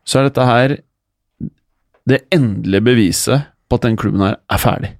[0.04, 0.76] så er dette her
[2.08, 4.92] det endelige beviset på at den klubben her er ferdig.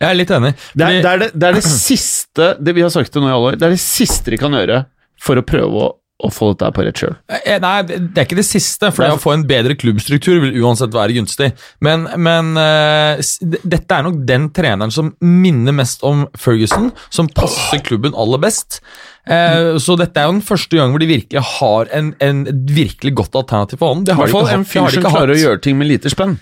[0.00, 0.54] Jeg er litt enig.
[0.74, 3.30] Det er det, er det, det, er det siste det vi har sagt til nå
[3.30, 3.60] i alle år.
[3.60, 4.84] Det er det siste de kan gjøre
[5.22, 7.16] for å prøve å, å få dette på rett kjøl.
[7.32, 10.40] Eh, Nei, det det er ikke det siste, for det å få en bedre klubbstruktur
[10.44, 11.50] vil uansett være gunstig.
[11.84, 13.20] Men, men uh,
[13.64, 18.80] dette er nok den treneren som minner mest om Ferguson, som passer klubben aller best.
[19.26, 23.16] Uh, så dette er jo den første gang hvor de virkelig har en, en virkelig
[23.22, 24.08] godt alternativ for hånden.
[24.08, 25.90] Det I har hvert de fall en det fyr som klarer å gjøre ting med
[25.90, 26.36] lite spenn,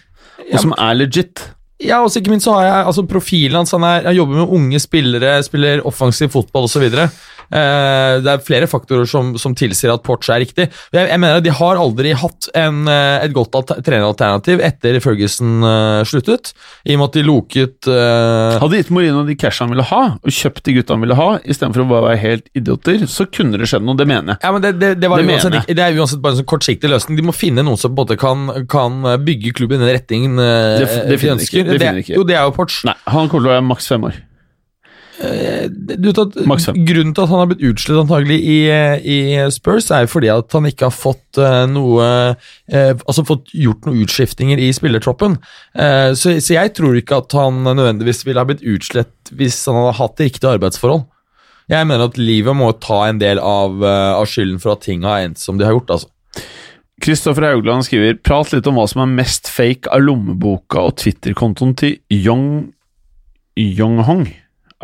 [0.50, 1.46] og som er legit.
[1.84, 3.74] Ja, og ikke minst så har jeg altså profilen hans.
[3.76, 6.86] Han, er, han jobber med unge spillere, spiller offensiv fotball osv.
[7.52, 10.68] Eh, det er flere faktorer som, som tilsier at Porch er riktig.
[10.94, 15.64] Jeg, jeg mener at De har aldri hatt en, eh, et godt treneralternativ etter Ferguson
[15.68, 16.52] eh, sluttet,
[16.84, 18.56] i og med at de loket uh...
[18.62, 21.28] Hadde gitt Morino de cash han ville ha, og kjøpt de gutta han ville ha,
[21.42, 23.96] istedenfor å bare være helt idioter, så kunne det skjedd noe.
[23.98, 24.42] Det mener jeg.
[24.42, 26.90] ja, men det, det, det, var Det uansett, det er uansett bare en sånn kortsiktig
[26.90, 27.20] løsning.
[27.20, 31.18] De må finne noen som både kan, kan bygge klubben i den retningen Det det
[31.20, 31.62] de ønsker.
[31.62, 32.16] ikke, det finner ikke.
[32.18, 32.82] Jo, det er jo Porch.
[32.88, 34.14] Nei, han kommer til å være maks fem år.
[34.14, 34.32] Du vet at Maks fem.
[36.74, 38.58] Grunnen til at han har blitt utslitt antagelig i,
[38.98, 39.18] i
[39.54, 42.08] Spurs, er jo fordi at han ikke har fått eh, noe
[42.66, 45.38] eh, Altså fått gjort noen utskiftinger i spillertroppen.
[45.78, 49.78] Eh, så, så jeg tror ikke at han nødvendigvis ville ha blitt utslitt hvis han
[49.80, 51.06] hadde hatt riktige arbeidsforhold.
[51.70, 55.06] Jeg mener at livet må ta en del av, eh, av skylden for at ting
[55.06, 55.94] har endt som de har gjort.
[55.96, 56.10] altså.
[57.04, 61.74] Kristoffer Haugland skriver Prat litt om hva som er mest fake av lommeboka og Twitter-kontoen
[61.78, 62.72] til Yong
[63.58, 64.28] Yonghong.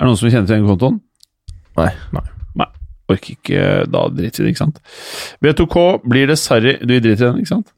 [0.01, 1.01] Er det noen som kjenner til den kontoen?
[1.77, 1.91] Nei.
[2.17, 2.27] Nei.
[3.11, 4.81] Orker ikke Da driter vi i det, ikke sant?
[5.45, 7.73] V2K blir det Sarri Du driter i den, ikke sant?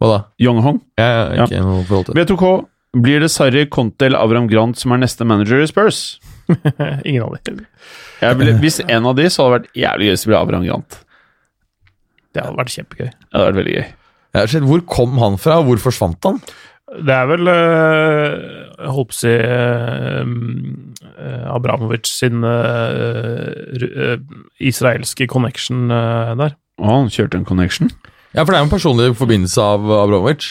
[0.00, 0.18] Hva da?
[0.40, 0.80] Yonghong.
[0.96, 2.24] Jeg har ikke noe forhold til det.
[2.24, 2.52] V2K
[3.04, 6.00] blir det Sarri, Conte eller Avram Grant som er neste manager i Spurs?
[7.08, 7.60] Ingen av dem.
[8.64, 10.96] Hvis en av de, så hadde det vært jævlig gøy hvis det ble Avram Grant.
[12.34, 13.10] Det hadde vært kjempegøy.
[13.12, 13.84] Det hadde vært veldig gøy.
[14.30, 15.60] Jeg har sett, Hvor kom han fra?
[15.66, 16.40] Hvor forsvant han?
[16.90, 18.32] Det er vel eh,
[18.80, 22.42] Jeg holdt på å si eh, eh, Abramovic sin
[24.60, 26.56] israelske connection der.
[26.80, 27.92] Og han kjørte en connection.
[28.30, 30.44] Ja, for det er jo en personlig forbindelse av Abramovic.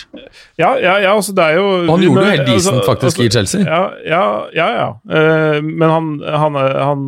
[0.60, 2.90] Ja, ja, ja, altså det er jo Og han gjorde det jo helt decent altså-
[2.90, 3.62] faktisk i altså- Chelsea.
[3.64, 4.24] Ja, ja,
[4.58, 4.68] ja.
[4.76, 4.90] ja.
[5.08, 6.10] Uh, men han,
[6.44, 7.06] han, han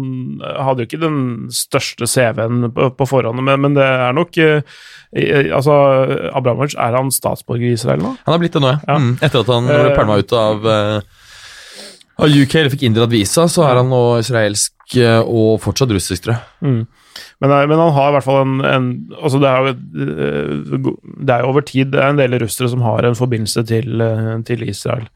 [0.63, 1.19] hadde jo ikke den
[1.51, 4.61] største CV-en på, på forhånd, men, men det er nok uh,
[5.11, 5.75] i- Altså,
[6.39, 8.15] Abramovic, er han statsborger i Israel nå?
[8.23, 8.95] Han har blitt det nå, ja.
[8.97, 9.95] Mm, etter at han ble Eh.
[9.97, 10.65] pælma ut av,
[12.21, 16.35] av UK, eller fikk inndratt visa, så er han nå israelsk og fortsatt russisk, tror
[16.35, 16.43] jeg.
[16.67, 16.81] Mm.
[17.41, 19.73] Men, eh, men han har i hvert fall en, en altså det, er jo,
[20.05, 20.91] eh,
[21.25, 24.03] det er jo over tid det er en del russere som har en forbindelse til,
[24.05, 25.07] eh, til Israel.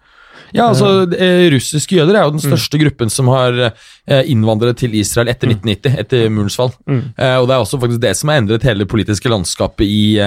[0.53, 4.93] Ja, altså, eh, Russiske jøder er jo den største gruppen som har eh, innvandret til
[4.99, 6.71] Israel etter 1990, etter murens fall.
[6.85, 7.01] Mm.
[7.17, 10.19] Eh, og Det er også faktisk det som har endret hele det politiske landskapet i,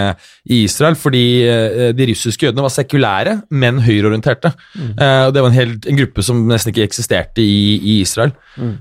[0.48, 0.98] i Israel.
[0.98, 1.24] Fordi
[1.96, 4.52] de russiske jødene var sekulære, men høyreorienterte.
[4.74, 4.92] Mm.
[4.98, 8.34] og Det var en, hel, en gruppe som nesten ikke eksisterte i, i Israel.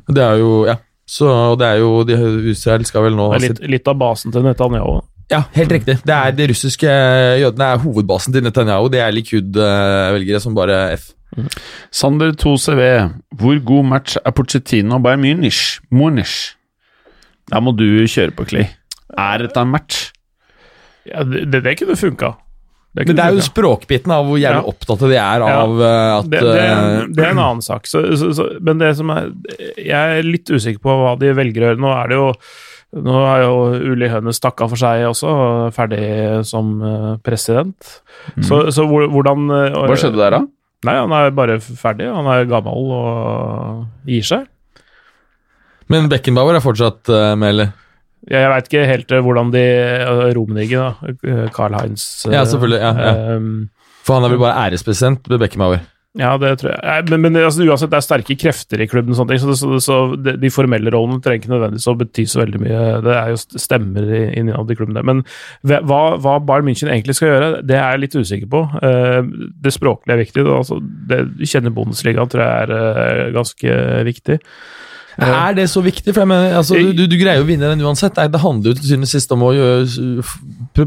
[0.08, 2.18] Det er jo, ja, så det er jo, de,
[2.52, 5.00] Israel skal vel nå litt, litt av basen til Netanyahu.
[5.32, 5.98] Ja, helt riktig.
[6.08, 6.88] Det er De russiske
[7.42, 8.88] jødene er hovedbasen til Netanyahu.
[8.92, 11.10] Det er Likud-velgere som bare F.
[11.94, 12.82] Sander 2CV,
[13.40, 15.80] hvor god match er Pochettino og Bayern Munich?
[15.94, 16.34] Munich?
[17.52, 18.68] Der må du kjøre på, Clay.
[19.18, 20.10] Er dette en match?
[21.08, 22.34] Ja, det, det, det kunne funka.
[22.98, 24.70] Men det er jo språkbiten av hvor jævlig Ja.
[24.72, 25.98] opptatt de er av ja.
[26.18, 27.86] at det, det, eh, det er en annen sak.
[27.86, 29.28] Så, så, så, men det som er
[29.78, 31.82] Jeg er litt usikker på hva de velger å gjøre.
[31.84, 32.32] Nå er det jo
[32.98, 33.56] nå er jo
[33.92, 35.30] Uli Hønes takka for seg også,
[35.76, 36.02] ferdig
[36.48, 37.76] som eh, president.
[38.42, 39.88] Så, så hvordan eh, Mm.
[39.92, 40.42] Hva skjedde der, da?
[40.86, 42.06] Nei, han er bare ferdig.
[42.14, 44.46] Han er gammel og gir seg.
[45.90, 47.72] Men Beckenbauer er fortsatt uh, med, eller?
[48.28, 49.66] Jeg, jeg veit ikke helt eh, hvordan de
[50.04, 51.14] uh, Rummenigge, da.
[51.24, 53.36] eh, Carl Heinz eh, Ja, selvfølgelig, ja, ja.
[53.38, 53.70] Um,
[54.04, 55.86] For han er vel bare ærespresident med Beckenbauer.
[56.18, 57.04] Ja, det tror jeg.
[57.12, 59.58] Men, men altså, uansett, det er sterke krefter i klubben, og sånne ting, så, det,
[59.60, 62.80] så, så de, formelle rollene trenger ikke nødvendigvis å bety så veldig mye.
[63.06, 64.98] Det er jo stemmer innad i klubben.
[64.98, 65.06] der.
[65.06, 65.22] Men
[65.68, 68.64] hva, hva Bayern München egentlig skal gjøre, det er jeg litt usikker på.
[68.82, 69.22] Eh,
[69.68, 70.48] Det språklige er viktig.
[70.48, 73.78] da, Altså, det, kjenner Bundesligaen, tror jeg er eh, ganske
[74.10, 74.40] viktig.
[75.18, 76.14] Er det så viktig?
[76.14, 78.18] For jeg mener, altså, du, du, greier jo å vinne den uansett.
[78.18, 79.52] Det, handler jo til syvende og sist om å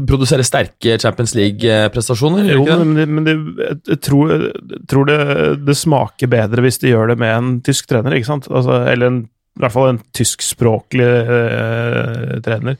[0.07, 2.47] produsere sterke Champions League-prestasjoner.
[2.53, 3.35] Jo, men, det, men det,
[3.91, 5.19] jeg tror, jeg tror det,
[5.67, 8.47] det smaker bedre hvis de gjør det med en tysk trener, ikke sant?
[8.51, 9.23] Altså, eller en,
[9.59, 12.79] i hvert fall en tyskspråklig eh, trener.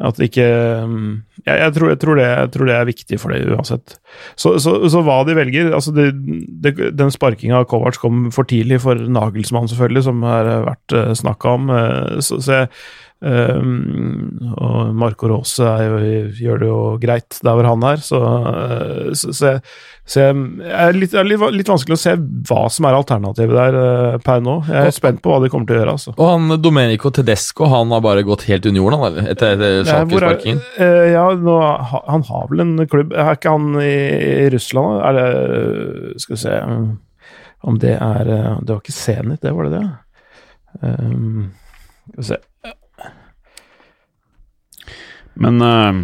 [0.00, 0.44] At ikke
[0.88, 1.10] mm,
[1.44, 3.96] jeg, jeg, tror, jeg, tror det, jeg tror det er viktig for det uansett.
[4.40, 6.08] Så, så, så hva de velger altså det,
[6.64, 11.12] det, Den sparkinga av Kovac kom for tidlig for Nagelsmann, selvfølgelig, som har vært uh,
[11.18, 11.72] snakka om.
[11.76, 12.72] eh, så, så jeg,
[13.22, 15.98] Um, og Marco Rose jo,
[16.42, 19.60] gjør det jo greit der hvor han er, så, uh, så, så, jeg,
[20.10, 20.40] så jeg,
[20.74, 22.16] er litt, er litt, litt vanskelig å se
[22.48, 24.56] hva som er alternativet der uh, per nå.
[24.66, 25.94] Jeg er spent på hva de kommer til å gjøre.
[25.94, 26.16] altså.
[26.16, 29.30] Og han Domenico Tedesco han har bare gått helt under jorden, han, eller?
[29.36, 30.60] Etter, etter er- Schalke-sparkingen.
[30.82, 31.56] eh, ja, nå,
[32.10, 33.94] han har vel en klubb Er ikke han i,
[34.42, 34.98] i Russland?
[35.06, 36.58] Er det Skal vi se
[37.70, 39.84] Om det er eh, Det var ikke Zenit, det var det det?
[40.82, 41.52] Um,
[42.10, 42.46] skal vi se
[45.40, 46.02] Men uh,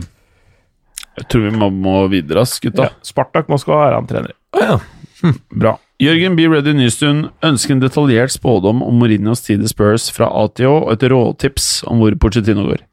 [1.19, 2.89] jeg tror vi må, må videre, ass, gutta.
[2.89, 4.39] ja, Spartak Moskva er han trener i.
[4.57, 5.33] Ah, ja.
[5.51, 5.75] Bra.
[5.99, 6.45] Jørgen B.
[6.47, 11.09] Ready Nystuen ønsker en detaljert spådom om Mourinhos tid i Spurs fra ATO og et
[11.11, 12.85] råtips om hvor Pochettino går.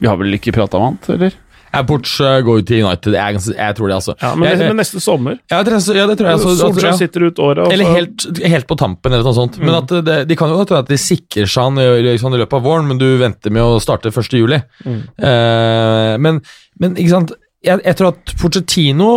[0.00, 1.36] Vi har vel ikke prata om annet, eller?
[1.72, 2.14] Ja, Porch
[2.46, 3.16] går jo til United.
[3.18, 4.14] Jeg, jeg tror det, altså.
[4.22, 6.38] Ja, men, jeg, men neste sommer ja, det, ja, det tror jeg.
[6.38, 7.64] Altså, Solskjær sitter ut året.
[7.66, 9.58] og Eller helt, helt på tampen, eller noe sånt.
[9.62, 12.60] Men at det, de kan jo tro at de sikrer seg han liksom, i løpet
[12.60, 14.38] av våren, men du venter med å starte 1.
[14.38, 14.60] juli.
[14.86, 16.42] Uh, men,
[16.80, 19.10] men ikke sant jeg, jeg tror at Pochettino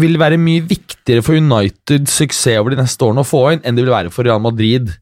[0.00, 3.78] vil være mye viktigere for Uniteds suksess over de neste årene å få inn, enn
[3.78, 4.92] det vil være for Real Madrid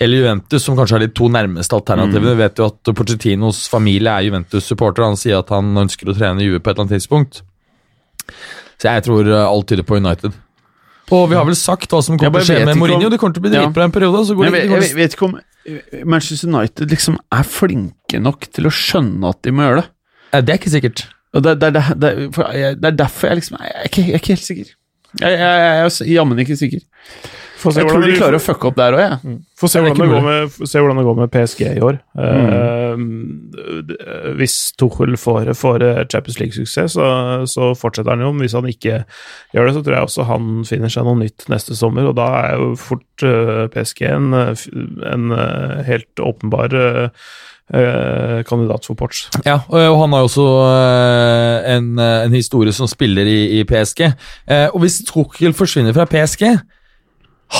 [0.00, 2.32] eller Juventus, som kanskje er de to nærmeste alternativene.
[2.34, 5.04] Vi vet jo at Porcettinos familie er Juventus-supporter.
[5.04, 7.42] Han sier at han ønsker å trene Juve på et eller annet tidspunkt.
[8.80, 10.32] Så jeg tror eh, alt tyder på United.
[11.12, 13.06] Og vi har vel sagt hva som kommer til å skje med Mourinho.
[13.06, 13.66] om- Det kommer til å bli Ja.
[13.66, 14.24] dritbra en periode.
[14.26, 18.20] Så går Jeg det, det jeg vet ikke om eh, Manchester United liksom er flinke
[18.22, 19.88] nok til å skjønne at de må gjøre det.
[20.46, 21.04] Det er ikke sikkert.
[21.34, 22.32] Og det, det, det, det,
[22.80, 24.66] det er derfor jeg liksom Jeg er ikke, jeg er ikke helt sikker.
[25.20, 26.80] Jeg, jeg, jeg er jammen ikke sikker.
[27.62, 29.34] Får se Jeg tror de klarer å fucke opp der òg, jeg.
[29.58, 32.00] Få se hvordan, det går med, se hvordan det går med PSG i år.
[32.18, 33.04] Mm.
[33.54, 37.06] Uh, hvis Tuchel får, får eh, Champions League-suksess, så,
[37.50, 38.32] så fortsetter han jo.
[38.34, 39.04] Men hvis han ikke
[39.54, 42.10] gjør det, så tror jeg også han finner seg noe nytt neste sommer.
[42.10, 44.66] Og da er jo fort uh, PSG en, eh,
[45.12, 47.24] en uh, helt åpenbar eh,
[47.74, 49.26] eh, kandidat for Porch.
[49.46, 53.64] Ja, og han har jo også eh, en, eh, en historie som spiller i, i
[53.68, 54.04] PSG.
[54.46, 56.46] Eh, og hvis Tuchel forsvinner fra PSG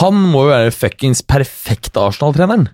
[0.00, 2.68] Han må jo være fuckings perfekte Arsenal-treneren.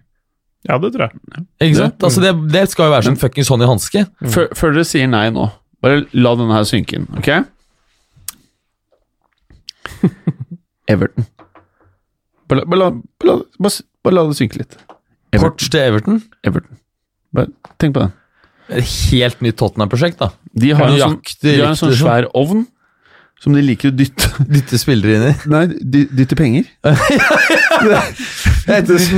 [0.68, 1.44] Ja, det tror jeg.
[1.64, 2.02] Ikke sant?
[2.04, 4.04] Altså det, det skal jo være som fuckings hånd i hanske.
[4.34, 5.48] Før, før dere sier nei nå,
[5.82, 7.30] bare la denne her synke inn, ok?
[10.92, 11.26] Everton.
[12.48, 12.90] Bare, bare,
[13.20, 14.78] bare, bare, bare la det synke litt.
[15.36, 16.22] Kort til Everton.
[16.46, 16.78] Everton.
[17.36, 17.50] Bare
[17.80, 18.14] tenk på den.
[18.68, 20.32] Et helt nytt Tottenham-prosjekt, da.
[20.58, 22.66] De har, en sånn, de har en sånn svær ovn
[23.42, 25.34] som de liker å dytte Dytte spillere inn i.
[25.52, 26.66] Nei, dy, dytte penger.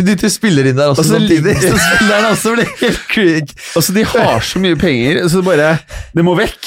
[0.07, 1.19] Dytte spillere inn der også Altså,
[1.65, 3.47] Så spillerne også blir helt krig.
[3.75, 5.73] Altså, de har så mye penger, så det bare
[6.17, 6.61] Det må vekk.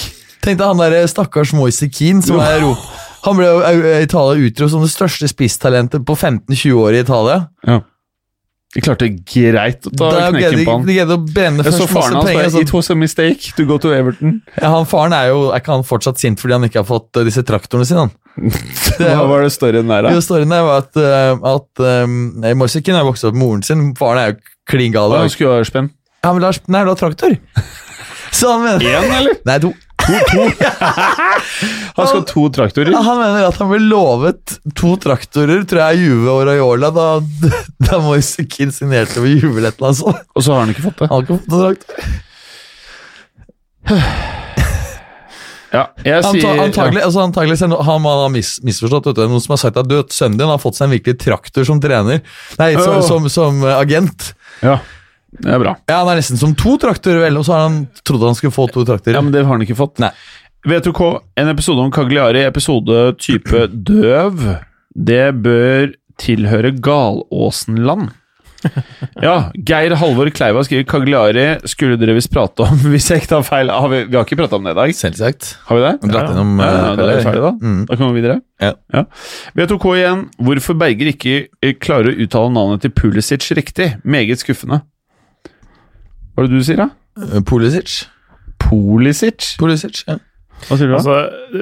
[0.43, 2.99] Tenk deg han der stakkars Moise Keane som er Europa.
[3.23, 7.37] Han ble i Italia utropt som det største spisstalentet på 15-20 år i Italia.
[7.63, 7.77] Ja.
[8.73, 10.85] De klarte greit å ta knekken på han.
[10.87, 13.77] de greide å brenne Jeg så faren hans bare It was a mistake to go
[13.77, 14.39] to Everton.
[14.57, 17.21] ja, han Faren er jo Er ikke han fortsatt sint fordi han ikke har fått
[17.21, 18.07] eh, disse traktorene sine?
[18.07, 18.15] han?
[18.97, 20.25] Hva var det storyen der, Jo, da?
[20.25, 22.17] storyen der var at, uh, at um,
[22.57, 23.83] Morsiken Keane har vokst opp med moren sin.
[23.99, 24.39] Faren er jo
[24.69, 25.13] klin gal.
[25.13, 25.91] Han skulle ha spenn.
[26.25, 27.37] Han vil ha, nei, du har traktor.
[28.33, 29.37] Så han mener Én, eller?
[29.45, 29.69] Nei, to.
[31.97, 32.95] Han skal ha to traktorer.
[33.05, 37.07] Han mener at han ble lovet to traktorer, tror jeg, Juve og Raiola, da,
[37.87, 40.21] da Moise Keane signerte over eller et eller.
[40.33, 41.09] Og så har han ikke fått det.
[41.09, 41.97] Han har ikke fått noen traktor.
[45.73, 49.07] Ja, jeg Anta, sier antagelig, altså, antagelig Han har mis, misforstått.
[49.09, 49.23] Vet du.
[49.25, 51.81] Noen som har sagt at du, sønnen din har fått seg en virkelig traktor som
[51.81, 52.21] trener.
[52.59, 54.33] Nei, som, som, som eh, agent.
[54.61, 54.77] Ja,
[55.39, 55.75] det er bra.
[55.89, 58.53] Ja, Han er nesten som to traktorer, vel, og så har han trodd han skulle
[58.55, 59.15] få to traktorer.
[59.17, 59.99] Ja, Men det har han ikke fått.
[60.03, 60.11] Nei.
[60.67, 61.07] V2K,
[61.41, 64.45] en episode om Cagliari, episode type døv.
[64.95, 68.11] Det bør tilhøre Galåsenland.
[69.19, 73.43] Ja, Geir Halvor Kleiva skriver Cagliari skulle dere visst prate om hvis jeg ikke tar
[73.43, 73.67] feil.
[73.73, 74.93] Har vi, vi har ikke prata om det i dag?
[74.95, 75.49] Selvsagt.
[75.67, 75.91] Har vi det?
[76.05, 76.29] Dratt Ja.
[76.31, 77.51] gjennom Ja, eh, ja, da er vi ferdig, da.
[77.59, 77.81] Mm.
[77.89, 78.39] Da kommer vi videre.
[78.63, 79.03] Ja.
[79.59, 80.23] V2K igjen.
[80.47, 83.89] Hvorfor Berger ikke eh, klarer å uttale navnet til Pulisic riktig?
[84.07, 84.79] Meget skuffende.
[86.33, 86.89] Hva er det du sier, da?
[87.45, 88.03] Pulisic.
[88.61, 89.49] Pulisic.
[89.57, 89.57] Polisic?
[89.59, 90.19] Pulisic, ja.
[90.63, 90.99] Hva sier du da?
[91.01, 91.15] Altså,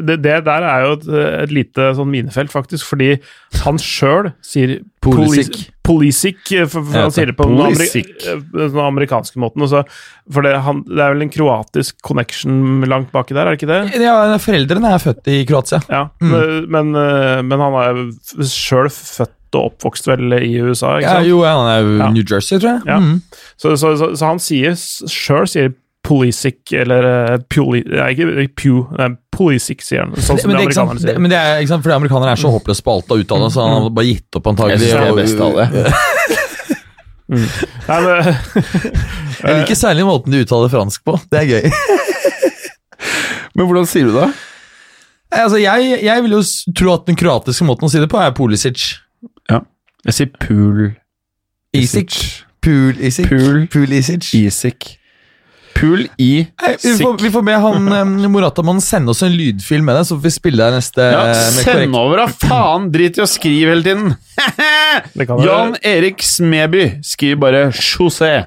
[0.06, 1.06] det, det der er jo et,
[1.48, 3.16] et lite sånn minefelt, faktisk, fordi
[3.64, 5.58] han sjøl sier Pulisic.
[5.88, 8.28] Pulisic, eh, for, for han sier det på den, ameri Pulisic.
[8.30, 9.66] eh, amerikanske måten.
[9.66, 9.82] Også,
[10.32, 13.72] for det, han, det er vel en kroatisk connection langt baki der, er det ikke
[13.72, 14.06] det?
[14.06, 14.16] ja.
[14.42, 15.82] Foreldrene er født i Kroatia.
[15.90, 18.04] Ja, men, eh, men han er
[18.48, 22.10] sjøl født og oppvokst vel i USA, ikke Ja, jo, han er jo Ja.
[22.16, 22.82] New Jersey, tror jeg.
[22.88, 23.00] Ja.
[23.00, 23.22] Mm.
[23.58, 27.84] Så, så, så, så han sier sjøl sier Pulisic, eller uh, Puli...
[27.86, 30.16] Nei, ikke Pew, nei, Pulisic, sier han.
[30.18, 31.98] Sånn som men, de det, er sant, amerikanerne det, men det er ikke sant, fordi
[32.00, 34.80] amerikanere er så håpløse på alt av uttale, så han har bare gitt opp antagelig.
[34.82, 35.68] Jeg synes det er best av det.
[37.32, 38.32] Nei, men,
[39.42, 41.16] Jeg liker særlig måten du uttaler fransk på.
[41.32, 41.70] Det er gøy.
[43.56, 44.28] Men hvordan sier du det?
[45.32, 46.42] Altså, jeg, jeg vil jo
[46.76, 48.84] tro at den kroatiske måten å si det på er Pulisic.
[50.08, 50.88] Jeg sier pool
[51.78, 52.16] Isic.
[52.62, 53.30] Pool Isic.
[53.30, 54.98] Pool, pool Isic.
[55.72, 57.86] Pool i Nei, vi, får, vi får be han
[58.34, 61.46] Moratamann sende oss en lydfilm med det, så får vi spille der neste Ja, eh,
[61.56, 62.26] send korrekt- over, da!
[62.44, 62.90] Faen!
[62.92, 64.12] Drit i å skrive hele tiden!
[65.16, 68.44] Det Jan Erik Smeby skriver bare 'José'.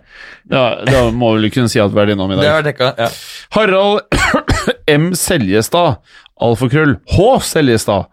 [0.53, 2.51] Ja, da må vi vel kunne si at vi er innom i Det dag.
[2.53, 2.91] har vært dekka.
[3.01, 3.09] Ja.
[3.57, 4.03] Harald
[5.01, 5.07] M.
[5.17, 6.03] Seljestad.
[6.43, 7.27] Alfakrøll H.
[7.47, 8.09] Seljestad.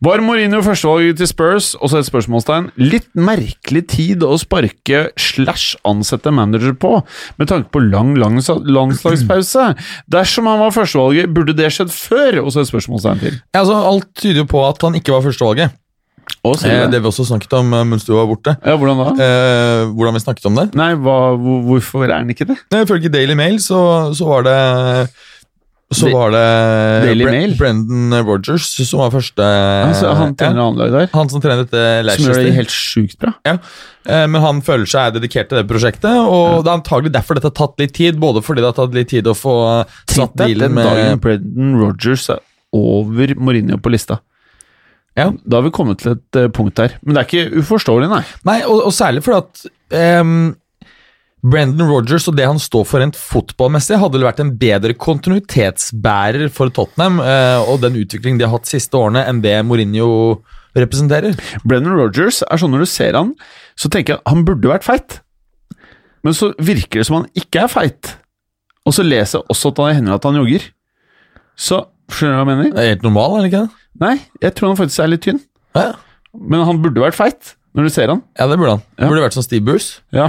[0.00, 1.74] Var Mourinho førstevalget til Spurs?
[1.78, 2.70] Og så et spørsmålstegn.
[2.80, 6.94] Litt merkelig tid å sparke slash ansette manager på,
[7.38, 9.68] med tanke på lang, lang landslagspause.
[10.14, 12.40] Dersom han var førstevalget, burde det skjedd før?
[12.46, 13.38] Og så et spørsmålstegn til.
[13.52, 15.76] Ja, altså, alt tyder jo på at han ikke var førstevalget.
[16.40, 18.54] Sier Eh, det vi også snakket om eh, mens du var borte.
[18.64, 19.08] Ja, hvordan da?
[19.20, 20.70] Eh, hvordan vi snakket om det.
[20.78, 22.56] Nei, hva, hvorfor er han ikke det?
[22.72, 23.80] Ifølge Daily Mail så,
[24.16, 24.56] så var det
[25.90, 26.42] så var det
[27.18, 27.54] Bre- Mail?
[27.58, 31.08] Brendan Rogers som var første Altså, han trener ja, annet lag der.
[31.16, 33.32] han som trener dette Som gjør det helt sjukt bra.
[33.48, 33.56] Ja.
[34.30, 37.56] Men han føler seg dedikert til det prosjektet, og det er antagelig derfor dette har
[37.58, 38.16] tatt litt tid.
[38.22, 41.20] Både fordi det har tatt litt tid å få eh, satt med dealen den dagen
[41.26, 42.40] Brendan Rogers er
[42.72, 44.20] over Mourinho på lista.
[45.18, 45.28] Ja.
[45.42, 46.94] Da har vi kommet til et eh, punkt der.
[47.02, 48.22] Men det er ikke uforståelig, nei.
[48.46, 49.66] Nei, og, og særlig fordi at
[50.00, 50.52] ehm,
[51.40, 56.50] Brendan Rogers og det han står for rent fotballmessig, hadde vel vært en bedre kontinuitetsbærer
[56.52, 60.40] for Tottenham eh, og den utviklingen de har hatt siste årene, enn det Mourinho
[60.76, 61.38] representerer.
[61.64, 63.32] Brendan Rogers er sånn når du ser han,
[63.78, 65.20] så tenker jeg at han burde vært feit.
[66.26, 68.12] Men så virker det som han ikke er feit.
[68.84, 70.68] Og så leser jeg også at det hender at han jogger.
[71.56, 72.70] Så Skjønner du hva jeg mener?
[72.74, 73.82] Det er helt normal, er det ikke det?
[74.02, 75.36] Nei, jeg tror han faktisk er litt tynn.
[75.78, 75.90] Ja,
[76.34, 78.22] Men han burde vært feit, når du ser han.
[78.34, 78.82] ja det burde han.
[78.98, 79.06] Ja.
[79.12, 80.00] Burde vært som Steve Bruce.
[80.14, 80.26] Ja.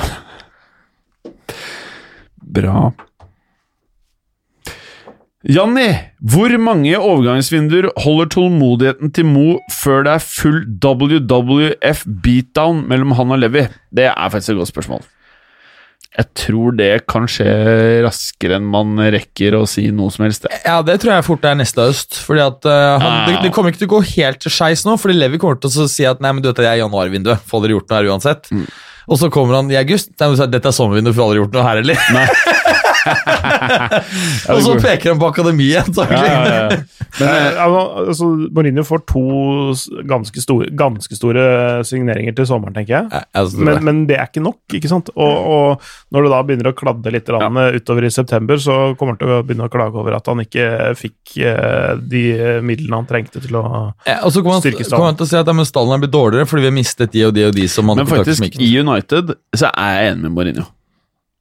[2.41, 2.89] Bra.
[5.41, 5.87] Janni,
[6.21, 13.33] hvor mange overgangsvinduer holder tålmodigheten til Mo før det er full WWF beatdown mellom han
[13.33, 13.63] og Levi?
[13.89, 15.01] Det er faktisk et godt spørsmål.
[16.11, 17.47] Jeg tror det kan skje
[18.03, 20.45] raskere enn man rekker å si noe som helst.
[20.67, 22.19] Ja, det tror jeg fort er neste høst.
[22.27, 23.25] Fordi at uh, han, Ah.
[23.29, 25.71] det, det kommer ikke til å gå helt til skeis nå, fordi Levi kommer til
[25.71, 27.47] å si at nei, men du vet det er januarvinduet.
[27.47, 28.51] Får dere gjort noe her uansett?
[28.51, 28.67] Mm.
[29.11, 30.13] Og så kommer han i august.
[30.47, 31.97] dette er er sommervinduet, får aldri gjort noe her heller.
[34.51, 36.81] Og så peker han på akademiet, antagelig.
[37.19, 39.23] Men, eh, altså, Mourinho får to
[40.09, 41.45] ganske store, ganske store
[41.87, 43.23] signeringer til sommeren, tenker jeg.
[43.37, 45.11] Altså, Men, men det er ikke nok, ikke sant?
[45.15, 49.15] Og, og når det da begynner å kladde litt grann utover i september, så kommer
[49.15, 50.67] han til å begynne å klage over at han ikke
[50.99, 52.25] fikk eh, de
[52.65, 53.65] midlene han trengte til å
[54.07, 54.97] Ja, og så kommer han, Styrkestallen.
[54.97, 57.15] kommer han til å si at ja, stallen er blitt dårligere fordi vi har mistet
[57.15, 60.27] de og de og de som hadde Men faktisk, i United så er jeg enig
[60.27, 60.67] med Mourinho.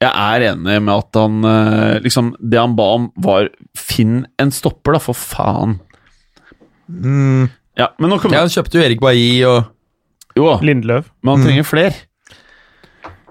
[0.01, 4.51] Jeg er enig med at han eh, liksom Det han ba om, var Finn en
[4.51, 5.75] stopper, da, for faen.
[6.89, 7.49] Mm,
[7.79, 9.69] Ja, men nå kommer ja, han kjøpte jo Erik Bailly og
[10.35, 11.05] Jo, Lindløv.
[11.23, 11.45] men han Mm.
[11.47, 11.93] trenger fler.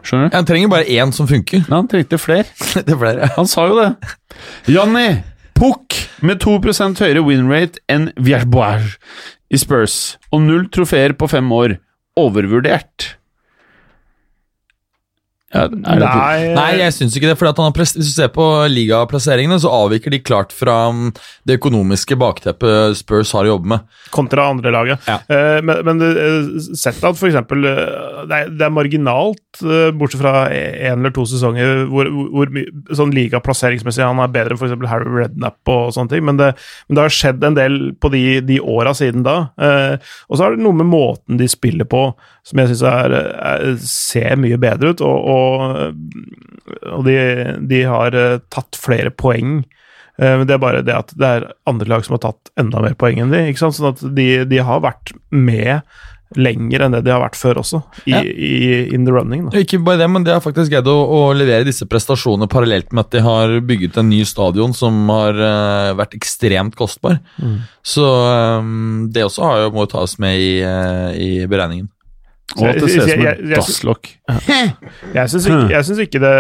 [0.03, 0.37] Skjønner du?
[0.37, 1.61] Han trenger bare én som funker.
[1.69, 2.45] Nei, han trengte fler.
[2.75, 3.29] det er flere.
[3.37, 3.91] Han sa jo det.
[4.69, 5.23] Janni
[5.61, 8.95] Pukk med 2% høyere winrate enn Vierbois
[9.53, 11.75] i Spurs, og null trofeer på fem år.
[12.17, 13.17] Overvurdert.
[15.51, 17.37] Ja, Nei, Nei, jeg syns ikke det.
[17.39, 21.11] fordi at han har Hvis du ser på ligaplasseringene, så avviker de klart fra mm,
[21.49, 23.89] det økonomiske bakteppet Spurs har å jobbe med.
[24.15, 25.09] kontra andre laget.
[25.11, 25.19] Ja.
[25.27, 26.05] Eh, men men
[26.79, 31.15] sett at for eksempel eh, det, er, det er marginalt, eh, bortsett fra én eller
[31.15, 32.53] to sesonger, hvor, hvor,
[32.97, 34.89] sånn ligaplasseringsmessig han er bedre enn f.eks.
[34.91, 36.53] Harry Redknapp og sånne ting, men det,
[36.89, 39.39] men det har skjedd en del på de, de åra siden da.
[39.61, 42.11] Eh, og så er det noe med måten de spiller på
[42.47, 46.21] som jeg syns er, er, ser mye bedre ut, og, og,
[46.91, 47.19] og de,
[47.71, 49.61] de har eh, tatt flere poeng.
[50.21, 52.83] Eh, Men det er bare det at det er andre lag som har tatt enda
[52.85, 53.47] mer poeng enn de.
[53.51, 53.77] ikke sant?
[53.79, 55.83] Sånn at de, de har vært med
[56.39, 58.21] lenger enn det de har vært før også, i, Ja.
[58.23, 58.59] i
[58.95, 59.49] in the running.
[59.49, 59.59] da.
[59.59, 63.03] Ikke bare det, men de har faktisk greid å, å levere disse prestasjonene parallelt med
[63.03, 67.19] at de har bygget en ny stadion som har uh, vært ekstremt kostbar.
[67.83, 71.91] Så um, det også har jo, må tas med i, uh, i beregningen.
[72.59, 74.09] Og at det ser ut som et dasslokk.
[75.15, 76.35] Jeg syns ikke, ikke det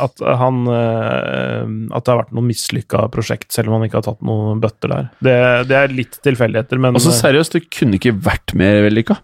[0.00, 1.64] at han eh,
[1.96, 4.92] At det har vært noe mislykka prosjekt, selv om han ikke har tatt noen bøtter
[4.94, 5.08] der.
[5.20, 5.34] Det,
[5.70, 9.18] det er litt tilfeldigheter, men Altså seriøst, det kunne ikke vært mer vellykka.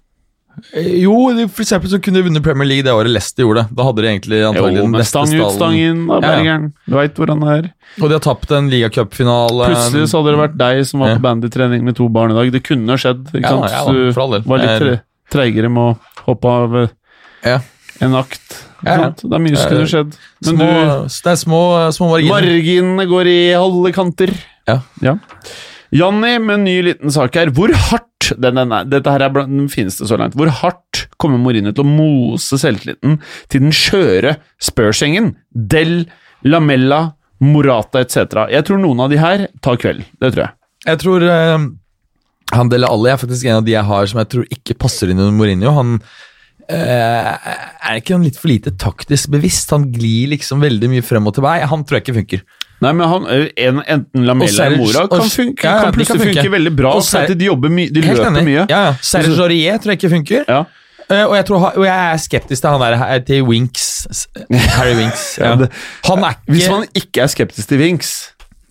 [0.73, 1.15] Eh, Jo,
[1.53, 3.77] for eksempel så kunne de vunnet Premier League det året Leicester gjorde det.
[3.77, 6.55] Da hadde de egentlig antagelig Jo, den beste stang ut, stang inn av Ja, ja.
[6.87, 7.73] Du veit hvor han er.
[8.01, 9.73] Og de har tapt en ligacupfinale.
[9.73, 11.19] Plutselig så hadde det vært deg som var Ja.
[11.21, 12.53] på bandytrening med to barn i dag.
[12.57, 13.27] Det kunne ha skjedd.
[13.33, 13.71] ikke Ja, sant?
[13.73, 14.49] ja, for all del.
[14.49, 16.95] var litt Eh, tre- treigere med å hoppe av eh,
[17.47, 17.61] Ja.
[18.05, 18.59] En akt.
[18.85, 19.05] Ja, ja.
[19.17, 20.17] Det er mye som kunne skjedd.
[20.45, 21.61] Men Små, du det er små,
[21.97, 22.35] små marginer.
[22.35, 24.33] Marginene går i alle kanter.
[24.69, 25.15] Ja.
[25.97, 27.53] Janni med en ny liten sak her.
[27.57, 30.37] Hvor hardt den, den er, Dette her er blant den fineste så langt.
[30.37, 33.17] Hvor hardt kommer Mourinho til å mose selvtilliten
[33.53, 35.33] til den skjøre Spurs-gjengen?
[35.55, 36.03] Del,
[36.45, 37.01] Lamella,
[37.41, 38.47] Morata etc.
[38.53, 40.05] Jeg tror noen av de her tar kveld.
[40.21, 40.57] Det tror jeg.
[40.87, 41.67] Jeg tror eh,
[42.55, 45.11] han Dele Alli er faktisk en av de jeg har som jeg tror ikke passer
[45.11, 45.73] inn under Mourinho.
[45.75, 45.97] Han
[46.71, 49.73] eh, er ikke han litt for lite taktisk bevisst.
[49.75, 51.67] Han glir liksom veldig mye frem og tilbake.
[51.73, 52.47] Han tror jeg ikke funker.
[52.85, 56.25] Nei, men han, en, Enten Lamella eller Mora kan, funke, ja, ja, kan funke.
[56.27, 56.93] funke veldig bra.
[56.99, 58.45] Og Ser- de jobber mye, de løper enig.
[58.51, 58.67] mye.
[58.69, 58.97] Ja, ja.
[59.01, 60.45] Serge Aurier tror jeg ikke funker.
[60.49, 60.65] Ja.
[61.07, 64.07] Uh, og, jeg tror, og jeg er skeptisk til han der til Winks.
[64.75, 65.27] Harry Winks.
[65.39, 68.11] Ja, Han er ikke Hvis man ikke er skeptisk til Winks,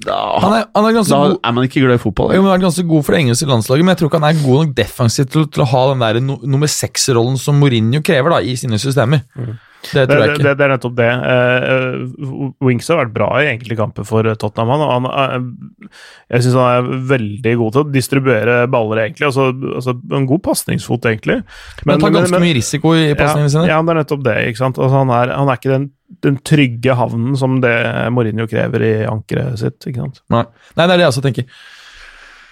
[0.03, 2.33] da, han er, han er da er man ikke glad i fotball.
[2.33, 2.43] Jo, eller?
[2.43, 4.41] men Han er ganske god for det engelske landslaget, men jeg tror ikke han er
[4.43, 8.35] god nok defensivt til, til å ha den der no, nummer seks-rollen som Mourinho krever
[8.35, 9.23] da, i sine systemer.
[9.35, 9.55] Det
[9.91, 10.43] Det, tror jeg ikke.
[10.45, 11.09] det, det er nettopp det.
[11.25, 14.83] Uh, Wings har vært bra i enkelte kamper for Tottenham.
[14.83, 15.89] Han, han, uh,
[16.33, 19.29] jeg syns han er veldig god til å distribuere baller, egentlig.
[19.29, 21.41] Altså, altså En god pasningsfot, egentlig.
[21.83, 23.67] Men han tar ganske mye risiko i pasningene ja, sine.
[23.71, 24.37] ja, det er nettopp det.
[24.51, 24.81] ikke sant?
[24.81, 25.89] Altså, han, er, han er ikke den,
[26.25, 27.75] den trygge havnen som det
[28.15, 29.79] Mourinho krever i ankeret sitt.
[29.83, 30.21] ikke sant?
[30.33, 30.45] Nei.
[30.75, 31.49] Nei, det er det jeg også tenker.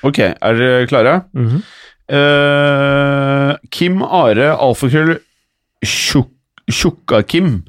[0.04, 1.22] Ok, er dere klare?
[1.34, 1.62] Mm -hmm.
[2.12, 5.20] uh, Kim Are, alfakrøll
[5.84, 6.33] Tjuk-
[6.72, 7.64] Tjukka-Kim.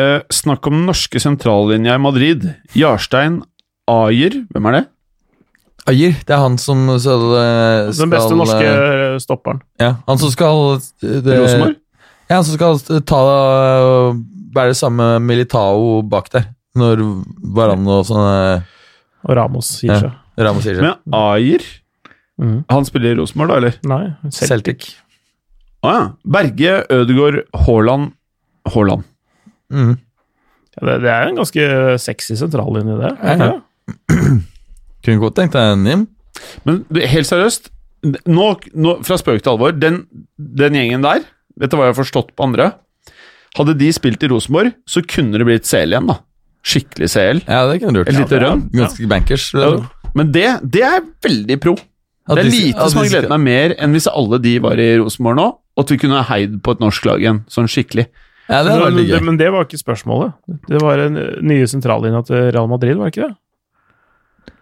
[0.00, 2.46] Eh, snakk om den norske sentrallinja i Madrid.
[2.74, 3.42] Jarstein
[3.90, 4.84] Ayer, hvem er det?
[5.90, 9.60] Ayer, det er han som skal, eh, Den beste norske eh, stopperen.
[9.82, 11.76] Ja, han som skal eh, Rosenborg?
[12.30, 13.22] Ja, han som skal ta
[14.52, 16.46] Bære samme Militao bak der.
[16.76, 17.00] Når
[17.56, 18.62] Varan og sånne
[19.28, 19.98] Og Ramos gir Ja.
[20.00, 20.12] seg.
[20.38, 20.80] Ramos seg.
[20.80, 21.60] Men Ayer
[22.40, 22.64] Mhm.
[22.70, 23.74] Han spiller i Rosenborg, da, eller?
[23.84, 24.48] Nei, Celtic.
[24.48, 24.86] Celtic.
[25.82, 26.02] Å ja.
[26.22, 28.12] Berge, Ødegaard, Haaland
[28.70, 29.04] Haaland.
[29.72, 29.96] Mm.
[30.76, 31.68] Ja, det, det er en ganske
[32.00, 33.12] sexy sentrallinje, det.
[33.18, 34.26] Ja, ja.
[35.02, 36.04] Kunne godt tenkt deg en Nim.
[36.66, 37.68] Men helt seriøst,
[38.30, 40.04] nå, nå, fra spøk til alvor, den,
[40.38, 41.26] den gjengen der,
[41.60, 42.70] dette var jeg forstått på andre,
[43.58, 46.20] hadde de spilt i Rosenborg, så kunne det blitt CL igjen, da.
[46.62, 47.42] Skikkelig CL.
[47.50, 48.12] Ja, det kunne du gjort.
[48.12, 48.62] Et lite rønn.
[48.72, 49.48] Ganske bankers.
[50.16, 51.74] Men det, det er veldig pro.
[52.28, 54.78] At Det er lite de, som har gledet meg mer enn hvis alle de var
[54.78, 58.06] i Rosenborg nå, og at vi kunne heid på et norsk lag igjen, sånn skikkelig.
[58.50, 60.34] Ja, det Men, det, men det var ikke spørsmålet.
[60.68, 63.36] Det var en nye sentrallinja til Real Madrid, var det ikke det?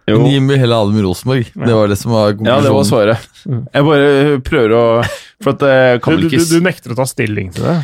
[0.09, 0.17] Jo.
[0.17, 1.49] Men Jimmy heller alle med Rosenborg.
[1.53, 3.25] Det var det som var Ja, det var svaret.
[3.45, 3.63] Mm.
[3.73, 4.83] Jeg bare prøver å
[5.41, 5.75] For at det
[6.05, 7.77] kan Du, du, ikke du nekter å ta stilling til det.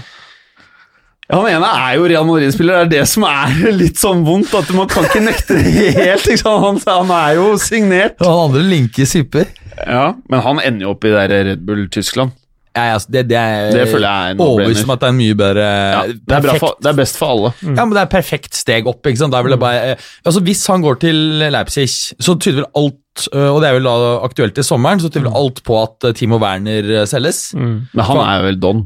[1.28, 4.54] Ja, Han ene er jo Real Madrid-spiller, det er det som er litt sånn vondt.
[4.56, 6.28] At Man kan ikke nekte det helt.
[6.48, 8.20] Han, han er jo signert.
[8.24, 9.50] Og han andre linker sipper.
[9.78, 12.34] Ja, Men han ender jo opp i der Red Bull Tyskland.
[12.78, 15.18] Ja, altså, det, det er Det føler jeg er overbevist om at det er en
[15.18, 17.52] mye bedre Ja, det, er bra for, det er best for alle.
[17.66, 19.02] Ja, men det er perfekt steg opp.
[19.02, 19.34] ikke sant?
[19.34, 21.88] Jeg bare, eh, altså Hvis han går til Leipzig,
[22.22, 23.96] så tyder vel alt øh, og det er vel da
[24.28, 27.48] aktuelt i sommeren, så tyder vel alt på at øh, Timo Werner selges.
[27.58, 27.80] Mm.
[27.98, 28.86] Men han er jo vel don.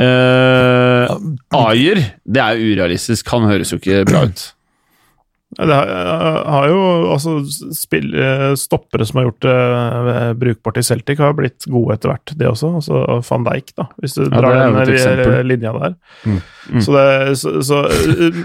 [0.00, 1.04] Uh,
[1.68, 3.28] Ayer, det er urealistisk.
[3.34, 4.46] Han høres jo ikke bra ut.
[5.58, 5.88] Det har,
[6.46, 7.32] har jo altså
[7.74, 9.54] spill, eh, Stoppere som har gjort det
[10.12, 12.70] eh, brukbart i Celtic, har blitt gode etter hvert, det også.
[12.78, 15.32] Altså van Dijk, da, hvis du Ja, drar den eksempel.
[15.40, 15.96] eh, linja der.
[16.22, 16.38] Mm.
[16.70, 16.84] Mm.
[16.86, 18.40] Så, det, så, så eh,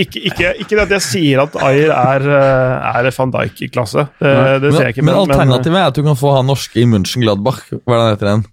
[0.00, 4.08] ikke, ikke, ikke, at jeg sier at Ayer er, eh, er van Dijk i klasse,
[4.16, 4.34] det,
[4.64, 5.08] det Men, ser jeg ikke.
[5.10, 7.66] men alternativet er at du kan få han norske i München Gladbach.
[7.84, 8.46] Hva er det han heter igjen?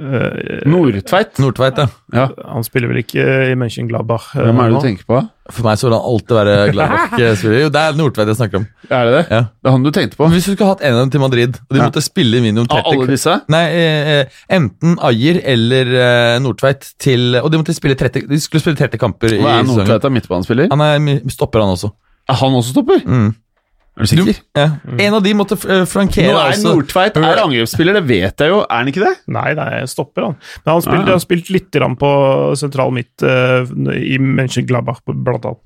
[0.00, 1.38] Eh, Nordtveit?
[1.42, 1.86] Nordtveit, ja.
[2.16, 2.24] Ja.
[2.54, 4.80] Han spiller vel ikke i Mönchengladbach eh, Hvem er det nå?
[4.80, 5.20] du tenker på?
[5.50, 7.56] For meg så vil han alltid være Gladbach-spiller.
[7.64, 8.66] Jo, det er Nordtveit jeg snakker om.
[8.90, 9.22] Er det det?
[9.34, 9.40] Ja.
[9.50, 10.28] Det er han du tenkte på?
[10.28, 11.88] Men Hvis du skulle hatt en av dem til Madrid, og de Ja.
[11.88, 13.34] måtte spille minimum 30 Av alle disse?
[13.50, 18.38] Nei, eh, eh, enten Ayer eller eh, Nordtveit til Og de måtte spille 30 De
[18.40, 19.84] skulle spille 30 kamper i Hva er sesongen.
[19.84, 20.70] Nordtveit av midtbanespiller?
[20.70, 21.90] Han er stopper, han også.
[22.30, 23.02] Er han også stopper?
[23.06, 23.34] Mm.
[24.00, 24.38] Er du sikker?
[24.56, 24.66] Ja.
[25.06, 26.72] En av de måtte uh, flankere Nå er altså.
[26.74, 28.60] Nordtveit er angrepsspiller, det vet jeg jo.
[28.64, 29.12] Er han ikke det?
[29.36, 30.36] Nei, nei, stopper han.
[30.64, 31.14] Men han spilte, Ah.
[31.18, 32.10] han spilt litt grann på
[32.60, 33.62] sentral midt uh,
[34.00, 35.60] i Mönchengladbach, blant annet.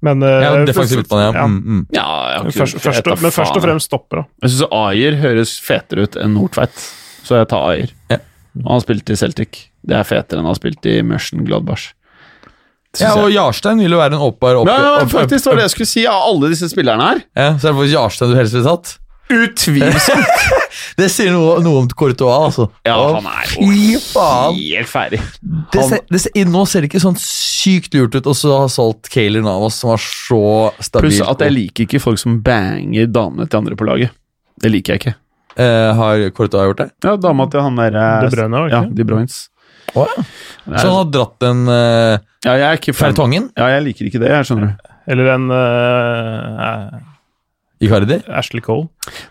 [0.00, 1.32] Men, Det Ja, defensiv midtbane, ja.
[1.36, 1.46] ja.
[1.46, 1.80] Mm, mm.
[1.92, 4.24] Ja, jeg har ikke Først, først, men først og fremst stopper, da.
[4.46, 6.84] Jeg syns Ayer høres fetere ut enn Nordtveit,
[7.26, 7.92] så jeg tar Ayer.
[8.08, 8.16] Ja.
[8.56, 9.58] Og han har spilt i Celtic.
[9.86, 11.90] Det er fetere enn han har spilt i Mørsen Gladbach.
[12.98, 14.70] Ja, og Jarstein vil jo være en åpenbar opp...
[14.70, 17.20] Ja, faktisk var det jeg skulle si av alle disse spillerne her.
[17.38, 18.96] Ja, så er det faktisk Jarstein du helst ville tatt.
[19.30, 20.48] Utvilsomt!
[20.98, 22.66] Det sier noe, noe om Courtois, altså.
[22.86, 24.56] Ja, han er jo faen!
[24.58, 25.20] helt ferdig.
[25.72, 29.10] Det ser, det ser, nå ser det ikke sånn sykt lurt ut å ha solgt
[29.12, 30.42] Kayler Navas, som var så
[30.82, 31.10] stabil.
[31.12, 34.14] Pluss at jeg liker ikke folk som banger damene til andre på laget.
[34.60, 35.14] Det liker jeg ikke.
[35.60, 36.88] Eh, har Courtois gjort det?
[37.06, 38.82] Ja, dama til han der eh, De Bruyne, Ja.
[38.86, 39.40] De Bruynes.
[39.94, 40.24] Å, ja.
[40.70, 42.94] Så han har dratt en uh, Ja, jeg er ikke.
[42.96, 43.48] Fertongen?
[43.58, 44.90] Ja, jeg liker ikke det, jeg skjønner du.
[45.10, 47.00] Eller en uh,
[47.80, 48.20] Icardi?
[48.28, 48.88] Ashley Cole.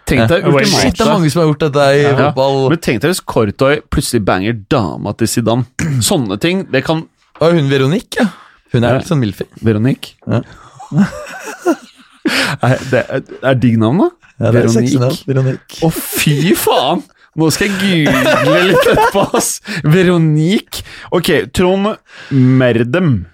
[0.10, 0.65] Tenk deg Ja.
[0.65, 2.15] Shit, det er mange som har gjort dette i ja.
[2.18, 2.60] fotball.
[2.73, 5.69] Men tenk deg hvis Kortoy plutselig banger dama til Zidane.
[6.10, 7.06] Sånne ting, det kan
[7.40, 8.27] Og hun Veronique, ja.
[8.73, 8.98] Hun er Ja.
[8.99, 9.45] litt sånn Milfi.
[9.65, 10.18] Veronique.
[10.27, 10.41] Ja.
[12.68, 14.10] er, det er, er digg navn, da.
[14.52, 15.14] Veronique.
[15.30, 15.80] Veronique.
[15.86, 17.06] Å, fy faen!
[17.38, 19.60] Nå skal jeg google litt etterpå, ass.
[19.85, 20.81] Veronique.
[21.15, 21.93] Ok, Trond
[22.34, 23.27] Merdem.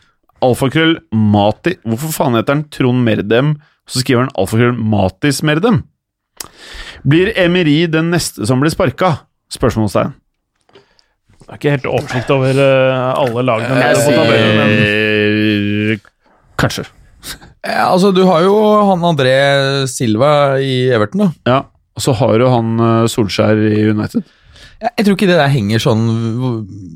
[0.44, 3.56] Alfakrøll Mati Hvorfor faen heter han Trond Merdem?
[3.88, 5.84] Så skriver han alfakrøll Matis Merdem.
[7.08, 9.14] Blir Emery den neste som blir sparka?
[9.54, 10.14] Spørsmålstegn.
[11.46, 16.00] Det er ikke helt oversikt over eh, alle lagene Jeg sier tabellen, men
[16.58, 16.86] Kanskje.
[17.66, 18.56] Ja, altså, du har jo
[18.90, 19.36] han André
[19.90, 21.30] Silva i Everton, da.
[21.50, 21.60] Ja.
[21.96, 24.26] Og så har jo han eh, Solskjær i United.
[24.82, 26.04] Jeg, jeg tror ikke det der henger sånn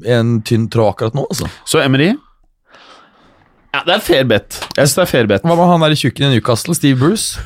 [0.04, 1.48] i en tynn tråd akkurat nå, altså.
[1.70, 2.10] Så Emery
[3.70, 4.60] Ja, det er fair bet.
[4.76, 5.46] Jeg synes det er fair bet.
[5.48, 7.40] Hva med han der tjukken i Newcastle, Steve Bruce?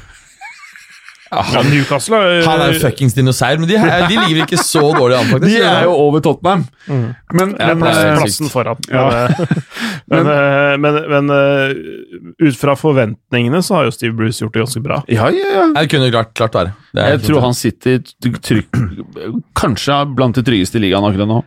[1.53, 5.17] Ja, Newcastle er, Han er fuckings dinosaur, men de, her- de ligger ikke så dårlig
[5.19, 5.53] an, faktisk.
[5.55, 6.65] De er jo over Tottenham.
[6.87, 7.13] Men,
[7.57, 8.77] men plass- eh, plassen foran.
[8.91, 9.27] Ja.
[10.11, 11.75] Men, eh, men, men, men eh,
[12.47, 15.01] ut fra forventningene så har jo Steve Bruce gjort det ganske bra.
[15.11, 15.65] Ja, ja, ja.
[15.79, 16.73] Det kunne klart, klart være.
[16.93, 18.03] Det er Jeg tror han sitter
[18.45, 18.67] trygg
[19.57, 21.39] Kanskje blant de tryggeste i ligaen akkurat nå.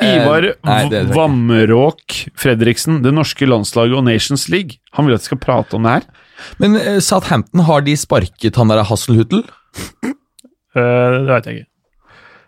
[0.00, 1.06] Ivar jeg.
[1.12, 4.78] Vammeråk Fredriksen, det norske landslaget og Nations League.
[4.96, 6.06] Han vil at vi skal prate om det her.
[6.62, 9.44] Men eh, Southampton, har de sparket han der Hasselhuttel?
[10.76, 11.70] Uh, det veit jeg ikke.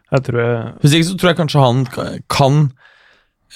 [0.09, 2.55] Jeg tror jeg Hvis ikke så tror jeg kanskje han ka- kan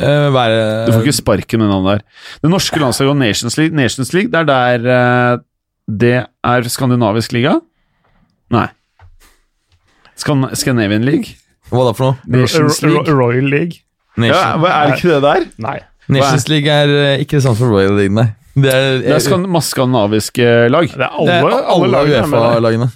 [0.01, 2.03] eh, være Du får ikke sparken med navnet der.
[2.45, 5.39] Det norske landslaget og Nations League, Nations League det er der eh,
[5.89, 6.13] Det
[6.45, 7.55] er skandinavisk liga?
[8.53, 8.67] Nei.
[10.21, 11.39] Skan Scandinavian League?
[11.73, 12.37] Hva da for noe?
[12.43, 13.01] Nations League?
[13.09, 13.81] Ro- Royal League?
[14.21, 14.37] Nation.
[14.37, 15.47] Ja, er det ikke det der?
[15.65, 15.79] Nei.
[16.13, 18.29] Nations League er eh, ikke det samme som Royal League, nei.
[18.55, 20.89] Det er, Det er skan masse skandinaviske lag.
[20.91, 22.19] Det er det alle, er alle, alle.
[22.21, 22.91] Uefa-lagene.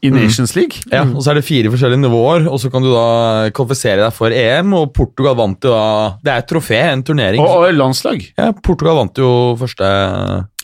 [0.00, 0.80] I Nations League?
[0.88, 4.14] Ja, og så er det fire forskjellige nivåer, og så kan du da kvalifisere deg
[4.16, 5.82] for EM, og Portugal vant jo da
[6.24, 7.42] Det er et trofé, en turnering.
[7.44, 8.24] Og, og landslag.
[8.32, 9.28] Ja, Portugal vant jo
[9.60, 9.90] første,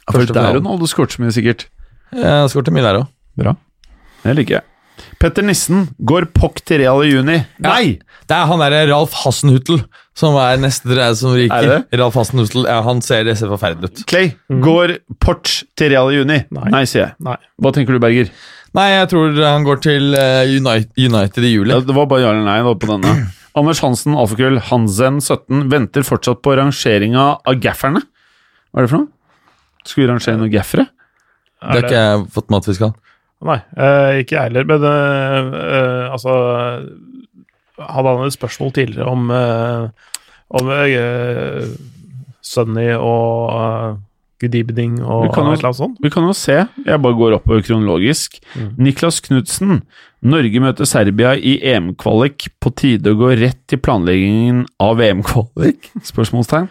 [0.07, 1.67] For første Der er nå, Ronaldo skåret så mye, sikkert.
[2.17, 3.13] Ja, Skåret mye der òg.
[3.37, 3.53] Bra.
[4.25, 4.69] Det liker jeg.
[5.23, 7.39] Petter Nissen går pokk til Real i juni.
[7.65, 7.97] Nei!
[8.27, 9.85] Det er han derre Ralf Hassenhuttel
[10.17, 11.69] som er neste tre som ryker.
[11.69, 14.05] Er det Ralf Hassenhuttel, ja, Han ser det ser forferdelig ut.
[14.11, 14.33] Clay
[14.65, 16.41] går Porch til Real i juni.
[16.57, 16.69] Nei.
[16.73, 17.17] Nei, sier jeg.
[17.27, 17.37] Nei.
[17.63, 18.33] Hva tenker du, Berger?
[18.77, 21.73] Nei, jeg tror han går til eh, United, United i juli.
[21.73, 23.15] Ja, det var bare ja eller nei da på denne.
[23.57, 28.03] Anders Hansen, alfakrøll, Hansen17, venter fortsatt på rangeringa av gafferne.
[28.73, 29.13] Hva er det for noe?
[29.87, 30.89] Skulle vi rangere noen gaffere?
[31.63, 32.93] Det har ikke jeg fått med at vi skal.
[33.45, 34.65] Nei, eh, ikke jeg heller.
[34.69, 36.37] Men eh, eh, altså
[37.77, 39.31] Hadde han et spørsmål tidligere om
[40.57, 40.69] om
[42.41, 43.99] Sunny og
[44.41, 45.99] Good evening og Vi annet sånt?
[46.01, 46.57] Vi kan jo se.
[46.87, 48.39] Jeg bare går oppover kronologisk.
[48.79, 49.83] Niklas Knutsen.
[50.25, 52.49] Norge møter Serbia i EM-kvalik.
[52.63, 55.91] På tide å gå rett til planleggingen av EM-kvalik?
[56.13, 56.71] Spørsmålstegn.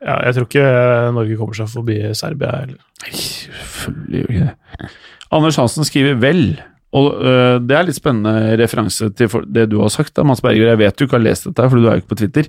[0.00, 0.66] Ja, jeg tror ikke
[1.14, 2.82] Norge kommer seg forbi Serbia heller.
[3.06, 4.90] Selvfølgelig gjør ikke det.
[5.32, 6.60] Anders Hansen skriver 'vel'.
[6.92, 10.16] Og øh, Det er litt spennende referanse til det du har sagt.
[10.16, 10.66] da, Mads Berger.
[10.68, 12.42] Jeg vet du ikke har lest dette, for du er jo ikke på Twitter.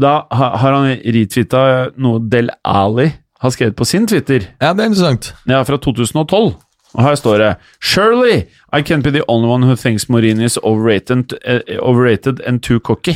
[0.00, 4.40] Da ha- har han retweeta noe Del Ali har skrevet på sin Twitter.
[4.62, 5.34] Ja, det er interessant.
[5.48, 6.54] Ja, fra 2012.
[6.94, 10.58] Og her står det Surely I can't be the only one who thinks Mourinho is
[10.62, 13.14] overrated, uh, overrated and too cocky.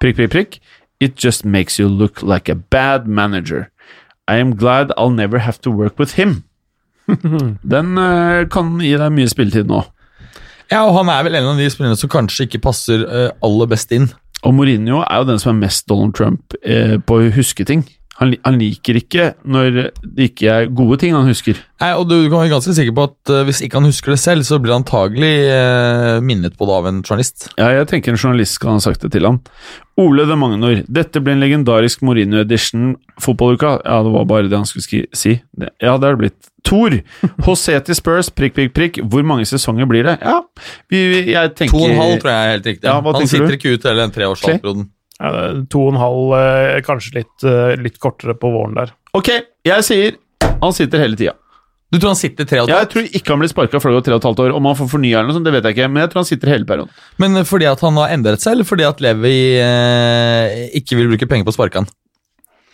[0.00, 0.58] Prikk, prikk, prikk.
[1.00, 3.70] It just makes you look like a bad manager.
[4.28, 6.42] I am glad I'll never have to work with him.
[7.74, 9.82] Den eh, kan gi deg mye spilletid nå.
[10.72, 13.68] Ja, og han er vel en av de spillerne som kanskje ikke passer eh, aller
[13.70, 14.08] best inn.
[14.44, 17.84] Og Mourinho er jo den som er mest Donald Trump eh, på å huske ting.
[18.20, 21.58] Han, han liker ikke når det ikke er gode ting han husker.
[21.82, 24.20] Nei, og du kan være ganske sikker på at uh, hvis ikke han husker det
[24.22, 27.48] selv, så blir han antagelig uh, minnet på det av en journalist.
[27.58, 29.42] Ja, jeg tenker en journalist skal ha sagt det til han.
[30.00, 30.84] Ole de Magnor.
[30.86, 33.76] Dette ble en legendarisk Mourinho-edition fotballuka.
[33.82, 35.36] Ja, det var bare det han skulle si.
[35.50, 36.50] Det, ja, det er det blitt.
[36.64, 36.94] Tor.
[37.44, 39.04] Hoseti til Spurs, prikk, prikk, prikk.
[39.10, 40.20] Hvor mange sesonger blir det?
[40.22, 40.38] Ja,
[40.90, 41.04] vi,
[41.34, 42.86] jeg tenker To og en halv tror jeg er helt riktig.
[42.88, 43.58] Ja, hva han sitter du?
[43.58, 44.84] ikke ut hele den det er
[45.20, 48.94] to og en halv, eh, kanskje litt, eh, litt kortere på våren der.
[49.14, 49.30] Ok,
[49.64, 50.16] jeg sier
[50.60, 51.34] han sitter hele tida.
[51.94, 52.80] Du tror han sitter tre og et halvt?
[52.80, 54.54] Jeg tror ikke han blir sparka før det går tre og et halvt år.
[54.56, 56.30] Om han får fornya eller noe sånt, det vet jeg ikke, men jeg tror han
[56.30, 57.02] sitter hele perioden.
[57.22, 61.12] Men eh, fordi at han har endret seg, eller fordi at Levi eh, ikke vil
[61.12, 61.90] bruke penger på å sparke han?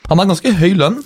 [0.09, 1.03] Han har ganske høy lønn.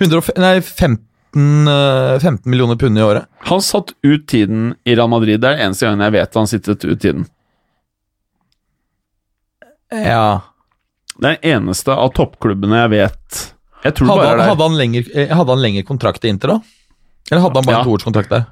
[0.00, 3.28] 150, nei, 15, eh, 15 millioner pund i året.
[3.50, 5.42] Han satt ut tiden i Real Madrid.
[5.42, 7.28] Det er eneste gangen jeg vet han sittet ut tiden.
[9.92, 10.40] Ja.
[11.18, 13.38] Det er den eneste av toppklubbene jeg vet
[13.84, 16.48] Jeg tror Hadde bare han, hadde, han lengre, eh, hadde han lenger kontrakt i Inter,
[16.48, 16.58] da?
[17.30, 17.80] Eller hadde han bare Ja.
[17.82, 18.46] en toårskontrakt der?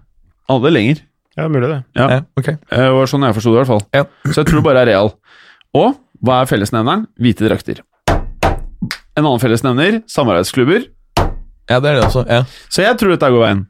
[0.48, 1.00] alle lenger.
[1.36, 1.84] Ja, mulig det.
[1.98, 2.04] Ja.
[2.10, 2.56] Ja, okay.
[2.70, 3.82] Det var sånn jeg forsto det, i hvert fall.
[3.92, 4.04] Ja.
[4.30, 5.10] Så jeg tror bare det er real.
[5.74, 7.06] Og hva er fellesnevneren?
[7.20, 7.80] Hvite drakter.
[9.16, 10.86] En annen fellesnevner samarbeidsklubber.
[11.70, 12.22] Ja, det er det også.
[12.30, 12.42] Ja.
[12.70, 13.64] Så jeg tror dette går veien.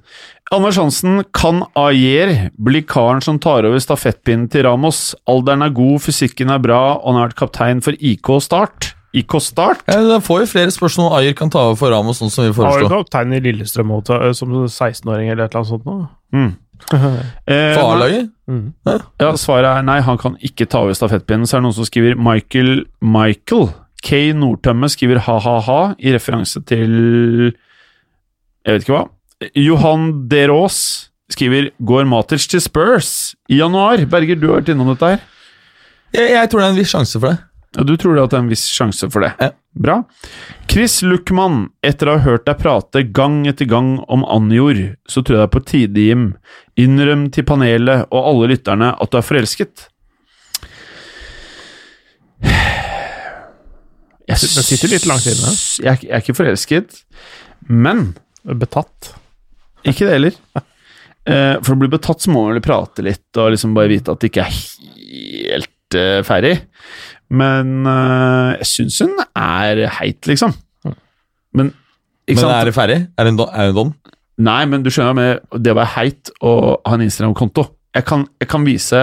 [0.54, 5.14] Anders Hansen kan Ayer bli karen som tar over stafettpinnen til Ramos.
[5.26, 8.92] Alderen er god, fysikken er bra, og han har vært kaptein for IK Start.
[9.16, 9.80] IK Start?
[9.88, 12.52] Ja, Da får vi flere spørsmål Ayer kan ta over for Ramos, sånn som vi
[12.52, 12.84] foreslo.
[12.84, 15.86] Har du kaptein i Lillestrøm også, som 16-åring eller et eller annet sånt.
[15.86, 16.08] nå.
[16.36, 16.54] Mm.
[17.48, 18.28] Eh, For A-laget?
[18.46, 18.74] Mm.
[19.18, 21.48] Ja, Svaret er nei, han kan ikke ta over stafettpinnen.
[21.48, 23.70] Så er det noen som skriver Michael Michael.
[24.04, 27.54] Kay Nordtømme skriver ha-ha-ha i referanse til
[28.66, 29.04] Jeg vet ikke hva.
[29.54, 30.78] Johan Derås
[31.30, 34.06] skriver 'Går Matic til Spurs i januar'?
[34.10, 35.20] Berger, du har vært innom dette her.
[36.12, 37.38] Jeg, jeg tror det er en viss sjanse for det.
[37.76, 39.34] Ja, Du tror det er en viss sjanse for det?
[39.40, 39.50] Ja.
[39.76, 40.04] Bra.
[40.70, 45.36] Chris Luckman, etter å ha hørt deg prate gang etter gang om Anjor, så tror
[45.36, 46.34] jeg det er på tide, Jim.
[46.80, 49.88] Innrøm til panelet og alle lytterne at du er forelsket.
[54.26, 57.04] Jeg Jeg, jeg er ikke forelsket,
[57.68, 58.16] men
[58.46, 59.12] Betatt.
[59.86, 60.36] ikke det heller.
[61.26, 64.12] Eh, For å bli betatt så må man vel prate litt og liksom bare vite
[64.14, 66.52] at det ikke er helt eh, ferdig.
[67.34, 70.54] Men eh, jeg syns hun er heit, liksom.
[71.56, 71.72] Men
[72.26, 72.54] ikke Men sant?
[72.60, 72.98] er det ferdig?
[73.18, 73.48] Er det en, don?
[73.50, 73.90] er det en dom?
[74.46, 77.64] Nei, men du skjønner med det å være heit og ha en Instagram-konto.
[77.96, 79.02] Jeg kan, jeg kan vise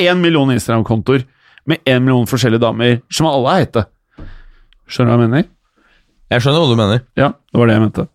[0.00, 1.26] én million Instagram-kontoer
[1.68, 3.84] med én million forskjellige damer som alle er heite.
[4.90, 5.48] Skjønner du hva jeg mener?
[6.32, 7.02] Jeg skjønner hva du mener.
[7.20, 8.06] Ja, det var det jeg mente.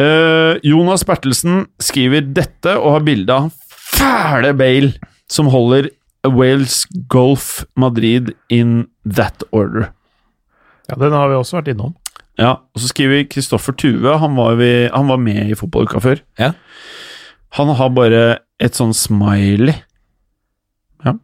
[0.00, 3.50] Eh, Jonas Bertelsen skriver dette og har bilde av
[3.90, 4.94] fæle Bale
[5.30, 5.90] som holder
[6.26, 6.82] Wales
[7.12, 9.90] Golf Madrid in that order.
[10.88, 11.94] Ja, Den har vi også vært innom.
[12.40, 16.22] Ja, og så skriver Kristoffer Tuve, han var, vi, han var med i fotballuka før.
[16.40, 16.52] Ja.
[17.58, 18.22] Han har bare
[18.62, 19.74] et sånn smiley.
[21.04, 21.14] Ja,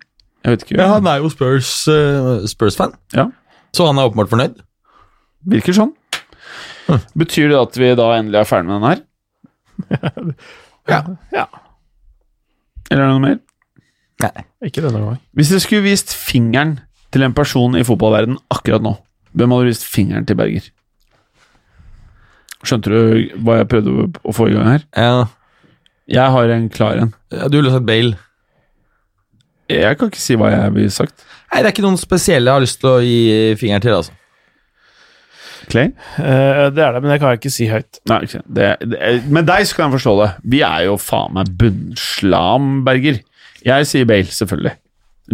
[0.44, 0.76] jeg vet ikke.
[0.80, 3.28] Ja, Han er jo Spurs, eh, Spurs-fan, Ja.
[3.72, 4.60] så han er åpenbart fornøyd.
[5.46, 5.92] Virker sånn.
[7.20, 9.00] Betyr det at vi da endelig er ferdig med den her?
[10.86, 11.00] Ja.
[12.90, 13.38] Eller er det noe mer?
[14.22, 14.44] Nei.
[14.68, 15.18] Ikke denne gangen.
[15.34, 16.76] Hvis dere skulle vist fingeren
[17.12, 18.92] til en person i fotballverden akkurat nå,
[19.34, 20.68] hvem hadde vist fingeren til Berger?
[22.66, 24.86] Skjønte du hva jeg prøvde å få i gang her?
[24.96, 25.26] Ja,
[26.06, 27.10] Jeg har en klar en.
[27.34, 28.14] ja, Du ville sagt Bale.
[29.68, 31.24] Jeg kan ikke si hva jeg ville sagt.
[31.50, 33.18] Nei, det er ikke noen spesielle jeg har lyst til å gi
[33.58, 34.14] fingeren til, altså.
[35.72, 35.92] Clay?
[36.18, 38.00] Uh, det er det, men det kan jeg ikke si høyt.
[38.10, 40.28] Nei, ikke det, det, Med deg så kan jeg forstå det.
[40.56, 43.20] Vi er jo faen meg bunnslam, Berger.
[43.66, 44.76] Jeg sier Bale, selvfølgelig.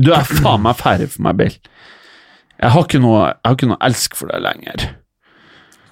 [0.00, 1.72] Du er faen meg ferdig for meg, Bale.
[2.62, 4.84] Jeg har ikke noe, jeg har ikke noe elsk for deg lenger.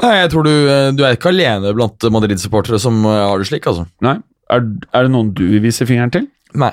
[0.00, 3.48] Nei, jeg tror du, eh, du er ikke alene blant Madrid-supportere som eh, har det
[3.50, 3.84] slik, altså.
[4.04, 4.16] Nei?
[4.50, 4.64] Er,
[4.96, 6.28] er det noen du viser fingeren til?
[6.58, 6.72] Nei.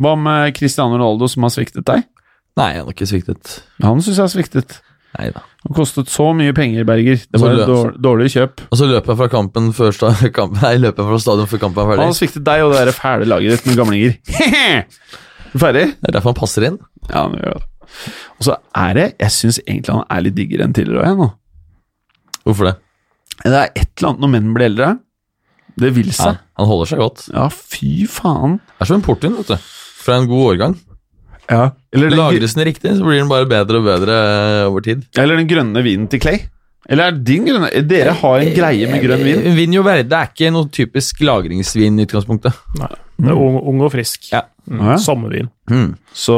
[0.00, 2.02] Hva med Cristiano Ronaldo, som har sviktet deg?
[2.58, 3.60] Nei, han har ikke sviktet.
[3.84, 4.78] Han syns jeg har sviktet.
[5.18, 5.44] Nei da.
[5.64, 7.22] Han kostet så mye penger, Berger.
[7.32, 8.60] Det var et dårlig, dårlig kjøp.
[8.68, 11.62] Og så løper jeg fra kampen før sta kampen, Nei, løp jeg fra stadion før
[11.62, 14.18] kampen er Han sviktet deg og det der fæle laget ditt med gamlinger.
[15.54, 15.84] Er ferdig?
[16.02, 16.76] Det er derfor han passer inn.
[17.08, 17.66] Ja, han gjør det.
[18.40, 21.28] Og så er det Jeg syns egentlig han er litt diggere enn tidligere òg, nå.
[22.44, 22.72] Hvorfor det?
[23.44, 24.88] Det er et eller annet når menn blir eldre.
[25.80, 26.40] Det vil Ja, seg.
[26.58, 27.22] han holder seg godt.
[27.32, 28.58] Ja, fy faen.
[28.74, 29.70] Det er som en portvin, vet du.
[30.04, 30.74] Fra en god årgang.
[31.50, 31.70] Ja.
[31.92, 35.04] Eller, den, Lagres den riktig, så blir den bare bedre og bedre eh, over tid.
[35.18, 36.38] eller den grønne vinen til Clay.
[36.84, 39.44] Eller er din grønne Dere har en greie med grønn vin.
[39.56, 42.52] Vin jo Verde er ikke noe typisk lagringsvin i utgangspunktet.
[42.80, 42.90] Nei.
[43.16, 44.26] Det er ung, ung og frisk.
[44.34, 44.42] Ja.
[44.68, 44.80] Mm.
[44.84, 44.96] Ja.
[45.00, 45.48] Sommervin.
[46.16, 46.36] Så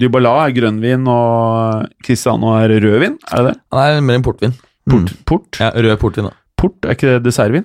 [0.00, 3.16] Dybala er grønnvin, og Cristiano er rødvin.
[3.30, 3.56] Er det det?
[3.72, 4.56] Han er mer en portvin.
[4.90, 5.12] Port?
[5.28, 6.34] Port, Ja, rød portvin, da.
[6.60, 7.64] Port er ikke det dessertvin?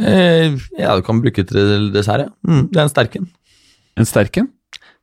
[0.00, 2.30] Eh, ja, du kan bruke til dessert, ja.
[2.48, 3.28] Mm, det er en sterken.
[4.00, 4.48] En sterken?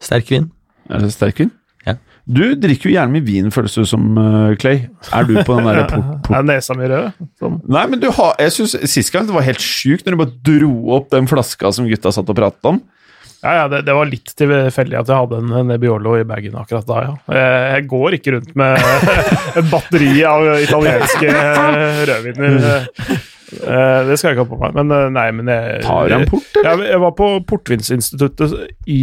[0.01, 0.49] Sterk vin.
[0.89, 1.51] Er det sterkvin?
[1.87, 1.93] Ja.
[2.29, 4.83] Du drikker jo gjerne mye vin, føles det som, uh, Clay.
[5.15, 5.85] Er du på den derre
[6.37, 7.11] Er nesa mi rød?
[7.41, 7.59] Sånn.
[7.71, 10.37] Nei, men du har Jeg synes Sist gang det var helt sjukt når du bare
[10.51, 12.81] dro opp den flaska som gutta satt og pratet om.
[13.39, 16.83] Ja, ja, det, det var litt tilfeldig at jeg hadde en Nebbiolo i bagen akkurat
[16.89, 17.13] da, ja.
[17.31, 18.89] Jeg, jeg går ikke rundt med
[19.61, 22.57] et batteri av italienske eh, rødviner.
[23.63, 24.75] Eh, Det skal jeg ikke ha på meg.
[24.81, 26.83] Men eh, nei, men jeg Tar du en port, eller?
[26.83, 28.57] Jeg, jeg var på Portvinsinstituttet
[28.91, 28.99] i,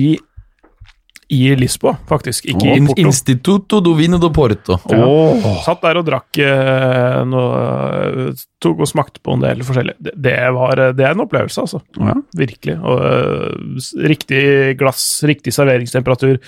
[1.29, 2.47] i Lisboa, faktisk.
[2.47, 3.03] Ikke i Porto.
[3.03, 4.79] Instituto do Vino do Porto.
[4.93, 5.03] Ja.
[5.03, 5.49] Oh.
[5.65, 7.63] Satt der og drakk eh, noe
[8.29, 9.97] eh, Tok og smakte på en del forskjellig.
[9.99, 11.83] Det, det, var, eh, det er en opplevelse, altså.
[11.99, 12.15] Ja.
[12.39, 12.79] Virkelig.
[12.79, 14.45] Og, riktig
[14.79, 16.39] glass, riktig serveringstemperatur.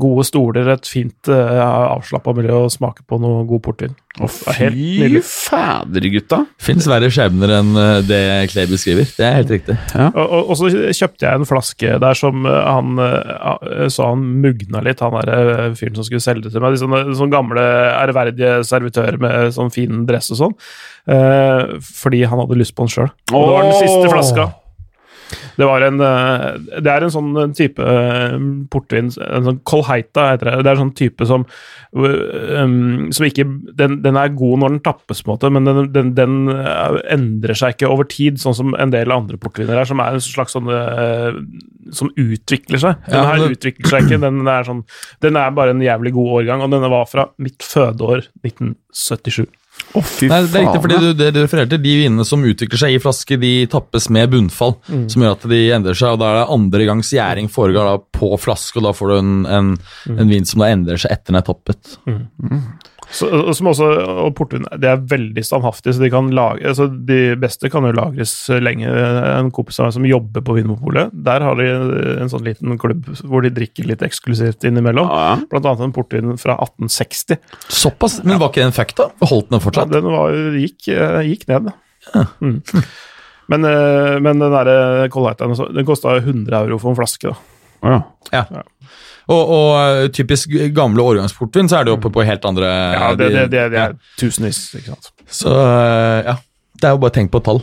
[0.00, 1.58] Gode stoler, et fint uh,
[1.96, 3.96] avslappa miljø og smake på noe god portvin.
[4.20, 6.42] Å, fy fader, gutta.
[6.60, 8.20] Fins verre skjebner enn eh, det
[8.52, 9.08] Clay beskriver.
[9.08, 9.76] Det er helt riktig.
[9.96, 14.26] Og, og, og så kjøpte jeg en flaske der som eh, han eh, sa han
[14.44, 16.76] mugna litt, han der eh, fyren som skulle selge det til meg.
[16.76, 17.64] De sånne, sånne gamle,
[18.02, 20.58] ærverdige servitører med sånn fin dress og sånn.
[21.02, 23.08] Uh, fordi han hadde lyst på den sjøl.
[23.32, 24.44] Og det var den siste flaska.
[25.56, 26.48] Det, var en, eh,
[26.80, 28.36] det er en sånn type eh,
[28.72, 30.58] portvin En sånn Kolheita heter det.
[30.62, 31.46] Det er en sånn type som
[31.92, 33.44] um, som ikke
[33.78, 36.98] den, den er god når den tappes, på en måte, men den, den, den eh,
[37.14, 40.24] endrer seg ikke over tid, sånn som en del andre portviner er, som er en
[40.24, 41.40] slags sånn eh,
[41.92, 43.00] Som utvikler seg.
[43.10, 44.20] Den her utvikler seg ikke.
[44.22, 44.84] Den er, sånn,
[45.24, 49.44] den er bare en jævlig god årgang, og denne var fra mitt fødeår 1977.
[49.92, 52.44] Å, fy Nei, det er riktig, fordi du, det du refererer til, De vinene som
[52.48, 54.76] utvikler seg i flaske, de tappes med bunnfall,
[55.10, 56.14] som gjør at de endrer seg.
[56.14, 59.16] og Da er det andre gangs gjæring foregår da på flaske, og da får du
[59.18, 59.74] en, en,
[60.16, 61.96] en vin som da endrer seg etter den er tappet.
[63.12, 63.86] Så, som også,
[64.24, 67.92] og portvin det er veldig standhaftig, så de kan lage, altså de beste kan jo
[67.92, 68.32] lagres
[68.62, 68.88] lenge.
[68.88, 71.66] En kompis av meg som jobber på Vinmopolet, der har de
[72.22, 75.12] en sånn liten klubb hvor de drikker litt eksklusivt innimellom.
[75.12, 75.36] Ja.
[75.52, 77.36] Blant annet en portvin fra 1860.
[77.68, 79.10] Såpass, Men var ikke den da?
[79.28, 79.92] Holdt den Ja, fortsatt?
[79.92, 81.72] den var, gikk, eh, gikk ned.
[82.40, 82.62] Mm.
[83.52, 87.28] Men, eh, men den derre Colheitaen den kosta 100 euro for en flaske.
[87.28, 87.36] da.
[88.32, 88.46] Ja.
[88.50, 88.62] Ja.
[89.30, 93.28] Og, og uh, typisk gamle årgangsportvin, så er det oppe på helt andre Ja, det,
[93.34, 93.90] det, det, det ja.
[93.90, 95.12] er tusenvis, ikke sant.
[95.30, 96.38] Så uh, ja.
[96.82, 97.60] Det er jo bare tenk på tall.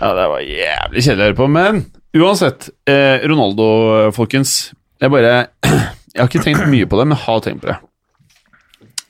[0.00, 1.84] Ja, det var jævlig kjedelig å høre på, men
[2.16, 2.70] uansett.
[2.88, 3.66] Eh, Ronaldo,
[4.16, 4.72] folkens.
[5.00, 5.34] Jeg bare
[6.10, 7.76] Jeg har ikke tenkt mye på det, men har tenkt på det.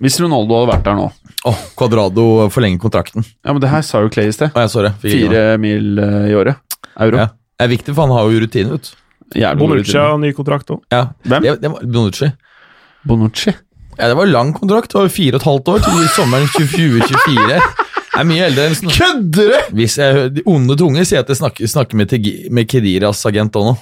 [0.01, 1.07] Hvis Ronaldo hadde vært der nå
[1.49, 3.24] Åh, Quadrado forlenger kontrakten.
[3.45, 4.51] Ja, men det her sa jo Clay i sted.
[4.53, 4.91] Oh, jeg sorry.
[5.01, 6.61] Fire mil eh, i året.
[7.01, 7.23] Euro.
[7.23, 7.31] Ja.
[7.32, 8.91] Det er viktig, for han har jo rutine, ut.
[9.59, 10.81] Bonucci har ny kontrakt òg.
[10.93, 11.05] Ja.
[11.27, 11.43] Hvem?
[11.44, 12.31] Det, det var Bonucci.
[13.07, 13.52] Bonucci.
[13.98, 14.93] Ja, det var lang kontrakt.
[14.93, 17.47] Det var fire og et halvt år til sommeren 2024.
[17.51, 18.90] Jeg Er mye eldre enn sånn.
[18.90, 19.77] Kødder du?!
[19.78, 22.15] Hvis jeg, De onde tunge sier at jeg snakker, snakker med,
[22.51, 23.77] med Kediras agent òg nå.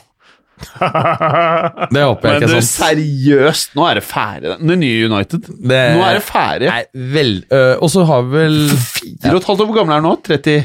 [0.59, 2.71] Det håper jeg Men ikke er sant.
[2.75, 4.55] seriøst, nå er det ferdig.
[4.59, 5.47] Det nye United.
[5.55, 6.71] Det, Nå er det ferdig.
[6.73, 6.83] Nei,
[7.15, 9.69] vel øh, Og så har vel Fire og et halvt år.
[9.71, 10.15] Hvor gammel er han nå?
[10.27, 10.57] 30?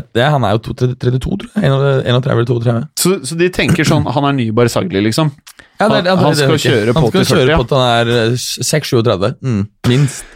[0.00, 1.64] Et, det, Han er jo 32, tror jeg.
[1.66, 2.76] 31 eller 32.
[3.02, 5.30] Så, så de tenker sånn Han er ny Barzagli, liksom?
[5.80, 7.60] Ja, det, Han- det, han skal kjøre på Han skal til 40, kjøre ja.
[7.60, 9.30] på til han er 6-37.
[9.44, 9.62] Mm,
[9.92, 10.34] minst.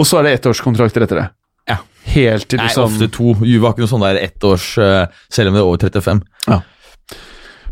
[0.00, 1.26] Og så er det ettårskontrakter etter det.
[1.70, 1.78] Ja.
[2.14, 3.34] Helt til Nei, liksom ofte to.
[3.46, 6.22] Juve har ikke noe sånn der ettårs øh, Selv om det er over 35.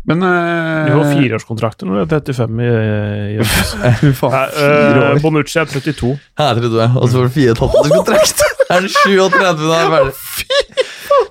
[0.09, 2.69] Men eh, Du har fireårskontrakter når du er 35 i,
[3.35, 3.43] i
[3.99, 5.19] Fy faen, Nei, eh.
[5.21, 6.15] Bonucci er 32.
[6.41, 8.41] Her er det du er, og så får du fire og et halvt års kontrakt.
[8.71, 10.80] Er det 37 da er det ferdig?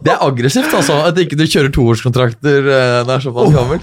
[0.01, 3.83] Det er aggressivt, altså, at ikke du kjører toårskontrakter uh, når du er såpass gammel.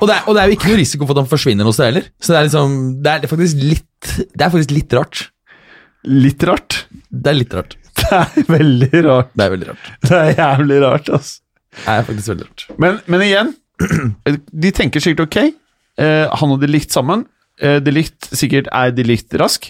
[0.00, 1.76] Og det, er, og det er jo ikke noe risiko for at han forsvinner noe
[1.76, 2.06] sted heller.
[2.22, 5.22] Så det er liksom, det er faktisk litt Det er faktisk litt rart.
[6.08, 6.78] Litt rart.
[7.10, 7.76] Det er litt rart.
[8.00, 9.32] Det er veldig rart.
[9.36, 9.90] Det er veldig rart.
[10.06, 11.42] Det er jævlig rart, altså.
[11.76, 12.64] Det er faktisk veldig rart.
[12.80, 13.52] Men, men igjen,
[14.64, 15.38] de tenker sikkert ok.
[16.00, 17.26] Eh, han og de likt sammen.
[17.60, 19.68] Eh, de likt, sikkert er de likt rask.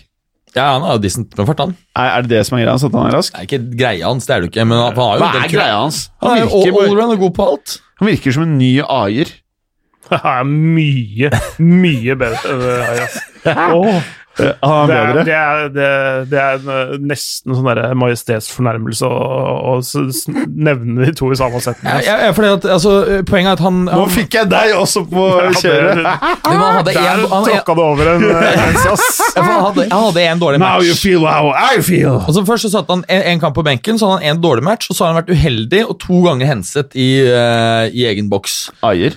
[0.57, 1.75] Ja, han har decent med fart, han.
[1.95, 3.35] Er, er det det som er greia hans, at han er rask?
[3.37, 5.53] Det er ikke greia hans, det er det ikke, men han har jo Hva er
[5.53, 6.01] greia hans?
[6.25, 7.77] Han er virker, bare, allround og god på alt.
[8.01, 9.31] han virker som en ny aier.
[10.11, 11.29] Er mye,
[11.63, 12.41] mye bedre.
[12.51, 13.19] enn Ajas.
[13.47, 15.87] Åh, Eh, han det, er er, det, er, det,
[16.31, 19.75] det er en, nesten sånn derre majestetsfornærmelse å
[20.47, 21.91] nevne de to i samme setning.
[22.07, 22.95] Ja, ja, fordi at, altså,
[23.29, 25.27] poenget er at han, Nå fikk jeg deg også på
[25.61, 26.03] kjøret!
[26.91, 29.09] Der tråkka det over en eh, grense, ass.
[29.35, 31.03] Ja, for han hadde, han hadde en dårlig Now you match.
[31.03, 32.21] feel how I feel.
[32.25, 34.43] Og så Først så satt han en, en kamp på benken, så hadde han en
[34.43, 38.07] dårlig match, og så har han vært uheldig og to ganger henset i, uh, i
[38.11, 38.63] egen boks.
[38.87, 39.15] Aier.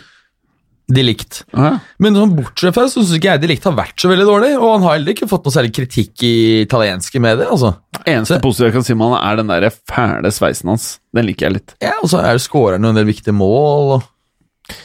[0.92, 1.44] De likt.
[1.56, 1.78] Ja.
[2.04, 4.26] Men sånn bortsett fra det, så syns ikke jeg de likt har vært så veldig
[4.28, 6.34] dårlig, og han har heller ikke fått noe særlig kritikk i
[6.66, 7.48] italienske medier.
[7.56, 7.72] altså.
[8.04, 10.88] Eneste positive jeg kan si med han, er den der fæle sveisen hans.
[11.16, 11.76] Den liker jeg litt.
[11.84, 13.96] Ja, Og så er det skåreren en del viktige mål.
[13.96, 14.76] og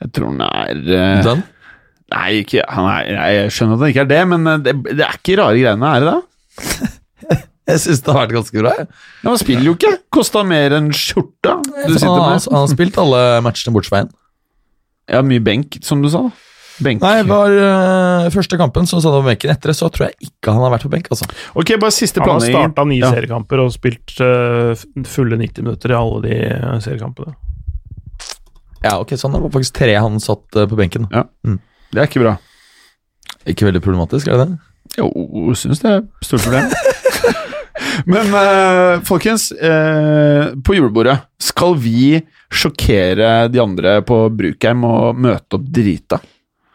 [0.00, 1.20] Jeg tror han er uh...
[1.28, 1.44] Den?
[2.12, 5.04] Nei, ikke, han er, jeg skjønner at han ikke er det, men eh, det, det
[5.06, 6.90] er ikke rare greiene, er det det?
[7.72, 8.72] Jeg syns det har vært ganske bra.
[8.74, 8.86] Ja,
[9.22, 9.92] Han spiller jo ikke!
[10.12, 12.48] Kosta mer enn skjorta du Han, sitter med.
[12.50, 14.10] han har spilt alle matchene bortsett fra veien.
[15.12, 16.26] Ja, mye benk, som du sa.
[16.82, 17.02] Benk.
[17.04, 19.52] Nei, var uh, første kampen så satt han på benken.
[19.52, 21.10] Etter det så tror jeg ikke han har vært på benk.
[21.12, 21.28] altså.
[21.58, 23.10] Ok, bare siste Han har starta ni Ja.
[23.12, 24.72] seriekamper og spilt uh,
[25.08, 27.36] fulle 90 minutter i alle de eh, seriekampene.
[28.82, 31.06] Ja, ok, sånn Det var faktisk tre han satt uh, på benken.
[31.12, 32.36] Ja, Det er ikke bra.
[33.46, 34.58] Ikke veldig problematisk, er det det?
[34.98, 35.08] Jo,
[35.56, 36.72] syns det er stort problem.
[38.08, 42.20] Men uh, folkens, uh, på julebordet skal vi
[42.52, 46.20] sjokkere de andre på Brukheim og møte opp drita?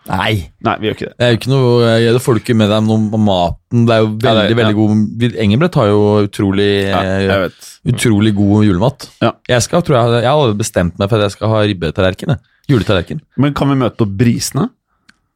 [0.08, 0.38] Nei.
[0.64, 1.16] Nei, vi gjør ikke det.
[1.20, 3.84] Det er jo ikke noe, det får du ikke med deg noe om maten.
[3.88, 4.60] Det er jo Ja, veldig ja.
[4.62, 9.10] veldig god Engelbrett har jo utrolig, Ja, eh, utrolig god julemat.
[9.24, 9.34] Ja.
[9.52, 12.38] Jeg, skal, tror jeg, jeg har bestemt meg for at jeg skal ha ribbetallerken.
[12.72, 13.22] Juletallerken.
[13.36, 14.70] Men kan vi møte opp brisene?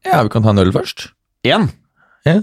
[0.08, 1.10] Ja, vi kan ta en øl først.
[1.48, 1.68] Én.
[2.28, 2.40] Ja.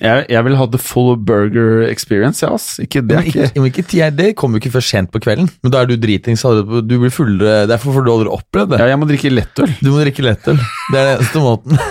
[0.00, 2.78] Jeg, jeg vil ha the full burger experience, ja, ass.
[2.80, 3.16] Ikke det.
[3.18, 5.50] Men ikke, men ikke, ti- det kommer jo ikke før sent på kvelden.
[5.62, 6.42] Men da er du dritings.
[6.42, 8.80] Du blir fullere, derfor får du aldri opplevd det.
[8.80, 9.74] Ja, jeg må drikke lettøl.
[9.84, 10.56] Du må drikke lettøl.
[10.92, 11.76] Det er den eneste måten.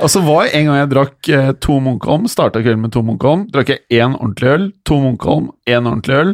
[0.00, 3.68] Altså var En gang jeg drakk eh, to Munkholm, starta kvelden med to Munkholm, drakk
[3.74, 6.30] jeg én ordentlig øl, to Munkholm, én ordentlig øl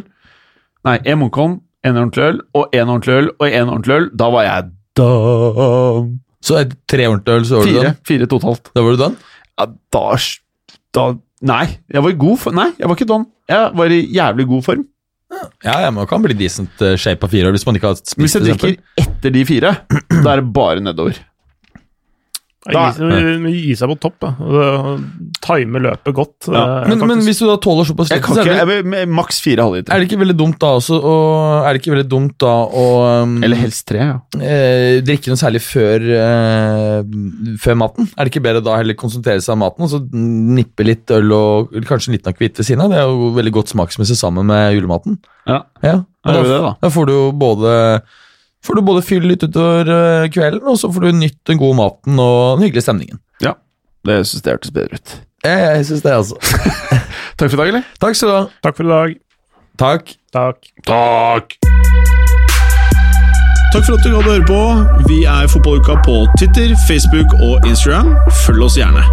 [0.87, 4.07] Nei, én Munkholm, én ordentlig øl, og én ordentlig øl, og én ordentlig øl.
[4.21, 6.19] Da var jeg done.
[6.47, 7.83] Så tre ordentlige øl, så var du Fire.
[7.83, 7.95] done.
[8.07, 8.71] Fire totalt.
[8.75, 9.19] Da var du done.
[9.59, 9.65] Ja,
[9.97, 10.05] da,
[10.95, 11.13] da
[11.45, 12.55] Nei, jeg var i god form.
[12.57, 13.27] Nei, jeg var ikke don.
[13.45, 14.85] Jeg var i jævlig god form.
[15.61, 17.97] Ja, ja, man kan bli decent eh, shape av fire år hvis man ikke har
[17.99, 19.73] spist Hvis jeg drikker etter de fire,
[20.23, 21.19] da er det bare nedover.
[22.73, 22.93] Da-
[23.47, 24.29] Gi, seg på topp, da.
[24.39, 25.03] Og
[25.43, 26.47] Time løpet godt.
[26.51, 26.63] Ja.
[26.83, 29.63] eh, Men, men hvis du da tåler såpass lite, så er jeg det, maks fire
[29.67, 29.93] halvliter.
[29.93, 31.13] er det ikke veldig dumt da også å
[31.67, 32.85] Er det ikke veldig dumt da å
[33.23, 34.17] um, Eller helst tre, ja.
[34.41, 38.09] eh, drikke noe særlig før, eh, før maten?
[38.17, 41.31] Er det ikke bedre da heller konsentrere seg om maten og så nippe litt øl
[41.37, 42.91] og kanskje kanskje litt akevitt ved siden av?
[42.93, 45.17] Det er jo veldig godt smaksmessig sammen med julematen.
[45.47, 45.95] Ja, Ja,
[46.25, 46.73] da, det, da.
[46.81, 47.71] da får du jo både
[48.65, 51.77] Får du både fylle litt utover eh, kvelden, og så får du nytt den gode
[51.77, 53.19] maten og den hyggelige stemningen.
[53.43, 53.53] Ja,
[54.07, 55.15] det syns jeg hørtes bedre ut.
[55.45, 56.35] Jeg, jeg syns det, altså.
[57.37, 57.83] Takk for i dag, eller?
[58.01, 58.43] Takk skal du ha.
[58.65, 59.09] Takk for i dag.
[59.77, 60.03] Takk.
[60.33, 60.57] Takk.
[60.89, 61.57] Takk!
[63.73, 64.61] Takk for at du hadde høre på.
[65.11, 68.15] Vi er Fotballuka på Twitter, Facebook og Instagram.
[68.45, 69.03] Følg oss gjerne.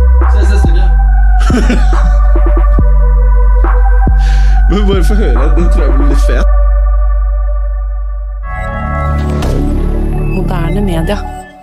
[4.71, 5.55] Men bare få høre.
[5.59, 6.64] Den tror jeg blir litt fet.
[10.55, 11.54] Moderne media.